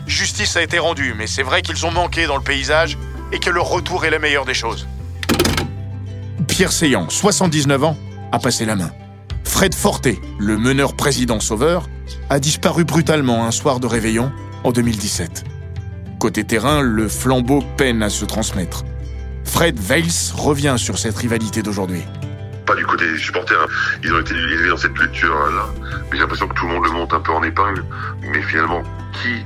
Justice 0.06 0.56
a 0.56 0.62
été 0.62 0.78
rendue, 0.78 1.14
mais 1.16 1.26
c'est 1.26 1.42
vrai 1.42 1.62
qu'ils 1.62 1.86
ont 1.86 1.90
manqué 1.90 2.26
dans 2.26 2.36
le 2.36 2.42
paysage 2.42 2.98
et 3.32 3.38
que 3.38 3.50
leur 3.50 3.68
retour 3.68 4.04
est 4.04 4.10
la 4.10 4.18
meilleure 4.18 4.44
des 4.44 4.54
choses. 4.54 4.86
Pierre 6.46 6.72
Seyant, 6.72 7.08
79 7.08 7.84
ans, 7.84 7.96
a 8.30 8.38
passé 8.38 8.64
la 8.64 8.76
main. 8.76 8.90
Fred 9.44 9.74
Forté, 9.74 10.20
le 10.38 10.58
meneur 10.58 10.94
président 10.94 11.40
sauveur, 11.40 11.88
a 12.30 12.38
disparu 12.38 12.84
brutalement 12.84 13.46
un 13.46 13.50
soir 13.50 13.80
de 13.80 13.86
réveillon 13.86 14.32
en 14.64 14.72
2017. 14.72 15.44
Côté 16.18 16.44
terrain, 16.44 16.80
le 16.80 17.08
flambeau 17.08 17.62
peine 17.76 18.02
à 18.02 18.10
se 18.10 18.24
transmettre. 18.24 18.84
Fred 19.44 19.78
Weils 19.78 20.32
revient 20.34 20.74
sur 20.78 20.98
cette 20.98 21.16
rivalité 21.16 21.62
d'aujourd'hui. 21.62 22.02
Pas 22.66 22.74
du 22.74 22.86
côté 22.86 23.06
des 23.10 23.18
supporters, 23.18 23.60
hein. 23.60 23.98
ils 24.02 24.12
ont 24.12 24.20
été 24.20 24.34
élevés 24.34 24.70
dans 24.70 24.76
cette 24.76 24.98
lecture-là, 24.98 25.66
mais 25.82 26.16
j'ai 26.16 26.20
l'impression 26.20 26.48
que 26.48 26.54
tout 26.54 26.66
le 26.66 26.72
monde 26.72 26.84
le 26.84 26.92
monte 26.92 27.12
un 27.12 27.20
peu 27.20 27.32
en 27.32 27.42
épingle. 27.42 27.84
Mais 28.22 28.40
finalement, 28.42 28.82
qui 29.12 29.44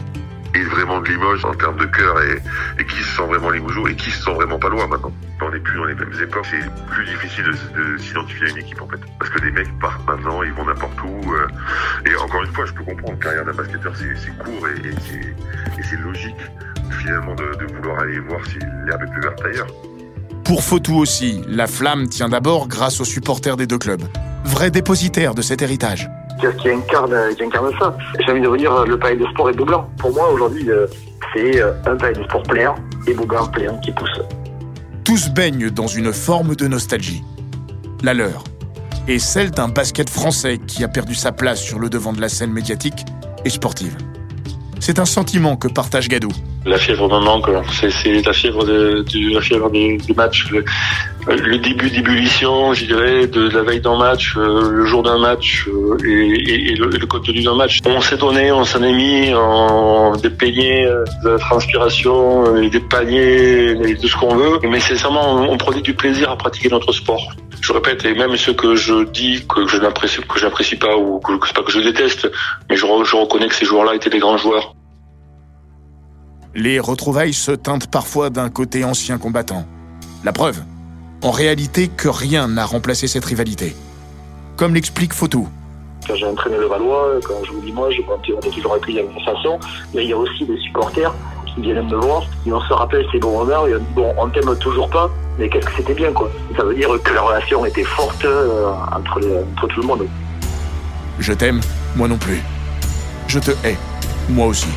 est 0.55 0.63
vraiment 0.65 1.01
de 1.01 1.09
Limoges 1.09 1.45
en 1.45 1.55
termes 1.55 1.79
de 1.79 1.87
cœur 1.87 2.21
et, 2.23 2.43
et 2.81 2.87
qui 2.87 2.97
se 2.97 3.17
sent 3.17 3.27
vraiment 3.27 3.51
Limougeau 3.51 3.87
et 3.89 3.95
qui 3.97 4.11
se 4.11 4.23
sent 4.23 4.33
vraiment 4.35 4.59
pas 4.59 4.69
loin 4.69 4.87
maintenant 4.87 5.13
On 5.43 5.51
n'est 5.51 5.59
plus 5.61 5.77
dans 5.77 5.85
les 5.85 5.95
mêmes 5.95 6.13
époques, 6.23 6.47
c'est 6.51 6.71
plus 6.91 7.05
difficile 7.07 7.45
de, 7.45 7.93
de 7.93 7.99
s'identifier 7.99 8.47
à 8.47 8.51
une 8.51 8.59
équipe 8.59 8.81
en 8.83 8.89
fait. 8.89 9.01
Parce 9.19 9.31
que 9.31 9.45
les 9.45 9.51
mecs 9.53 9.79
partent 9.81 10.07
maintenant, 10.07 10.43
ils 10.43 10.53
vont 10.53 10.65
n'importe 10.65 10.99
où. 11.03 11.33
euh, 11.35 11.47
et 12.11 12.15
encore 12.17 12.43
une 12.45 12.53
fois, 12.53 12.65
je 12.67 12.73
peux 12.73 12.85
comprendre, 12.85 13.13
la 13.19 13.25
carrière 13.25 13.45
d'un 13.45 13.53
basketteur 13.53 13.93
c'est 13.97 14.39
court 14.39 14.67
et, 14.69 14.89
et 14.89 14.93
c'est- 15.07 15.95
et 15.95 15.97
logique 16.03 16.37
finalement 17.01 17.35
de, 17.35 17.45
de 17.67 17.73
vouloir 17.75 18.01
aller 18.01 18.19
voir 18.21 18.41
si 18.47 18.59
l'herbe 18.87 19.03
est 19.03 19.13
plus 19.13 19.23
verte 19.23 19.41
ailleurs. 19.45 19.67
Pour 20.45 20.63
Fotou 20.65 20.97
aussi, 20.97 21.43
la 21.47 21.67
flamme 21.67 22.09
tient 22.09 22.29
d'abord 22.29 22.69
grâce 22.69 23.01
aux 23.01 23.05
supporters 23.05 23.57
des 23.57 23.67
deux 23.67 23.79
clubs, 23.79 24.03
vrais 24.45 24.71
dépositaires 24.71 25.35
de 25.35 25.43
cet 25.43 25.63
héritage. 25.63 26.09
Qui, 26.41 26.71
incarne, 26.71 27.15
incarne 27.41 27.73
ça. 27.79 27.97
J'ai 28.21 28.31
envie 28.31 28.41
de 28.41 28.49
vous 28.49 28.57
dire, 28.57 28.85
le 28.85 28.99
palais 28.99 29.17
de 29.17 29.27
sport 29.27 29.51
est 29.51 29.55
blanc. 29.55 29.89
Pour 29.99 30.13
moi, 30.13 30.31
aujourd'hui, 30.33 30.71
euh, 30.71 30.87
c'est 31.35 31.61
euh, 31.61 31.73
un 31.87 31.97
palais 31.97 32.15
de 32.15 32.23
sport 32.25 32.43
plein 32.45 32.75
et 33.07 33.15
blanc 33.15 33.47
plein 33.49 33.77
qui 33.79 33.91
pousse. 33.93 34.21
Tous 35.05 35.31
baignent 35.31 35.71
dans 35.71 35.87
une 35.87 36.13
forme 36.13 36.55
de 36.55 36.69
nostalgie. 36.69 37.25
La 38.03 38.15
leur. 38.15 38.45
Et 39.09 39.19
celle 39.19 39.51
d'un 39.51 39.69
basket 39.69 40.11
français 40.11 40.59
qui 40.59 40.85
a 40.85 40.89
perdu 40.89 41.15
sa 41.15 41.33
place 41.33 41.61
sur 41.61 41.79
le 41.79 41.89
devant 41.89 42.13
de 42.13 42.21
la 42.21 42.29
scène 42.29 42.53
médiatique 42.53 43.05
et 43.45 43.51
sportive. 43.51 43.97
C'est 44.81 44.99
un 44.99 45.07
sentiment 45.07 45.57
que 45.57 45.67
partage 45.67 46.09
Gadou. 46.09 46.31
La 46.69 46.77
fièvre 46.77 47.09
me 47.09 47.25
manque. 47.25 47.49
C'est, 47.73 47.91
la 48.23 48.33
fièvre 48.33 48.65
de, 48.65 49.03
de- 49.03 49.35
la 49.35 49.41
fièvre. 49.41 49.71
Le, 51.27 51.59
début 51.59 51.91
d'ébullition, 51.91 52.75
je 52.75 52.85
dirais, 52.85 53.27
de 53.27 53.49
la 53.49 53.63
veille 53.63 53.81
d'un 53.81 53.97
match, 53.97 54.35
euh, 54.37 54.71
le 54.71 54.85
jour 54.85 55.03
d'un 55.03 55.19
match 55.19 55.67
euh, 55.69 55.97
et, 56.05 56.11
et- 56.11 56.73
et 56.73 56.75
le, 56.77 56.95
et 56.95 56.99
contenu 57.07 57.43
d'un 57.43 57.55
match. 57.55 57.81
On 57.87 58.01
s'est 58.01 58.17
donné, 58.19 58.53
on 58.53 58.65
s'en 58.65 58.83
est 58.83 58.93
mis 58.93 59.33
en 59.35 60.13
des 60.17 60.31
euh, 60.87 61.05
de 61.25 61.39
transpiration, 61.39 62.55
euh, 62.57 62.69
des 62.69 62.81
paniers, 62.81 63.71
et 63.71 63.95
de 63.95 64.07
ce 64.07 64.17
qu'on 64.17 64.35
veut. 64.37 64.59
Mais 64.69 64.81
c'est 64.81 64.97
seulement, 64.97 65.33
on, 65.35 65.53
on 65.55 65.57
du 65.81 65.95
plaisir 65.95 66.31
à 66.31 66.37
pratiquer 66.37 66.69
notre 66.69 66.93
sport. 66.93 67.33
Je 67.61 67.73
répète, 67.73 68.05
et 68.05 68.15
même 68.15 68.37
ce 68.37 68.51
que 68.51 68.77
je 68.77 69.05
dis 69.05 69.43
que 69.49 69.67
je 69.67 69.79
n'apprécie, 69.79 70.21
pas 70.77 70.97
ou 70.97 71.19
que, 71.21 71.33
c'est 71.47 71.57
pas 71.57 71.63
que 71.63 71.73
je 71.73 71.81
déteste, 71.81 72.31
mais 72.71 72.77
je, 72.77 72.85
je 73.05 73.17
reconnais 73.17 73.49
que 73.49 73.55
ces 73.55 73.65
joueurs-là 73.65 73.95
étaient 73.95 74.11
des 74.11 74.19
grands 74.21 74.39
joueurs. 74.39 74.75
Les 76.55 76.81
retrouvailles 76.81 77.35
se 77.35 77.53
teintent 77.53 77.91
parfois 77.91 78.31
d'un 78.31 78.49
côté 78.49 78.85
ancien 78.85 79.19
combattant. 79.19 79.65
La 80.25 80.33
preuve 80.33 80.61
En 81.23 81.31
réalité, 81.31 81.89
que 81.89 82.09
rien 82.09 82.49
n'a 82.49 82.65
remplacé 82.65 83.07
cette 83.09 83.25
rivalité. 83.25 83.75
Comme 84.57 84.75
l'explique 84.75 85.13
Fotou. 85.13 85.49
Quand 86.07 86.15
j'ai 86.15 86.27
entraîné 86.27 86.57
le 86.57 86.67
Valois, 86.67 87.21
quand 87.27 87.45
je 87.45 87.53
vous 87.53 87.61
dis 87.61 87.73
moi, 87.73 87.89
je 87.91 88.01
on 88.09 88.41
est 88.41 88.51
toujours 88.51 88.75
accueilli 88.75 88.99
de 88.99 89.03
la 89.03 89.09
même 89.13 89.25
façon. 89.25 89.59
Mais 89.95 90.05
il 90.05 90.11
y 90.11 90.13
a 90.13 90.17
aussi 90.17 90.45
des 90.47 90.57
supporters 90.59 91.13
qui 91.55 91.61
viennent 91.61 91.87
me 91.87 91.97
voir, 91.97 92.23
qui 92.45 92.53
on 92.53 92.61
se 92.61 92.73
rappelle 92.73 93.05
ces 93.13 93.19
bons 93.19 93.45
moments, 93.45 93.67
et 93.67 93.75
bon, 93.95 94.15
on 94.17 94.29
t'aime 94.29 94.57
toujours 94.59 94.89
pas, 94.91 95.11
mais 95.39 95.49
qu'est-ce 95.49 95.67
que 95.67 95.73
c'était 95.77 95.95
bien, 95.95 96.13
quoi. 96.13 96.31
Ça 96.57 96.63
veut 96.65 96.75
dire 96.75 96.89
que 97.03 97.13
la 97.13 97.21
relation 97.23 97.65
était 97.67 97.85
forte 97.85 98.25
euh, 98.25 98.71
entre, 98.97 99.19
les- 99.21 99.39
entre 99.57 99.67
tout 99.69 99.81
le 99.81 99.87
monde. 99.87 100.07
Je 101.19 101.33
t'aime, 101.33 101.61
moi 101.97 102.07
non 102.09 102.17
plus. 102.19 102.41
Je 103.27 103.39
te 103.41 103.51
hais, 103.67 103.77
moi 104.29 104.47
aussi. 104.47 104.69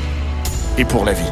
Et 0.77 0.85
pour 0.85 1.05
la 1.05 1.13
vie. 1.13 1.31